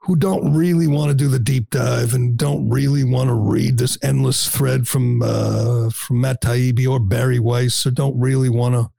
who 0.00 0.14
don't 0.14 0.52
really 0.52 0.86
want 0.86 1.08
to 1.08 1.14
do 1.14 1.26
the 1.26 1.38
deep 1.38 1.70
dive 1.70 2.12
and 2.12 2.36
don't 2.36 2.68
really 2.68 3.04
want 3.04 3.30
to 3.30 3.34
read 3.34 3.78
this 3.78 3.96
endless 4.02 4.46
thread 4.46 4.86
from 4.86 5.22
uh, 5.22 5.88
from 5.88 6.20
Matt 6.20 6.42
Taibbi 6.42 6.86
or 6.86 7.00
Bari 7.00 7.38
Weiss, 7.38 7.86
or 7.86 7.92
don't 7.92 8.20
really 8.20 8.50
want 8.50 8.74
to 8.74 8.90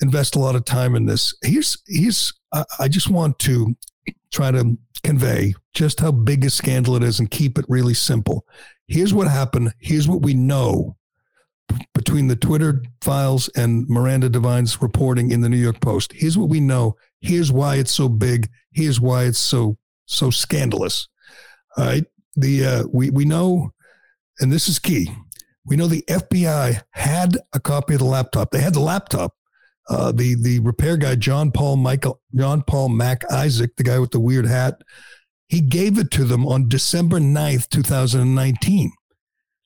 invest 0.00 0.34
a 0.34 0.40
lot 0.40 0.56
of 0.56 0.64
time 0.64 0.96
in 0.96 1.06
this. 1.06 1.32
Here's 1.44 1.80
here's 1.86 2.32
I, 2.52 2.64
I 2.80 2.88
just 2.88 3.08
want 3.08 3.38
to 3.38 3.76
try 4.32 4.50
to 4.50 4.76
convey 5.02 5.54
just 5.74 6.00
how 6.00 6.12
big 6.12 6.44
a 6.44 6.50
scandal 6.50 6.96
it 6.96 7.02
is 7.02 7.18
and 7.20 7.30
keep 7.30 7.58
it 7.58 7.64
really 7.68 7.94
simple. 7.94 8.44
Here's 8.86 9.14
what 9.14 9.28
happened. 9.28 9.72
Here's 9.78 10.08
what 10.08 10.22
we 10.22 10.34
know. 10.34 10.96
between 11.94 12.26
the 12.28 12.36
Twitter 12.36 12.82
files 13.00 13.48
and 13.56 13.88
Miranda 13.88 14.28
Devine's 14.28 14.82
reporting 14.82 15.30
in 15.30 15.40
the 15.40 15.48
New 15.48 15.56
York 15.56 15.80
Post. 15.80 16.12
Here's 16.12 16.36
what 16.36 16.48
we 16.48 16.60
know. 16.60 16.96
Here's 17.20 17.52
why 17.52 17.76
it's 17.76 17.92
so 17.94 18.08
big. 18.08 18.48
Here's 18.72 19.00
why 19.00 19.24
it's 19.24 19.38
so 19.38 19.76
so 20.06 20.30
scandalous. 20.30 21.08
All 21.76 21.84
right. 21.84 22.04
The 22.36 22.64
uh, 22.64 22.84
we 22.92 23.10
we 23.10 23.24
know, 23.24 23.72
and 24.40 24.50
this 24.52 24.68
is 24.68 24.78
key. 24.78 25.10
We 25.64 25.76
know 25.76 25.86
the 25.86 26.04
FBI 26.08 26.82
had 26.90 27.36
a 27.52 27.60
copy 27.60 27.94
of 27.94 28.00
the 28.00 28.06
laptop. 28.06 28.50
They 28.50 28.60
had 28.60 28.74
the 28.74 28.80
laptop. 28.80 29.34
Uh, 29.90 30.12
the 30.12 30.36
the 30.36 30.60
repair 30.60 30.96
guy 30.96 31.16
John 31.16 31.50
Paul 31.50 31.76
Michael 31.76 32.20
John 32.34 32.62
Paul 32.62 32.90
Mac 32.90 33.30
Isaac, 33.30 33.74
the 33.76 33.82
guy 33.82 33.98
with 33.98 34.12
the 34.12 34.20
weird 34.20 34.46
hat, 34.46 34.80
he 35.48 35.60
gave 35.60 35.98
it 35.98 36.12
to 36.12 36.24
them 36.24 36.46
on 36.46 36.68
December 36.68 37.18
9th, 37.18 37.68
2019. 37.70 38.92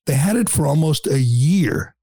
They 0.07 0.15
had 0.15 0.37
it 0.37 0.49
for 0.49 0.67
almost 0.67 1.07
a 1.07 1.21
year 1.21 1.95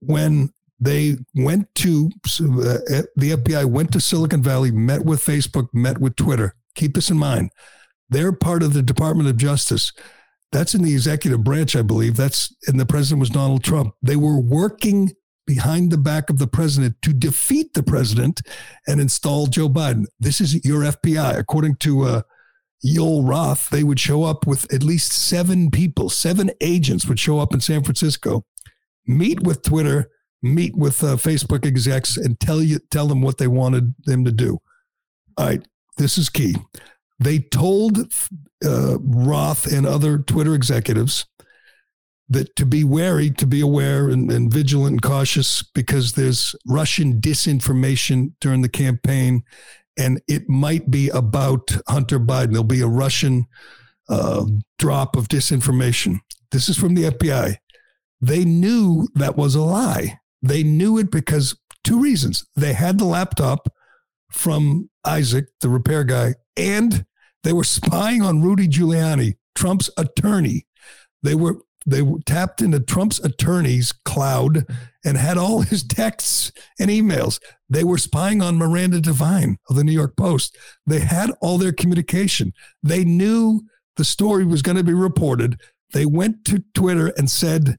when 0.00 0.50
they 0.80 1.16
went 1.34 1.68
to 1.76 2.10
uh, 2.24 3.04
the 3.16 3.36
FBI 3.36 3.66
went 3.66 3.92
to 3.92 4.00
Silicon 4.00 4.42
Valley, 4.42 4.70
met 4.70 5.04
with 5.04 5.20
Facebook, 5.24 5.68
met 5.74 5.98
with 5.98 6.16
Twitter. 6.16 6.54
Keep 6.74 6.94
this 6.94 7.10
in 7.10 7.18
mind. 7.18 7.50
They're 8.08 8.32
part 8.32 8.62
of 8.62 8.72
the 8.72 8.82
Department 8.82 9.28
of 9.28 9.36
Justice. 9.36 9.92
That's 10.50 10.74
in 10.74 10.82
the 10.82 10.92
executive 10.92 11.44
branch, 11.44 11.76
I 11.76 11.82
believe. 11.82 12.16
That's 12.16 12.54
and 12.66 12.80
the 12.80 12.86
president 12.86 13.20
was 13.20 13.30
Donald 13.30 13.64
Trump. 13.64 13.94
They 14.02 14.16
were 14.16 14.40
working 14.40 15.12
behind 15.46 15.90
the 15.90 15.98
back 15.98 16.30
of 16.30 16.38
the 16.38 16.46
president 16.46 16.96
to 17.02 17.12
defeat 17.12 17.74
the 17.74 17.82
president 17.82 18.42
and 18.86 19.00
install 19.00 19.46
Joe 19.46 19.68
Biden. 19.68 20.06
This 20.18 20.40
is 20.40 20.64
your 20.64 20.82
FBI, 20.82 21.38
according 21.38 21.76
to 21.76 22.02
uh, 22.02 22.22
Yoel 22.84 23.28
Roth. 23.28 23.70
They 23.70 23.84
would 23.84 24.00
show 24.00 24.24
up 24.24 24.46
with 24.46 24.72
at 24.72 24.82
least 24.82 25.12
seven 25.12 25.70
people, 25.70 26.08
seven 26.08 26.50
agents 26.60 27.06
would 27.06 27.18
show 27.18 27.38
up 27.38 27.54
in 27.54 27.60
San 27.60 27.82
Francisco, 27.82 28.44
meet 29.06 29.42
with 29.42 29.62
Twitter, 29.62 30.10
meet 30.42 30.76
with 30.76 31.02
uh, 31.02 31.16
Facebook 31.16 31.66
execs, 31.66 32.16
and 32.16 32.38
tell 32.40 32.62
you 32.62 32.78
tell 32.90 33.06
them 33.06 33.22
what 33.22 33.38
they 33.38 33.48
wanted 33.48 33.94
them 34.04 34.24
to 34.24 34.32
do. 34.32 34.58
All 35.36 35.46
right, 35.46 35.66
this 35.96 36.18
is 36.18 36.28
key. 36.28 36.56
They 37.18 37.38
told 37.38 38.12
uh, 38.64 38.98
Roth 39.00 39.70
and 39.72 39.86
other 39.86 40.18
Twitter 40.18 40.54
executives 40.54 41.26
that 42.28 42.56
to 42.56 42.64
be 42.64 42.84
wary, 42.84 43.30
to 43.30 43.46
be 43.46 43.60
aware 43.60 44.08
and, 44.08 44.30
and, 44.30 44.52
vigilant 44.52 44.92
and 44.92 45.02
cautious 45.02 45.62
because 45.62 46.12
there's 46.12 46.54
Russian 46.66 47.20
disinformation 47.20 48.32
during 48.40 48.62
the 48.62 48.68
campaign, 48.68 49.42
and 49.98 50.20
it 50.26 50.48
might 50.48 50.90
be 50.90 51.10
about 51.10 51.76
Hunter 51.86 52.18
Biden. 52.18 52.52
There'll 52.52 52.64
be 52.64 52.80
a 52.80 52.86
Russian 52.86 53.46
uh, 54.08 54.46
drop 54.78 55.16
of 55.16 55.28
disinformation. 55.28 56.20
This 56.50 56.68
is 56.68 56.78
from 56.78 56.94
the 56.94 57.10
FBI. 57.10 57.56
They 58.20 58.44
knew 58.44 59.08
that 59.14 59.36
was 59.36 59.54
a 59.54 59.62
lie. 59.62 60.18
They 60.42 60.62
knew 60.62 60.98
it 60.98 61.10
because 61.10 61.56
two 61.84 62.00
reasons. 62.00 62.44
They 62.56 62.72
had 62.72 62.98
the 62.98 63.04
laptop 63.04 63.68
from 64.30 64.88
Isaac, 65.04 65.46
the 65.60 65.68
repair 65.68 66.04
guy, 66.04 66.34
and 66.56 67.04
they 67.44 67.52
were 67.52 67.64
spying 67.64 68.22
on 68.22 68.42
Rudy 68.42 68.66
Giuliani, 68.66 69.34
Trump's 69.54 69.90
attorney. 69.96 70.66
They 71.22 71.34
were 71.34 71.58
they 71.86 72.02
tapped 72.24 72.62
into 72.62 72.80
Trump's 72.80 73.18
attorney's 73.18 73.92
cloud 74.04 74.66
and 75.04 75.18
had 75.18 75.36
all 75.36 75.60
his 75.60 75.82
texts 75.82 76.50
and 76.78 76.90
emails. 76.90 77.40
They 77.68 77.84
were 77.84 77.98
spying 77.98 78.40
on 78.40 78.56
Miranda 78.56 79.00
Devine 79.00 79.58
of 79.68 79.76
the 79.76 79.84
New 79.84 79.92
York 79.92 80.16
Post. 80.16 80.56
They 80.86 81.00
had 81.00 81.30
all 81.40 81.58
their 81.58 81.72
communication. 81.72 82.52
They 82.82 83.04
knew 83.04 83.62
the 83.96 84.04
story 84.04 84.44
was 84.44 84.62
going 84.62 84.78
to 84.78 84.84
be 84.84 84.94
reported. 84.94 85.60
They 85.92 86.06
went 86.06 86.44
to 86.46 86.64
Twitter 86.74 87.12
and 87.18 87.30
said, 87.30 87.76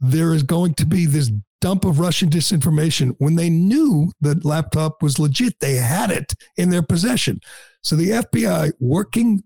There 0.00 0.34
is 0.34 0.42
going 0.42 0.74
to 0.74 0.86
be 0.86 1.06
this 1.06 1.30
dump 1.60 1.84
of 1.84 2.00
Russian 2.00 2.28
disinformation 2.28 3.14
when 3.18 3.36
they 3.36 3.48
knew 3.48 4.12
that 4.20 4.44
laptop 4.44 5.02
was 5.02 5.18
legit. 5.18 5.60
They 5.60 5.76
had 5.76 6.10
it 6.10 6.34
in 6.56 6.70
their 6.70 6.82
possession. 6.82 7.40
So 7.82 7.96
the 7.96 8.10
FBI, 8.10 8.72
working 8.80 9.42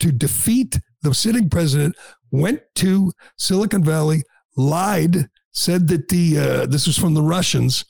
to 0.00 0.12
defeat 0.12 0.78
the 1.02 1.14
sitting 1.14 1.48
president, 1.48 1.96
went 2.30 2.60
to 2.76 3.12
Silicon 3.36 3.82
Valley, 3.84 4.22
lied, 4.56 5.28
said 5.52 5.88
that 5.88 6.08
the 6.08 6.38
uh, 6.38 6.66
this 6.66 6.86
was 6.86 6.98
from 6.98 7.14
the 7.14 7.22
Russians. 7.22 7.84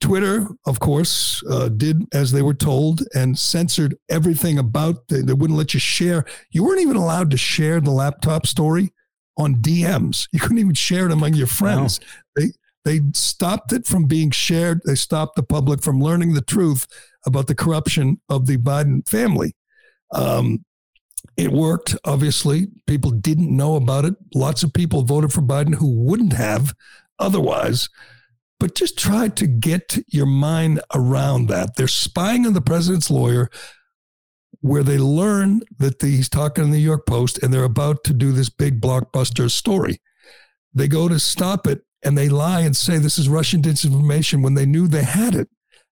Twitter, 0.00 0.48
of 0.66 0.80
course, 0.80 1.44
uh, 1.48 1.68
did 1.68 2.02
as 2.12 2.32
they 2.32 2.42
were 2.42 2.54
told 2.54 3.02
and 3.14 3.38
censored 3.38 3.96
everything 4.10 4.58
about. 4.58 5.06
The, 5.06 5.22
they 5.22 5.32
wouldn't 5.32 5.58
let 5.58 5.74
you 5.74 5.80
share. 5.80 6.24
You 6.50 6.64
weren't 6.64 6.80
even 6.80 6.96
allowed 6.96 7.30
to 7.30 7.36
share 7.36 7.80
the 7.80 7.92
laptop 7.92 8.46
story 8.48 8.92
on 9.38 9.56
DMs. 9.56 10.26
You 10.32 10.40
couldn't 10.40 10.58
even 10.58 10.74
share 10.74 11.06
it 11.06 11.12
among 11.12 11.34
your 11.34 11.46
friends. 11.46 12.00
Wow. 12.00 12.06
They 12.36 12.52
they 12.84 13.00
stopped 13.14 13.72
it 13.72 13.86
from 13.86 14.06
being 14.06 14.32
shared. 14.32 14.80
They 14.84 14.96
stopped 14.96 15.36
the 15.36 15.42
public 15.44 15.82
from 15.82 16.00
learning 16.00 16.34
the 16.34 16.42
truth 16.42 16.86
about 17.24 17.46
the 17.46 17.54
corruption 17.54 18.20
of 18.28 18.46
the 18.46 18.56
Biden 18.56 19.08
family. 19.08 19.54
Um, 20.12 20.64
it 21.36 21.52
worked, 21.52 21.96
obviously. 22.04 22.68
People 22.86 23.10
didn't 23.10 23.54
know 23.56 23.76
about 23.76 24.04
it. 24.04 24.14
Lots 24.34 24.62
of 24.62 24.72
people 24.72 25.02
voted 25.02 25.32
for 25.32 25.42
Biden 25.42 25.74
who 25.74 26.04
wouldn't 26.04 26.34
have 26.34 26.74
otherwise. 27.18 27.88
But 28.60 28.74
just 28.74 28.98
try 28.98 29.28
to 29.28 29.46
get 29.46 29.98
your 30.08 30.26
mind 30.26 30.80
around 30.94 31.48
that. 31.48 31.76
They're 31.76 31.88
spying 31.88 32.46
on 32.46 32.52
the 32.52 32.60
president's 32.60 33.10
lawyer, 33.10 33.50
where 34.60 34.84
they 34.84 34.98
learn 34.98 35.62
that 35.78 35.98
the, 35.98 36.06
he's 36.06 36.28
talking 36.28 36.64
to 36.64 36.70
the 36.70 36.76
New 36.76 36.82
York 36.82 37.04
Post 37.06 37.42
and 37.42 37.52
they're 37.52 37.64
about 37.64 38.04
to 38.04 38.12
do 38.12 38.30
this 38.30 38.48
big 38.48 38.80
blockbuster 38.80 39.50
story. 39.50 40.00
They 40.72 40.86
go 40.86 41.08
to 41.08 41.18
stop 41.18 41.66
it 41.66 41.82
and 42.04 42.16
they 42.16 42.28
lie 42.28 42.60
and 42.60 42.76
say 42.76 42.98
this 42.98 43.18
is 43.18 43.28
Russian 43.28 43.60
disinformation 43.60 44.42
when 44.42 44.54
they 44.54 44.66
knew 44.66 44.86
they 44.86 45.02
had 45.02 45.34
it. 45.34 45.48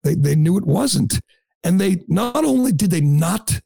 They, 0.03 0.15
they 0.15 0.35
knew 0.35 0.57
it 0.59 0.67
wasn't. 0.67 1.21
And 1.63 1.81
they 1.81 2.05
not 2.09 2.45
only 2.45 2.73
did 2.73 2.91
they 2.91 3.01
not 3.01 3.61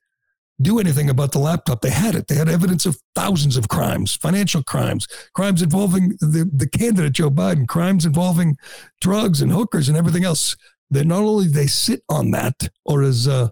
do 0.61 0.79
anything 0.79 1.09
about 1.09 1.33
the 1.33 1.39
laptop. 1.39 1.81
They 1.81 1.91
had 1.91 2.15
it. 2.15 2.27
They 2.29 2.35
had 2.35 2.49
evidence 2.49 2.87
of 2.87 2.99
thousands 3.15 3.57
of 3.57 3.69
crimes, 3.69 4.15
financial 4.15 4.63
crimes, 4.63 5.07
crimes 5.35 5.63
involving 5.63 6.11
the, 6.21 6.51
the 6.53 6.69
candidate 6.69 7.13
Joe 7.13 7.31
Biden, 7.31 7.67
crimes 7.67 8.05
involving 8.05 8.57
drugs 9.01 9.41
and 9.41 9.53
hookers 9.53 9.89
and 9.89 9.97
everything 9.97 10.25
else. 10.25 10.57
They 10.91 11.05
not 11.05 11.23
only 11.23 11.47
they 11.47 11.67
sit 11.67 12.03
on 12.09 12.33
that, 12.33 12.69
or 12.85 13.03
as 13.03 13.27
uh, 13.27 13.51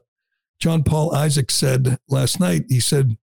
John 0.61 0.83
Paul 0.83 1.15
Isaac 1.15 1.51
said 1.51 1.99
last 2.09 2.41
night, 2.41 2.65
he 2.69 2.81
said 2.81 3.17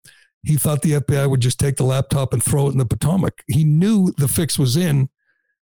he 0.44 0.56
thought 0.56 0.82
the 0.82 0.94
FBI 0.94 1.30
would 1.30 1.42
just 1.42 1.60
take 1.60 1.76
the 1.76 1.84
laptop 1.84 2.32
and 2.32 2.42
throw 2.42 2.68
it 2.68 2.72
in 2.72 2.78
the 2.78 2.86
Potomac. 2.86 3.44
He 3.48 3.64
knew 3.64 4.14
the 4.18 4.28
fix 4.28 4.58
was 4.58 4.78
in, 4.78 5.10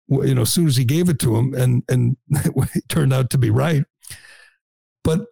you 0.08 0.34
know, 0.34 0.42
as 0.42 0.52
soon 0.52 0.66
as 0.66 0.76
he 0.76 0.84
gave 0.84 1.08
it 1.08 1.18
to 1.20 1.36
him, 1.36 1.54
and 1.54 1.82
and 1.88 2.16
it 2.74 2.88
turned 2.88 3.12
out 3.12 3.30
to 3.30 3.38
be 3.38 3.50
right. 3.50 3.84
But 5.04 5.26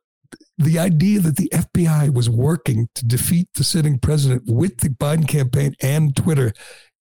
the 0.59 0.79
idea 0.79 1.21
that 1.21 1.37
the 1.37 1.49
FBI 1.53 2.13
was 2.13 2.29
working 2.29 2.89
to 2.95 3.07
defeat 3.07 3.49
the 3.55 3.65
sitting 3.65 3.99
president 3.99 4.43
with 4.47 4.79
the 4.79 4.91
Biden 4.91 5.27
campaign 5.27 5.75
and 5.81 6.15
Twitter 6.15 6.53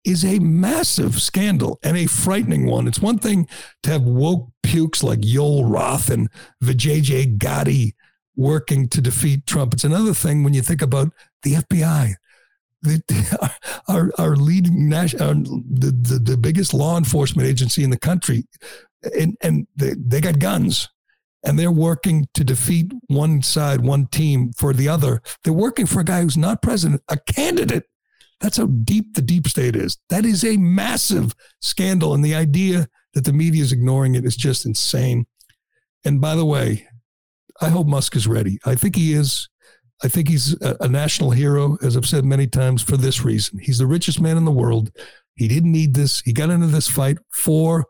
is 0.05 0.23
a 0.23 0.39
massive 0.39 1.21
scandal 1.21 1.77
and 1.83 1.97
a 1.97 2.05
frightening 2.05 2.65
one. 2.65 2.87
It's 2.87 3.01
one 3.01 3.19
thing 3.19 3.47
to 3.83 3.91
have 3.91 4.03
woke 4.03 4.49
pukes 4.63 5.03
like 5.03 5.19
Yoel 5.19 5.69
Roth 5.69 6.09
and 6.09 6.29
Vijay 6.63 7.37
Gadde 7.37 7.93
working 8.35 8.87
to 8.89 9.01
defeat 9.01 9.45
Trump. 9.45 9.73
It's 9.73 9.83
another 9.83 10.13
thing 10.13 10.43
when 10.43 10.53
you 10.53 10.61
think 10.61 10.81
about 10.81 11.11
the 11.43 11.55
FBI. 11.55 12.13
The, 12.81 13.51
our, 13.89 14.11
our 14.17 14.37
leading 14.37 14.87
national, 14.87 15.33
the, 15.33 15.91
the, 15.91 16.19
the 16.23 16.37
biggest 16.37 16.73
law 16.73 16.97
enforcement 16.97 17.47
agency 17.47 17.83
in 17.83 17.89
the 17.89 17.99
country, 17.99 18.45
and, 19.17 19.35
and 19.41 19.67
they, 19.75 19.95
they 19.97 20.21
got 20.21 20.39
guns 20.39 20.87
and 21.43 21.57
they're 21.57 21.71
working 21.71 22.27
to 22.33 22.43
defeat 22.43 22.91
one 23.07 23.41
side, 23.41 23.81
one 23.81 24.07
team 24.07 24.51
for 24.57 24.73
the 24.73 24.89
other. 24.89 25.21
They're 25.43 25.53
working 25.53 25.85
for 25.85 26.01
a 26.01 26.05
guy 26.05 26.21
who's 26.21 26.37
not 26.37 26.61
president, 26.61 27.01
a 27.07 27.17
candidate. 27.17 27.85
That's 28.41 28.57
how 28.57 28.67
deep 28.67 29.15
the 29.15 29.21
deep 29.21 29.47
state 29.47 29.75
is. 29.75 29.97
That 30.09 30.25
is 30.25 30.43
a 30.43 30.57
massive 30.57 31.33
scandal. 31.61 32.13
And 32.13 32.23
the 32.23 32.35
idea 32.35 32.87
that 33.13 33.25
the 33.25 33.33
media 33.33 33.63
is 33.63 33.71
ignoring 33.71 34.15
it 34.15 34.25
is 34.25 34.35
just 34.35 34.65
insane. 34.65 35.25
And 36.05 36.21
by 36.21 36.35
the 36.35 36.45
way, 36.45 36.87
I 37.61 37.69
hope 37.69 37.87
Musk 37.87 38.15
is 38.15 38.27
ready. 38.27 38.59
I 38.65 38.75
think 38.75 38.95
he 38.95 39.13
is. 39.13 39.49
I 40.01 40.07
think 40.07 40.29
he's 40.29 40.53
a, 40.61 40.87
national 40.87 41.31
hero, 41.31 41.77
as 41.81 41.97
I've 41.97 42.05
said 42.05 42.23
many 42.23 42.47
times, 42.47 42.81
for 42.81 42.95
this 42.95 43.25
reason. 43.25 43.59
He's 43.59 43.79
the 43.79 43.85
richest 43.85 44.21
man 44.21 44.37
in 44.37 44.45
the 44.45 44.51
world. 44.51 44.91
He 45.35 45.49
didn't 45.49 45.73
need 45.73 45.93
this. 45.93 46.21
He 46.21 46.31
got 46.31 46.49
into 46.49 46.67
this 46.67 46.87
fight 46.87 47.17
for 47.33 47.85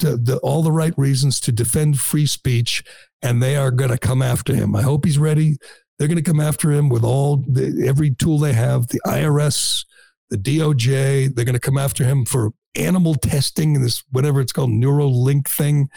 to, 0.00 0.16
the, 0.16 0.38
all 0.38 0.62
the 0.62 0.72
right 0.72 0.94
reasons 0.96 1.40
to 1.40 1.52
defend 1.52 2.00
free 2.00 2.26
speech, 2.26 2.82
and 3.22 3.42
they 3.42 3.56
are 3.56 3.70
going 3.70 3.90
to 3.90 3.98
come 3.98 4.22
after 4.22 4.54
him. 4.54 4.74
I 4.74 4.82
hope 4.82 5.04
he's 5.04 5.18
ready. 5.18 5.56
They're 5.98 6.08
going 6.08 6.22
to 6.22 6.30
come 6.30 6.40
after 6.40 6.72
him 6.72 6.88
with 6.88 7.04
all 7.04 7.38
the, 7.48 7.86
every 7.86 8.14
tool 8.14 8.38
they 8.38 8.52
have. 8.52 8.88
The 8.88 9.00
IRS, 9.06 9.84
the 10.30 10.36
DOJ. 10.36 11.34
They're 11.34 11.44
going 11.44 11.54
to 11.54 11.60
come 11.60 11.78
after 11.78 12.04
him 12.04 12.24
for 12.24 12.50
animal 12.74 13.14
testing 13.14 13.76
and 13.76 13.84
this 13.84 14.02
whatever 14.10 14.40
it's 14.40 14.52
called 14.52 14.70
Neuralink 14.70 15.46
thing. 15.46 15.88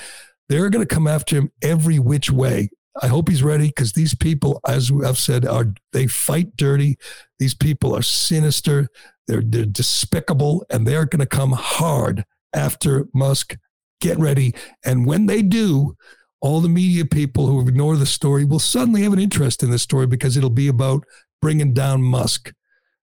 They're 0.50 0.70
going 0.70 0.86
to 0.86 0.93
come 0.93 1.08
after 1.08 1.36
him 1.36 1.52
every 1.62 2.00
which 2.00 2.32
way. 2.32 2.70
I 3.02 3.08
hope 3.08 3.30
he's 3.30 3.43
ready 3.43 3.68
because 3.68 3.93
these 3.93 4.16
people, 4.16 4.60
as 4.68 4.91
I've 5.06 5.18
said, 5.18 5.45
are 5.45 5.74
they 5.93 6.08
fight 6.08 6.56
dirty. 6.56 6.98
These 7.39 7.54
people 7.54 7.95
are 7.95 8.02
sinister. 8.02 8.88
They're 9.28 9.43
they're 9.43 9.66
despicable, 9.66 10.66
and 10.70 10.88
they're 10.88 11.06
going 11.06 11.20
to 11.20 11.26
come 11.26 11.52
hard 11.52 12.26
after 12.54 13.08
Musk. 13.14 13.58
Get 14.00 14.18
ready. 14.20 14.54
And 14.86 15.06
when 15.06 15.26
they 15.26 15.41
do, 15.41 15.95
all 16.41 16.62
the 16.62 16.70
media 16.70 17.06
people 17.06 17.48
who 17.48 17.68
ignore 17.68 17.95
the 17.95 18.06
story 18.06 18.45
will 18.45 18.60
suddenly 18.60 19.04
have 19.04 19.14
an 19.14 19.20
interest 19.20 19.64
in 19.64 19.72
this 19.72 19.82
story 19.82 20.06
because 20.06 20.38
it'll 20.38 20.50
be 20.50 20.68
about 20.68 21.04
bringing 21.41 21.74
down 21.74 22.02
Musk. 22.02 22.54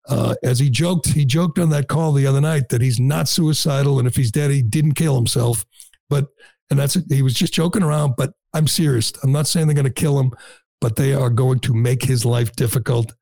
Uh, 0.08 0.34
as 0.42 0.58
he 0.58 0.68
joked, 0.68 1.08
he 1.08 1.24
joked 1.24 1.58
on 1.58 1.70
that 1.70 1.88
call 1.88 2.12
the 2.12 2.26
other 2.26 2.40
night 2.40 2.68
that 2.68 2.82
he's 2.82 2.98
not 2.98 3.28
suicidal, 3.28 3.98
and 3.98 4.08
if 4.08 4.16
he's 4.16 4.32
dead, 4.32 4.50
he 4.50 4.60
didn't 4.60 4.94
kill 4.94 5.14
himself. 5.14 5.64
But 6.10 6.26
and 6.70 6.78
that's 6.78 6.94
he 7.08 7.22
was 7.22 7.34
just 7.34 7.54
joking 7.54 7.82
around. 7.82 8.14
But 8.16 8.32
I'm 8.52 8.66
serious. 8.66 9.12
I'm 9.22 9.32
not 9.32 9.46
saying 9.46 9.66
they're 9.66 9.74
going 9.74 9.84
to 9.84 9.92
kill 9.92 10.18
him, 10.18 10.32
but 10.80 10.96
they 10.96 11.14
are 11.14 11.30
going 11.30 11.60
to 11.60 11.74
make 11.74 12.02
his 12.02 12.24
life 12.24 12.52
difficult. 12.56 13.12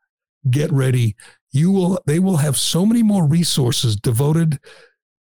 Get 0.51 0.73
ready. 0.73 1.17
You 1.53 1.71
will. 1.71 2.01
They 2.07 2.19
will 2.19 2.39
have 2.39 2.57
so 2.57 2.87
many 2.87 3.03
more 3.03 3.27
resources 3.27 3.95
devoted 3.97 4.59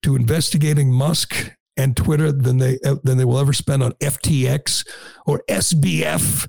to 0.02 0.16
investigating 0.16 0.92
Musk 0.92 1.52
and 1.76 1.96
Twitter 1.96 2.30
than 2.32 2.58
they 2.58 2.78
than 3.02 3.18
they 3.18 3.24
will 3.24 3.38
ever 3.38 3.52
spend 3.52 3.82
on 3.82 3.92
FTX 3.92 4.86
or 5.26 5.42
SBF. 5.48 6.48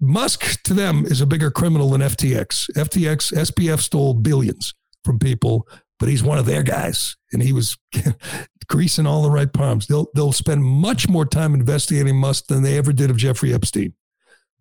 Musk 0.00 0.62
to 0.64 0.74
them 0.74 1.04
is 1.06 1.20
a 1.20 1.26
bigger 1.26 1.50
criminal 1.50 1.90
than 1.90 2.00
FTX. 2.00 2.70
FTX, 2.76 3.32
SBF 3.32 3.78
stole 3.78 4.14
billions 4.14 4.74
from 5.04 5.18
people, 5.18 5.66
but 5.98 6.08
he's 6.08 6.24
one 6.24 6.38
of 6.38 6.46
their 6.46 6.62
guys, 6.62 7.16
and 7.32 7.40
he 7.40 7.52
was 7.52 7.78
greasing 8.68 9.06
all 9.06 9.22
the 9.22 9.30
right 9.30 9.52
palms. 9.52 9.86
They'll 9.86 10.08
they'll 10.14 10.32
spend 10.32 10.64
much 10.64 11.08
more 11.08 11.24
time 11.24 11.54
investigating 11.54 12.16
Musk 12.16 12.46
than 12.48 12.62
they 12.62 12.76
ever 12.78 12.92
did 12.92 13.10
of 13.10 13.16
Jeffrey 13.16 13.54
Epstein. 13.54 13.94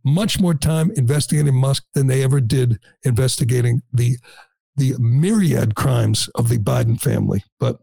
Much 0.03 0.39
more 0.39 0.53
time 0.53 0.91
investigating 0.95 1.55
Musk 1.55 1.83
than 1.93 2.07
they 2.07 2.23
ever 2.23 2.39
did 2.39 2.79
investigating 3.03 3.81
the 3.91 4.17
the 4.75 4.95
myriad 4.99 5.75
crimes 5.75 6.29
of 6.35 6.49
the 6.49 6.57
Biden 6.57 6.99
family. 6.99 7.43
But 7.59 7.79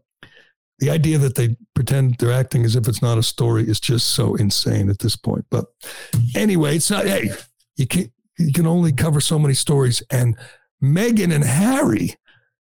the 0.79 0.89
idea 0.89 1.17
that 1.17 1.35
they 1.35 1.55
pretend 1.75 2.15
they're 2.15 2.31
acting 2.31 2.65
as 2.65 2.75
if 2.75 2.87
it's 2.87 3.01
not 3.01 3.17
a 3.17 3.23
story 3.23 3.63
is 3.63 3.79
just 3.79 4.11
so 4.11 4.35
insane 4.35 4.89
at 4.89 4.99
this 4.99 5.15
point. 5.15 5.45
But 5.51 5.65
anyway, 6.35 6.77
it's 6.77 6.89
not. 6.89 7.05
Hey, 7.05 7.29
you 7.75 7.87
can 7.87 8.11
you 8.37 8.53
can 8.53 8.65
only 8.65 8.91
cover 8.91 9.21
so 9.21 9.37
many 9.37 9.53
stories, 9.53 10.01
and 10.09 10.37
Meghan 10.81 11.33
and 11.33 11.43
Harry 11.43 12.15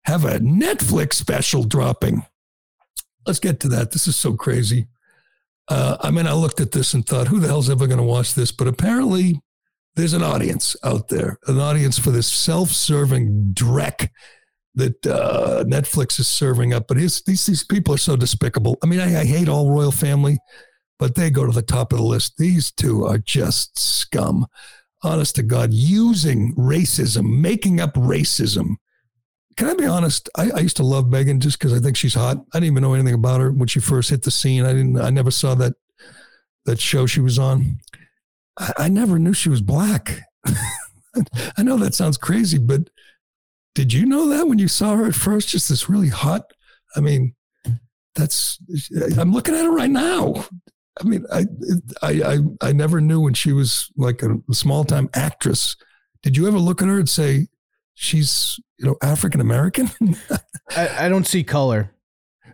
have 0.04 0.24
a 0.24 0.38
Netflix 0.38 1.14
special 1.14 1.64
dropping. 1.64 2.24
Let's 3.26 3.40
get 3.40 3.60
to 3.60 3.68
that. 3.68 3.90
This 3.90 4.06
is 4.06 4.16
so 4.16 4.34
crazy. 4.34 4.86
Uh, 5.68 5.96
I 6.00 6.12
mean, 6.12 6.26
I 6.26 6.32
looked 6.32 6.60
at 6.60 6.70
this 6.70 6.94
and 6.94 7.04
thought, 7.04 7.26
who 7.26 7.40
the 7.40 7.48
hell's 7.48 7.68
ever 7.68 7.88
going 7.88 7.98
to 7.98 8.04
watch 8.04 8.34
this? 8.34 8.52
But 8.52 8.68
apparently, 8.68 9.40
there's 9.96 10.12
an 10.12 10.22
audience 10.22 10.76
out 10.84 11.08
there, 11.08 11.38
an 11.48 11.58
audience 11.58 11.98
for 11.98 12.12
this 12.12 12.28
self-serving 12.28 13.52
dreck 13.52 14.10
that 14.76 15.06
uh, 15.06 15.64
Netflix 15.66 16.20
is 16.20 16.28
serving 16.28 16.72
up. 16.72 16.86
But 16.86 16.98
his, 16.98 17.22
these 17.22 17.44
these 17.44 17.64
people 17.64 17.94
are 17.94 17.98
so 17.98 18.14
despicable. 18.14 18.78
I 18.82 18.86
mean, 18.86 19.00
I, 19.00 19.20
I 19.20 19.24
hate 19.24 19.48
all 19.48 19.70
royal 19.70 19.90
family, 19.90 20.38
but 20.98 21.14
they 21.14 21.30
go 21.30 21.46
to 21.46 21.52
the 21.52 21.62
top 21.62 21.92
of 21.92 21.98
the 21.98 22.04
list. 22.04 22.36
These 22.36 22.70
two 22.72 23.04
are 23.04 23.18
just 23.18 23.78
scum. 23.78 24.46
Honest 25.02 25.36
to 25.36 25.42
God, 25.42 25.72
using 25.72 26.54
racism, 26.54 27.40
making 27.40 27.80
up 27.80 27.94
racism. 27.94 28.76
Can 29.56 29.68
I 29.68 29.74
be 29.74 29.86
honest? 29.86 30.28
I, 30.36 30.50
I 30.50 30.58
used 30.60 30.76
to 30.78 30.84
love 30.84 31.06
Meghan 31.06 31.38
just 31.38 31.58
because 31.58 31.72
I 31.72 31.78
think 31.78 31.96
she's 31.96 32.14
hot. 32.14 32.38
I 32.52 32.58
didn't 32.58 32.72
even 32.72 32.82
know 32.82 32.94
anything 32.94 33.14
about 33.14 33.40
her 33.40 33.52
when 33.52 33.68
she 33.68 33.80
first 33.80 34.10
hit 34.10 34.22
the 34.22 34.30
scene. 34.30 34.64
I 34.64 34.72
didn't. 34.72 34.98
I 35.00 35.10
never 35.10 35.30
saw 35.30 35.54
that 35.56 35.74
that 36.66 36.80
show 36.80 37.06
she 37.06 37.20
was 37.20 37.38
on. 37.38 37.78
I, 38.58 38.72
I 38.78 38.88
never 38.88 39.18
knew 39.18 39.32
she 39.32 39.48
was 39.48 39.62
black. 39.62 40.20
I 41.56 41.62
know 41.62 41.78
that 41.78 41.94
sounds 41.94 42.18
crazy, 42.18 42.58
but 42.58 42.90
did 43.76 43.92
you 43.92 44.06
know 44.06 44.30
that 44.30 44.48
when 44.48 44.58
you 44.58 44.68
saw 44.68 44.96
her 44.96 45.06
at 45.06 45.14
first? 45.14 45.50
Just 45.50 45.68
this 45.68 45.86
really 45.86 46.08
hot. 46.08 46.50
I 46.96 47.00
mean, 47.00 47.34
that's. 48.14 48.58
I'm 49.18 49.32
looking 49.32 49.54
at 49.54 49.66
her 49.66 49.70
right 49.70 49.90
now. 49.90 50.46
I 50.98 51.04
mean, 51.04 51.26
I 51.30 51.44
I 52.00 52.22
I, 52.22 52.68
I 52.68 52.72
never 52.72 53.02
knew 53.02 53.20
when 53.20 53.34
she 53.34 53.52
was 53.52 53.92
like 53.98 54.22
a 54.22 54.38
small 54.50 54.84
time 54.84 55.10
actress. 55.12 55.76
Did 56.22 56.38
you 56.38 56.48
ever 56.48 56.58
look 56.58 56.80
at 56.80 56.88
her 56.88 56.98
and 56.98 57.08
say 57.08 57.48
she's 57.92 58.58
you 58.78 58.86
know 58.86 58.96
African 59.02 59.42
American? 59.42 59.90
I, 60.74 61.04
I 61.04 61.08
don't 61.10 61.26
see 61.26 61.44
color. 61.44 61.92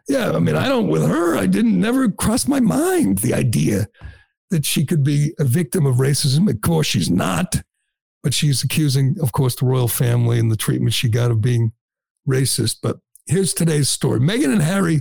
Yeah, 0.08 0.32
I 0.32 0.40
mean, 0.40 0.56
I 0.56 0.68
don't 0.68 0.88
with 0.88 1.06
her. 1.06 1.36
I 1.36 1.46
didn't 1.46 1.78
never 1.78 2.10
cross 2.10 2.48
my 2.48 2.58
mind 2.58 3.18
the 3.18 3.32
idea 3.32 3.86
that 4.50 4.66
she 4.66 4.84
could 4.84 5.04
be 5.04 5.34
a 5.38 5.44
victim 5.44 5.86
of 5.86 5.98
racism. 5.98 6.50
Of 6.50 6.62
course, 6.62 6.88
she's 6.88 7.08
not, 7.08 7.62
but 8.22 8.34
she's 8.34 8.62
accusing, 8.62 9.16
of 9.20 9.32
course, 9.32 9.54
the 9.56 9.66
royal 9.66 9.88
family 9.88 10.38
and 10.38 10.50
the 10.50 10.56
treatment 10.56 10.94
she 10.94 11.08
got 11.08 11.30
of 11.30 11.40
being 11.40 11.72
racist. 12.28 12.78
But 12.82 12.98
here's 13.26 13.54
today's 13.54 13.88
story: 13.88 14.20
Meghan 14.20 14.52
and 14.52 14.62
Harry 14.62 15.00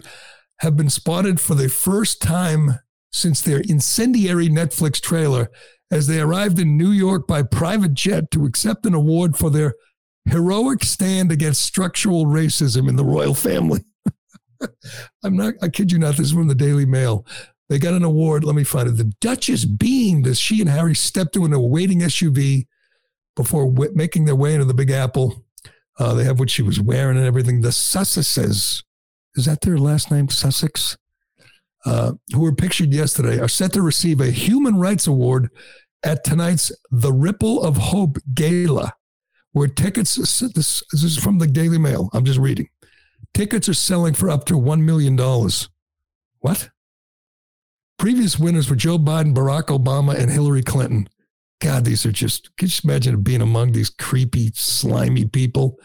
have 0.59 0.75
been 0.75 0.89
spotted 0.89 1.39
for 1.39 1.55
the 1.55 1.69
first 1.69 2.21
time 2.21 2.79
since 3.11 3.41
their 3.41 3.59
incendiary 3.61 4.47
Netflix 4.47 5.01
trailer 5.01 5.49
as 5.91 6.07
they 6.07 6.19
arrived 6.19 6.59
in 6.59 6.77
New 6.77 6.91
York 6.91 7.27
by 7.27 7.43
private 7.43 7.93
jet 7.93 8.31
to 8.31 8.45
accept 8.45 8.85
an 8.85 8.93
award 8.93 9.35
for 9.35 9.49
their 9.49 9.75
heroic 10.25 10.83
stand 10.83 11.31
against 11.31 11.61
structural 11.61 12.25
racism 12.25 12.87
in 12.87 12.95
the 12.95 13.03
royal 13.03 13.33
family. 13.33 13.81
I'm 15.23 15.35
not, 15.35 15.55
I 15.61 15.67
kid 15.67 15.91
you 15.91 15.99
not, 15.99 16.15
this 16.15 16.27
is 16.27 16.33
from 16.33 16.47
the 16.47 16.55
Daily 16.55 16.85
Mail. 16.85 17.25
They 17.69 17.79
got 17.79 17.93
an 17.93 18.03
award. 18.03 18.43
Let 18.43 18.55
me 18.55 18.63
find 18.63 18.87
it. 18.87 18.97
The 18.97 19.11
Duchess 19.19 19.65
beamed 19.65 20.27
as 20.27 20.39
she 20.39 20.61
and 20.61 20.69
Harry 20.69 20.95
stepped 20.95 21.35
into 21.35 21.55
a 21.55 21.59
waiting 21.59 21.99
SUV 21.99 22.67
before 23.35 23.65
w- 23.71 23.91
making 23.93 24.25
their 24.25 24.35
way 24.35 24.53
into 24.53 24.65
the 24.65 24.73
Big 24.73 24.91
Apple. 24.91 25.45
Uh, 25.99 26.13
they 26.13 26.23
have 26.23 26.39
what 26.39 26.49
she 26.49 26.61
was 26.61 26.79
wearing 26.79 27.17
and 27.17 27.25
everything. 27.25 27.61
The 27.61 27.69
Sussexes, 27.69 28.83
is 29.35 29.45
that 29.45 29.61
their 29.61 29.77
last 29.77 30.11
name, 30.11 30.29
Sussex? 30.29 30.97
Uh, 31.83 32.13
who 32.31 32.41
were 32.41 32.53
pictured 32.53 32.93
yesterday, 32.93 33.39
are 33.39 33.47
set 33.47 33.73
to 33.73 33.81
receive 33.81 34.21
a 34.21 34.29
Human 34.29 34.77
Rights 34.77 35.07
Award 35.07 35.49
at 36.03 36.23
tonight's 36.23 36.71
The 36.91 37.11
Ripple 37.11 37.63
of 37.63 37.77
Hope 37.77 38.17
Gala, 38.33 38.93
where 39.51 39.67
tickets, 39.67 40.15
this, 40.15 40.39
this 40.91 41.03
is 41.03 41.17
from 41.17 41.39
the 41.39 41.47
Daily 41.47 41.79
Mail, 41.79 42.09
I'm 42.13 42.23
just 42.23 42.39
reading. 42.39 42.69
Tickets 43.33 43.67
are 43.67 43.73
selling 43.73 44.13
for 44.13 44.29
up 44.29 44.45
to 44.45 44.53
$1 44.53 44.81
million. 44.81 45.17
What? 46.39 46.69
Previous 47.97 48.37
winners 48.37 48.69
were 48.69 48.75
Joe 48.75 48.97
Biden, 48.97 49.33
Barack 49.33 49.65
Obama, 49.65 50.15
and 50.15 50.29
Hillary 50.29 50.63
Clinton. 50.63 51.07
God, 51.61 51.85
these 51.85 52.05
are 52.07 52.11
just, 52.11 52.55
can 52.57 52.65
you 52.65 52.69
just 52.69 52.83
imagine 52.83 53.21
being 53.21 53.41
among 53.41 53.71
these 53.71 53.91
creepy, 53.91 54.51
slimy 54.55 55.25
people? 55.25 55.77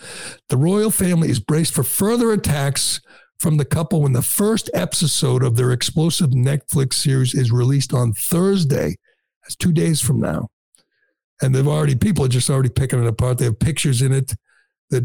The 0.49 0.57
royal 0.57 0.91
family 0.91 1.29
is 1.29 1.39
braced 1.39 1.75
for 1.75 1.83
further 1.83 2.33
attacks 2.33 3.01
from 3.39 3.59
the 3.59 3.65
couple 3.67 4.01
when 4.01 4.15
the 4.15 4.23
first 4.23 4.71
episode 4.73 5.43
of 5.43 5.57
their 5.57 5.73
explosive 5.73 6.31
Netflix 6.31 6.95
series 6.95 7.35
is 7.35 7.53
released 7.53 7.93
on 7.93 8.15
Thursday. 8.15 8.97
That's 9.43 9.55
two 9.55 9.73
days 9.73 10.01
from 10.01 10.19
now. 10.19 10.49
And 11.43 11.55
they've 11.55 11.69
already, 11.69 11.95
people 11.95 12.25
are 12.25 12.29
just 12.29 12.49
already 12.49 12.71
picking 12.71 13.03
it 13.03 13.07
apart. 13.07 13.37
They 13.37 13.45
have 13.45 13.59
pictures 13.59 14.01
in 14.01 14.13
it 14.13 14.33
that 14.89 15.05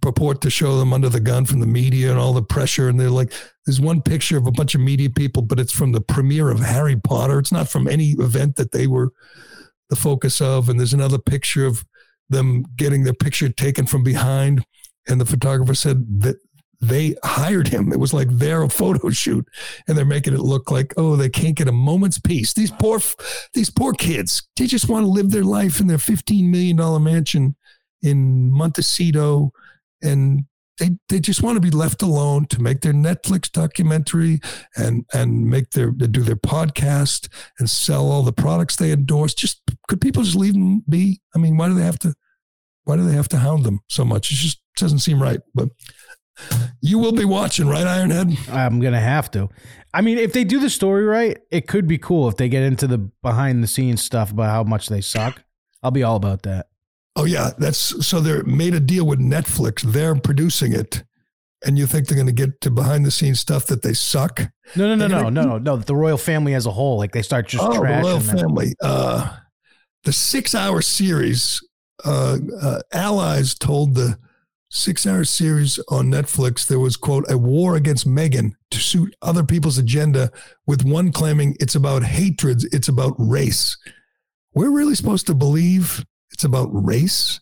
purport 0.00 0.40
to 0.40 0.48
show 0.48 0.78
them 0.78 0.94
under 0.94 1.10
the 1.10 1.20
gun 1.20 1.44
from 1.44 1.60
the 1.60 1.66
media 1.66 2.10
and 2.10 2.18
all 2.18 2.32
the 2.32 2.42
pressure. 2.42 2.88
And 2.88 2.98
they're 2.98 3.10
like, 3.10 3.34
there's 3.66 3.82
one 3.82 4.00
picture 4.00 4.38
of 4.38 4.46
a 4.46 4.52
bunch 4.52 4.74
of 4.74 4.80
media 4.80 5.10
people, 5.10 5.42
but 5.42 5.60
it's 5.60 5.72
from 5.72 5.92
the 5.92 6.00
premiere 6.00 6.48
of 6.48 6.60
Harry 6.60 6.96
Potter. 6.96 7.38
It's 7.38 7.52
not 7.52 7.68
from 7.68 7.86
any 7.86 8.12
event 8.12 8.56
that 8.56 8.72
they 8.72 8.86
were 8.86 9.12
the 9.90 9.96
focus 9.96 10.40
of. 10.40 10.68
And 10.68 10.78
there's 10.78 10.94
another 10.94 11.18
picture 11.18 11.66
of 11.66 11.84
them 12.28 12.64
getting 12.76 13.04
their 13.04 13.14
picture 13.14 13.48
taken 13.48 13.86
from 13.86 14.02
behind. 14.02 14.64
And 15.08 15.20
the 15.20 15.26
photographer 15.26 15.74
said 15.74 16.20
that 16.22 16.36
they 16.80 17.16
hired 17.24 17.68
him. 17.68 17.92
It 17.92 17.98
was 17.98 18.14
like 18.14 18.28
their 18.30 18.68
photo 18.68 19.10
shoot, 19.10 19.46
and 19.86 19.96
they're 19.96 20.04
making 20.04 20.34
it 20.34 20.40
look 20.40 20.70
like 20.70 20.94
oh 20.96 21.16
they 21.16 21.28
can't 21.28 21.56
get 21.56 21.68
a 21.68 21.72
moment's 21.72 22.18
peace. 22.18 22.52
These 22.52 22.70
poor 22.70 23.00
these 23.52 23.70
poor 23.70 23.92
kids. 23.92 24.46
They 24.56 24.66
just 24.66 24.88
want 24.88 25.04
to 25.04 25.10
live 25.10 25.30
their 25.30 25.44
life 25.44 25.80
in 25.80 25.86
their 25.86 25.98
fifteen 25.98 26.50
million 26.50 26.76
dollar 26.76 27.00
mansion 27.00 27.56
in 28.02 28.52
Montecito, 28.52 29.50
and 30.02 30.44
they 30.78 30.90
they 31.08 31.20
just 31.20 31.42
want 31.42 31.56
to 31.56 31.60
be 31.60 31.70
left 31.70 32.02
alone 32.02 32.46
to 32.46 32.62
make 32.62 32.80
their 32.80 32.92
Netflix 32.92 33.50
documentary 33.50 34.40
and 34.76 35.04
and 35.12 35.48
make 35.48 35.70
their 35.70 35.90
do 35.90 36.22
their 36.22 36.36
podcast 36.36 37.28
and 37.58 37.68
sell 37.68 38.10
all 38.10 38.22
the 38.22 38.32
products 38.32 38.76
they 38.76 38.92
endorse. 38.92 39.34
Just 39.34 39.62
could 39.88 40.00
people 40.00 40.22
just 40.22 40.36
leave 40.36 40.54
them 40.54 40.82
be? 40.88 41.20
I 41.34 41.38
mean, 41.38 41.56
why 41.56 41.68
do 41.68 41.74
they 41.74 41.84
have 41.84 41.98
to? 42.00 42.14
Why 42.84 42.96
do 42.96 43.06
they 43.06 43.14
have 43.14 43.28
to 43.28 43.38
hound 43.38 43.64
them 43.64 43.80
so 43.88 44.04
much? 44.04 44.30
It 44.32 44.36
just 44.36 44.62
doesn't 44.76 45.00
seem 45.00 45.22
right. 45.22 45.40
But 45.54 45.68
you 46.80 46.98
will 46.98 47.12
be 47.12 47.24
watching, 47.24 47.66
right, 47.66 47.86
Ironhead? 47.86 48.48
I'm 48.50 48.80
gonna 48.80 49.00
have 49.00 49.30
to. 49.32 49.48
I 49.92 50.00
mean, 50.02 50.18
if 50.18 50.32
they 50.32 50.44
do 50.44 50.60
the 50.60 50.70
story 50.70 51.04
right, 51.04 51.38
it 51.50 51.66
could 51.66 51.86
be 51.86 51.98
cool 51.98 52.28
if 52.28 52.36
they 52.36 52.48
get 52.48 52.62
into 52.62 52.86
the 52.86 52.98
behind 53.22 53.62
the 53.62 53.66
scenes 53.66 54.02
stuff 54.02 54.30
about 54.30 54.50
how 54.50 54.62
much 54.62 54.88
they 54.88 55.00
suck. 55.00 55.42
I'll 55.82 55.90
be 55.90 56.02
all 56.02 56.16
about 56.16 56.42
that. 56.42 56.66
Oh 57.18 57.24
yeah, 57.24 57.50
that's 57.58 58.06
so 58.06 58.20
they 58.20 58.42
made 58.42 58.74
a 58.74 58.80
deal 58.80 59.04
with 59.04 59.18
Netflix. 59.18 59.82
They're 59.82 60.14
producing 60.14 60.72
it, 60.72 61.02
and 61.66 61.76
you 61.76 61.84
think 61.84 62.06
they're 62.06 62.16
going 62.16 62.28
to 62.28 62.32
get 62.32 62.60
to 62.60 62.70
behind 62.70 63.04
the 63.04 63.10
scenes 63.10 63.40
stuff 63.40 63.66
that 63.66 63.82
they 63.82 63.92
suck? 63.92 64.40
No, 64.76 64.94
no, 64.94 64.94
no, 64.94 65.08
no, 65.08 65.28
no, 65.28 65.42
no, 65.42 65.58
no. 65.58 65.76
The 65.76 65.96
royal 65.96 66.16
family 66.16 66.54
as 66.54 66.66
a 66.66 66.70
whole, 66.70 66.96
like 66.96 67.10
they 67.10 67.22
start 67.22 67.48
just 67.48 67.64
oh, 67.64 67.72
the 67.72 67.80
trashing 67.80 68.02
royal 68.04 68.20
family. 68.20 68.74
Uh, 68.80 69.34
the 70.04 70.12
six-hour 70.12 70.80
series, 70.80 71.60
uh, 72.04 72.38
uh, 72.62 72.80
allies 72.92 73.56
told 73.56 73.96
the 73.96 74.16
six 74.70 75.04
hour 75.04 75.24
series 75.24 75.80
on 75.88 76.12
Netflix. 76.12 76.68
There 76.68 76.78
was, 76.78 76.96
quote, 76.96 77.24
a 77.28 77.36
war 77.36 77.74
against 77.74 78.06
Meghan 78.06 78.52
to 78.70 78.78
suit 78.78 79.16
other 79.22 79.42
people's 79.42 79.78
agenda, 79.78 80.30
with 80.68 80.84
one 80.84 81.10
claiming 81.10 81.56
it's 81.58 81.74
about 81.74 82.04
hatred, 82.04 82.62
it's 82.72 82.86
about 82.86 83.14
race. 83.18 83.76
We're 84.54 84.70
really 84.70 84.94
supposed 84.94 85.26
to 85.26 85.34
believe 85.34 86.04
it's 86.32 86.44
about 86.44 86.68
race? 86.72 87.40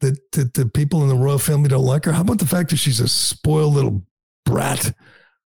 That, 0.00 0.18
that 0.32 0.54
the 0.54 0.64
people 0.64 1.02
in 1.02 1.10
the 1.10 1.14
royal 1.14 1.38
family 1.38 1.68
don't 1.68 1.84
like 1.84 2.06
her? 2.06 2.12
How 2.12 2.22
about 2.22 2.38
the 2.38 2.46
fact 2.46 2.70
that 2.70 2.78
she's 2.78 3.00
a 3.00 3.08
spoiled 3.08 3.74
little 3.74 4.02
brat 4.46 4.94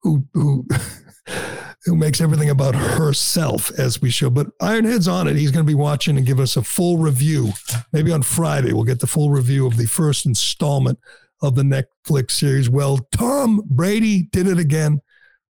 who, 0.02 0.24
who, 0.34 0.66
who 1.84 1.96
makes 1.96 2.20
everything 2.20 2.50
about 2.50 2.74
herself 2.74 3.70
as 3.78 4.02
we 4.02 4.10
show. 4.10 4.28
But 4.28 4.48
Ironhead's 4.58 5.08
on 5.08 5.28
it. 5.28 5.36
He's 5.36 5.52
going 5.52 5.64
to 5.64 5.70
be 5.70 5.74
watching 5.74 6.16
and 6.16 6.26
give 6.26 6.40
us 6.40 6.56
a 6.56 6.62
full 6.62 6.98
review. 6.98 7.52
Maybe 7.92 8.12
on 8.12 8.22
Friday, 8.22 8.72
we'll 8.72 8.84
get 8.84 9.00
the 9.00 9.06
full 9.06 9.30
review 9.30 9.66
of 9.66 9.76
the 9.76 9.86
first 9.86 10.26
installment 10.26 10.98
of 11.42 11.54
the 11.54 11.62
Netflix 11.62 12.32
series. 12.32 12.68
Well, 12.68 12.98
Tom 13.12 13.62
Brady 13.70 14.24
did 14.32 14.48
it 14.48 14.58
again 14.58 15.00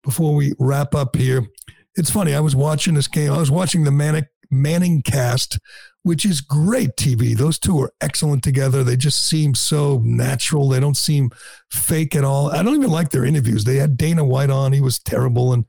before 0.02 0.34
we 0.34 0.52
wrap 0.58 0.94
up 0.94 1.16
here. 1.16 1.46
It's 1.94 2.10
funny. 2.10 2.34
I 2.34 2.40
was 2.40 2.54
watching 2.54 2.94
this 2.94 3.08
game. 3.08 3.32
I 3.32 3.38
was 3.38 3.50
watching 3.50 3.84
the 3.84 3.90
Manic 3.90 4.26
Manning 4.50 5.02
cast, 5.02 5.58
which 6.06 6.24
is 6.24 6.40
great 6.40 6.90
TV. 6.96 7.36
Those 7.36 7.58
two 7.58 7.80
are 7.80 7.92
excellent 8.00 8.44
together. 8.44 8.84
They 8.84 8.96
just 8.96 9.26
seem 9.26 9.56
so 9.56 10.00
natural. 10.04 10.68
They 10.68 10.78
don't 10.78 10.96
seem 10.96 11.32
fake 11.72 12.14
at 12.14 12.22
all. 12.22 12.52
I 12.52 12.62
don't 12.62 12.76
even 12.76 12.92
like 12.92 13.10
their 13.10 13.24
interviews. 13.24 13.64
They 13.64 13.74
had 13.74 13.96
Dana 13.96 14.24
White 14.24 14.48
on. 14.48 14.72
He 14.72 14.80
was 14.80 15.00
terrible. 15.00 15.52
And 15.52 15.64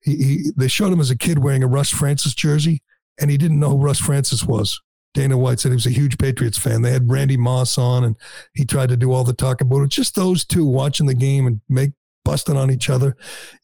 he, 0.00 0.14
he 0.14 0.50
they 0.56 0.68
showed 0.68 0.92
him 0.92 1.00
as 1.00 1.10
a 1.10 1.18
kid 1.18 1.40
wearing 1.40 1.64
a 1.64 1.66
Russ 1.66 1.90
Francis 1.90 2.34
jersey, 2.34 2.84
and 3.20 3.32
he 3.32 3.36
didn't 3.36 3.58
know 3.58 3.70
who 3.70 3.78
Russ 3.78 3.98
Francis 3.98 4.44
was. 4.44 4.80
Dana 5.12 5.36
White 5.36 5.58
said 5.58 5.70
he 5.70 5.74
was 5.74 5.86
a 5.86 5.90
huge 5.90 6.18
Patriots 6.18 6.56
fan. 6.56 6.82
They 6.82 6.92
had 6.92 7.10
Randy 7.10 7.36
Moss 7.36 7.76
on, 7.76 8.04
and 8.04 8.14
he 8.54 8.64
tried 8.64 8.90
to 8.90 8.96
do 8.96 9.10
all 9.10 9.24
the 9.24 9.32
talking 9.32 9.66
about 9.66 9.82
it. 9.82 9.90
Just 9.90 10.14
those 10.14 10.44
two 10.44 10.64
watching 10.64 11.06
the 11.06 11.14
game 11.14 11.48
and 11.48 11.60
make 11.68 11.90
busting 12.24 12.56
on 12.56 12.70
each 12.70 12.88
other 12.88 13.16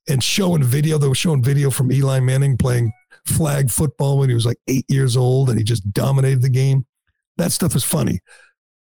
and 0.08 0.24
showing 0.24 0.64
video. 0.64 0.98
They 0.98 1.06
were 1.06 1.14
showing 1.14 1.40
video 1.40 1.70
from 1.70 1.92
Eli 1.92 2.18
Manning 2.18 2.56
playing 2.56 2.92
flag 3.30 3.70
football 3.70 4.18
when 4.18 4.28
he 4.28 4.34
was 4.34 4.46
like 4.46 4.58
eight 4.68 4.84
years 4.88 5.16
old 5.16 5.48
and 5.48 5.58
he 5.58 5.64
just 5.64 5.92
dominated 5.92 6.42
the 6.42 6.50
game. 6.50 6.86
That 7.36 7.52
stuff 7.52 7.74
is 7.74 7.84
funny. 7.84 8.20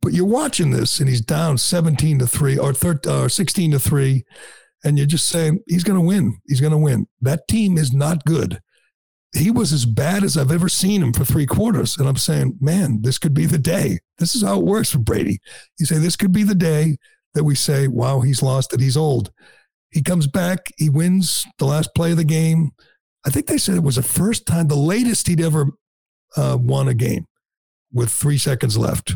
But 0.02 0.14
you're 0.14 0.26
watching 0.26 0.72
this 0.72 1.00
and 1.00 1.08
he's 1.08 1.22
down 1.22 1.58
17 1.58 2.20
to 2.20 2.28
3 2.28 2.58
or, 2.58 2.74
13, 2.74 3.12
or 3.12 3.26
uh, 3.26 3.30
16 3.30 3.72
to 3.72 3.80
3 3.80 4.24
and 4.84 4.98
you're 4.98 5.08
just 5.08 5.28
saying 5.28 5.60
he's 5.68 5.84
going 5.84 6.00
to 6.00 6.06
win. 6.06 6.40
He's 6.48 6.62
going 6.62 6.72
to 6.72 6.78
win. 6.78 7.08
That 7.22 7.48
team 7.48 7.78
is 7.78 7.94
not 7.94 8.26
good. 8.26 8.60
He 9.34 9.52
was 9.52 9.72
as 9.72 9.86
bad 9.86 10.24
as 10.24 10.38
I've 10.38 10.52
ever 10.52 10.68
seen 10.68 11.02
him 11.02 11.14
for 11.14 11.24
three 11.24 11.46
quarters. 11.46 11.98
And 11.98 12.08
I'm 12.08 12.18
saying, 12.18 12.58
man, 12.60 13.02
this 13.02 13.18
could 13.18 13.34
be 13.34 13.46
the 13.46 13.58
day. 13.58 14.00
This 14.18 14.36
is 14.36 14.42
how 14.42 14.60
it 14.60 14.66
works 14.66 14.92
for 14.92 15.00
Brady. 15.00 15.40
You 15.80 15.86
say, 15.86 16.00
this 16.00 16.18
could 16.18 16.34
be 16.34 16.44
the 16.44 16.56
day 16.56 16.98
that 17.34 17.44
we 17.44 17.56
say, 17.56 17.88
wow, 17.88 18.22
he's 18.22 18.44
lost, 18.44 18.72
that 18.72 18.82
he's 18.82 18.98
old. 18.98 19.32
He 19.92 20.02
comes 20.02 20.28
back, 20.28 20.72
he 20.78 20.90
wins 20.90 21.46
the 21.60 21.66
last 21.66 21.94
play 21.96 22.12
of 22.12 22.18
the 22.18 22.24
game. 22.24 22.72
I 23.26 23.30
think 23.30 23.48
they 23.48 23.58
said 23.58 23.76
it 23.76 23.84
was 23.84 23.96
the 23.96 24.04
first 24.04 24.46
time, 24.46 24.68
the 24.68 24.76
latest 24.76 25.28
he'd 25.28 25.42
ever 25.42 25.68
uh, 26.36 26.58
won 26.60 26.88
a 26.88 26.94
game 26.94 27.26
with 27.94 28.10
three 28.10 28.38
seconds 28.38 28.78
left. 28.78 29.16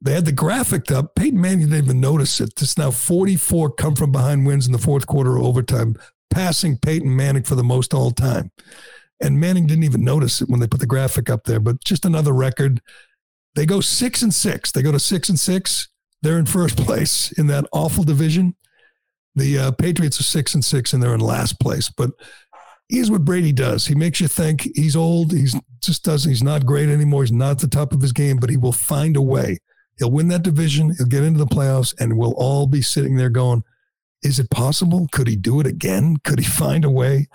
They 0.00 0.14
had 0.14 0.24
the 0.24 0.32
graphic 0.32 0.90
up. 0.90 1.14
Peyton 1.14 1.40
Manning 1.40 1.68
didn't 1.68 1.84
even 1.84 2.00
notice 2.00 2.40
it. 2.40 2.60
It's 2.60 2.76
now 2.76 2.90
44 2.90 3.70
come 3.72 3.94
from 3.94 4.10
behind 4.10 4.46
wins 4.46 4.66
in 4.66 4.72
the 4.72 4.78
fourth 4.78 5.06
quarter 5.06 5.38
overtime, 5.38 5.96
passing 6.30 6.76
Peyton 6.78 7.14
Manning 7.14 7.44
for 7.44 7.54
the 7.54 7.62
most 7.62 7.94
all 7.94 8.10
time. 8.10 8.50
And 9.20 9.38
Manning 9.38 9.68
didn't 9.68 9.84
even 9.84 10.02
notice 10.02 10.42
it 10.42 10.48
when 10.48 10.58
they 10.58 10.66
put 10.66 10.80
the 10.80 10.86
graphic 10.86 11.30
up 11.30 11.44
there, 11.44 11.60
but 11.60 11.84
just 11.84 12.04
another 12.04 12.32
record. 12.32 12.80
They 13.54 13.64
go 13.64 13.80
six 13.80 14.22
and 14.22 14.34
six. 14.34 14.72
They 14.72 14.82
go 14.82 14.90
to 14.90 14.98
six 14.98 15.28
and 15.28 15.38
six. 15.38 15.88
They're 16.22 16.38
in 16.38 16.46
first 16.46 16.76
place 16.84 17.30
in 17.32 17.46
that 17.46 17.66
awful 17.72 18.02
division. 18.02 18.56
The 19.36 19.58
uh, 19.58 19.70
Patriots 19.70 20.18
are 20.18 20.24
six 20.24 20.54
and 20.54 20.64
six, 20.64 20.92
and 20.92 21.00
they're 21.00 21.14
in 21.14 21.20
last 21.20 21.60
place. 21.60 21.88
But 21.88 22.10
here's 22.92 23.10
what 23.10 23.24
Brady 23.24 23.52
does. 23.52 23.86
He 23.86 23.94
makes 23.94 24.20
you 24.20 24.28
think 24.28 24.68
he's 24.74 24.94
old. 24.94 25.32
He's 25.32 25.58
just 25.80 26.04
doesn't. 26.04 26.30
He's 26.30 26.42
not 26.42 26.66
great 26.66 26.90
anymore. 26.90 27.22
He's 27.22 27.32
not 27.32 27.52
at 27.52 27.58
the 27.58 27.68
top 27.68 27.92
of 27.92 28.02
his 28.02 28.12
game, 28.12 28.36
but 28.36 28.50
he 28.50 28.56
will 28.56 28.72
find 28.72 29.16
a 29.16 29.22
way. 29.22 29.58
He'll 29.98 30.10
win 30.10 30.28
that 30.28 30.42
division. 30.42 30.94
He'll 30.96 31.06
get 31.06 31.24
into 31.24 31.38
the 31.38 31.46
playoffs, 31.46 31.94
and 31.98 32.18
we'll 32.18 32.34
all 32.34 32.66
be 32.66 32.82
sitting 32.82 33.16
there 33.16 33.30
going, 33.30 33.64
"Is 34.22 34.38
it 34.38 34.50
possible? 34.50 35.08
Could 35.10 35.26
he 35.26 35.36
do 35.36 35.58
it 35.58 35.66
again? 35.66 36.18
Could 36.22 36.38
he 36.38 36.44
find 36.44 36.84
a 36.84 36.90
way 36.90 37.28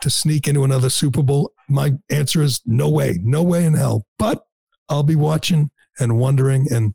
to 0.00 0.10
sneak 0.10 0.48
into 0.48 0.64
another 0.64 0.90
Super 0.90 1.22
Bowl?" 1.22 1.52
My 1.68 1.92
answer 2.10 2.42
is 2.42 2.62
no 2.64 2.88
way, 2.88 3.18
no 3.22 3.42
way 3.42 3.64
in 3.66 3.74
hell. 3.74 4.06
But 4.18 4.44
I'll 4.88 5.02
be 5.02 5.16
watching 5.16 5.70
and 5.98 6.18
wondering, 6.18 6.72
and 6.72 6.94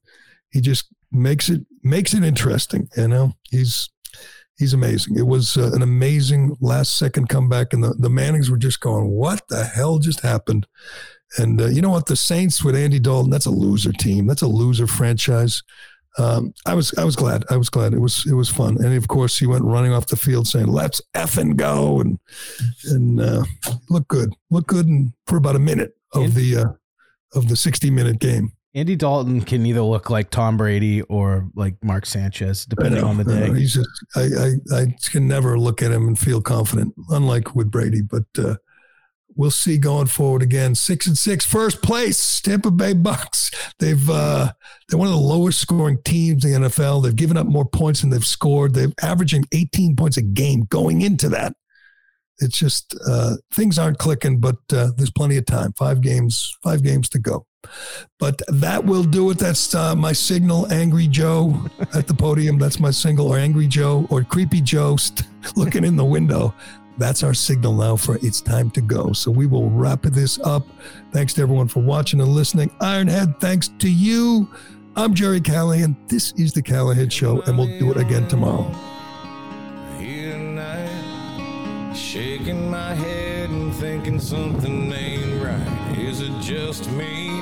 he 0.49 0.59
just 0.59 0.87
makes 1.11 1.49
it 1.49 1.65
makes 1.83 2.13
it 2.13 2.23
interesting. 2.23 2.89
You 2.97 3.07
know, 3.07 3.33
he's 3.49 3.89
he's 4.57 4.73
amazing. 4.73 5.17
It 5.17 5.27
was 5.27 5.57
uh, 5.57 5.71
an 5.73 5.81
amazing 5.81 6.57
last 6.59 6.97
second 6.97 7.29
comeback, 7.29 7.73
and 7.73 7.83
the, 7.83 7.93
the 7.97 8.09
Mannings 8.09 8.49
were 8.49 8.57
just 8.57 8.79
going, 8.79 9.09
What 9.09 9.47
the 9.47 9.63
hell 9.63 9.99
just 9.99 10.21
happened? 10.21 10.67
And 11.37 11.61
uh, 11.61 11.67
you 11.67 11.81
know 11.81 11.89
what? 11.89 12.05
The 12.05 12.15
Saints 12.15 12.63
with 12.63 12.75
Andy 12.75 12.99
Dalton, 12.99 13.29
that's 13.29 13.45
a 13.45 13.51
loser 13.51 13.91
team. 13.91 14.27
That's 14.27 14.41
a 14.41 14.47
loser 14.47 14.87
franchise. 14.87 15.61
Um, 16.17 16.53
I 16.65 16.73
was 16.73 16.93
I 16.97 17.03
was 17.03 17.15
glad. 17.15 17.43
I 17.49 17.57
was 17.57 17.69
glad. 17.69 17.93
It 17.93 17.99
was 17.99 18.25
it 18.25 18.33
was 18.33 18.49
fun. 18.49 18.77
And 18.83 18.95
of 18.95 19.07
course, 19.07 19.37
he 19.37 19.45
went 19.45 19.65
running 19.65 19.93
off 19.93 20.07
the 20.07 20.15
field 20.15 20.47
saying, 20.47 20.67
"Let's 20.67 20.99
effing 21.13 21.55
go!" 21.57 21.99
and 21.99 22.17
and 22.85 23.21
uh, 23.21 23.43
look 23.89 24.07
good. 24.07 24.33
Look 24.49 24.67
good 24.67 24.87
and 24.87 25.13
for 25.27 25.37
about 25.37 25.55
a 25.55 25.59
minute 25.59 25.95
of 26.13 26.33
the 26.33 26.57
uh, 26.57 27.37
of 27.37 27.49
the 27.49 27.55
sixty 27.55 27.91
minute 27.91 28.19
game. 28.19 28.51
Andy 28.77 28.95
Dalton 28.95 29.41
can 29.41 29.65
either 29.65 29.81
look 29.81 30.11
like 30.11 30.29
Tom 30.29 30.55
Brady 30.55 31.01
or 31.01 31.49
like 31.55 31.83
Mark 31.83 32.05
Sanchez, 32.05 32.63
depending 32.63 33.01
know, 33.01 33.07
on 33.07 33.17
the 33.17 33.23
day. 33.23 33.51
He's 33.51 33.73
just 33.73 33.89
I, 34.15 34.21
I 34.21 34.81
I 34.81 34.95
can 35.09 35.27
never 35.27 35.57
look 35.57 35.81
at 35.81 35.91
him 35.91 36.07
and 36.07 36.17
feel 36.17 36.41
confident, 36.41 36.93
unlike 37.09 37.55
with 37.55 37.71
Brady. 37.71 38.03
But 38.03 38.25
uh, 38.37 38.57
we'll 39.35 39.49
see 39.49 39.79
going 39.79 40.05
forward 40.05 40.43
again. 40.43 40.75
Six 40.75 41.07
and 41.07 41.17
six, 41.17 41.43
first 41.43 41.81
place, 41.81 42.39
Tampa 42.39 42.69
Bay 42.69 42.93
Bucks. 42.93 43.49
They've 43.79 44.07
uh, 44.07 44.51
they're 44.87 44.99
one 44.99 45.07
of 45.07 45.13
the 45.15 45.19
lowest 45.19 45.59
scoring 45.59 45.97
teams 46.05 46.45
in 46.45 46.61
the 46.61 46.69
NFL. 46.69 47.01
They've 47.01 47.15
given 47.15 47.35
up 47.35 47.47
more 47.47 47.67
points 47.67 48.01
than 48.01 48.11
they've 48.11 48.23
scored. 48.23 48.75
They're 48.75 48.93
averaging 49.01 49.45
18 49.53 49.95
points 49.95 50.17
a 50.17 50.21
game 50.21 50.65
going 50.69 51.01
into 51.01 51.29
that. 51.29 51.55
It's 52.37 52.59
just 52.59 52.95
uh, 53.09 53.37
things 53.55 53.79
aren't 53.79 53.97
clicking, 53.97 54.39
but 54.39 54.57
uh, 54.71 54.89
there's 54.97 55.09
plenty 55.09 55.37
of 55.37 55.47
time. 55.47 55.73
Five 55.73 56.01
games, 56.01 56.55
five 56.61 56.83
games 56.83 57.09
to 57.09 57.17
go. 57.17 57.47
But 58.19 58.41
that 58.47 58.83
will 58.83 59.03
do 59.03 59.29
it. 59.31 59.37
That's 59.39 59.73
uh, 59.75 59.95
my 59.95 60.13
signal, 60.13 60.71
Angry 60.71 61.07
Joe 61.07 61.69
at 61.93 62.07
the 62.07 62.13
podium. 62.13 62.57
That's 62.57 62.79
my 62.79 62.91
single, 62.91 63.27
or 63.27 63.37
Angry 63.37 63.67
Joe, 63.67 64.07
or 64.09 64.23
Creepy 64.23 64.61
Joe 64.61 64.97
looking 65.55 65.83
in 65.83 65.95
the 65.95 66.05
window. 66.05 66.53
That's 66.97 67.21
our 67.21 67.33
signal 67.33 67.73
now 67.73 67.95
for 67.95 68.17
it's 68.23 68.41
time 68.41 68.71
to 68.71 68.81
go. 68.81 69.13
So 69.13 69.29
we 69.29 69.45
will 69.45 69.69
wrap 69.69 70.01
this 70.01 70.39
up. 70.39 70.65
Thanks 71.11 71.33
to 71.35 71.43
everyone 71.43 71.67
for 71.67 71.81
watching 71.81 72.19
and 72.21 72.29
listening. 72.29 72.69
Ironhead, 72.81 73.39
thanks 73.39 73.67
to 73.79 73.89
you. 73.89 74.49
I'm 74.95 75.13
Gerry 75.13 75.41
Callahan. 75.41 75.95
This 76.07 76.31
is 76.33 76.53
the 76.53 76.61
Callahan 76.63 77.09
Show, 77.09 77.41
and 77.41 77.57
we'll 77.57 77.77
do 77.79 77.91
it 77.91 77.97
again 77.97 78.27
tomorrow. 78.27 78.73
Shaking 81.97 82.71
my 82.71 82.93
head 82.93 83.49
and 83.49 83.73
thinking 83.75 84.19
something 84.19 84.91
ain't 84.91 85.43
right. 85.43 85.97
Is 85.97 86.21
it 86.21 86.31
just 86.41 86.89
me? 86.91 87.41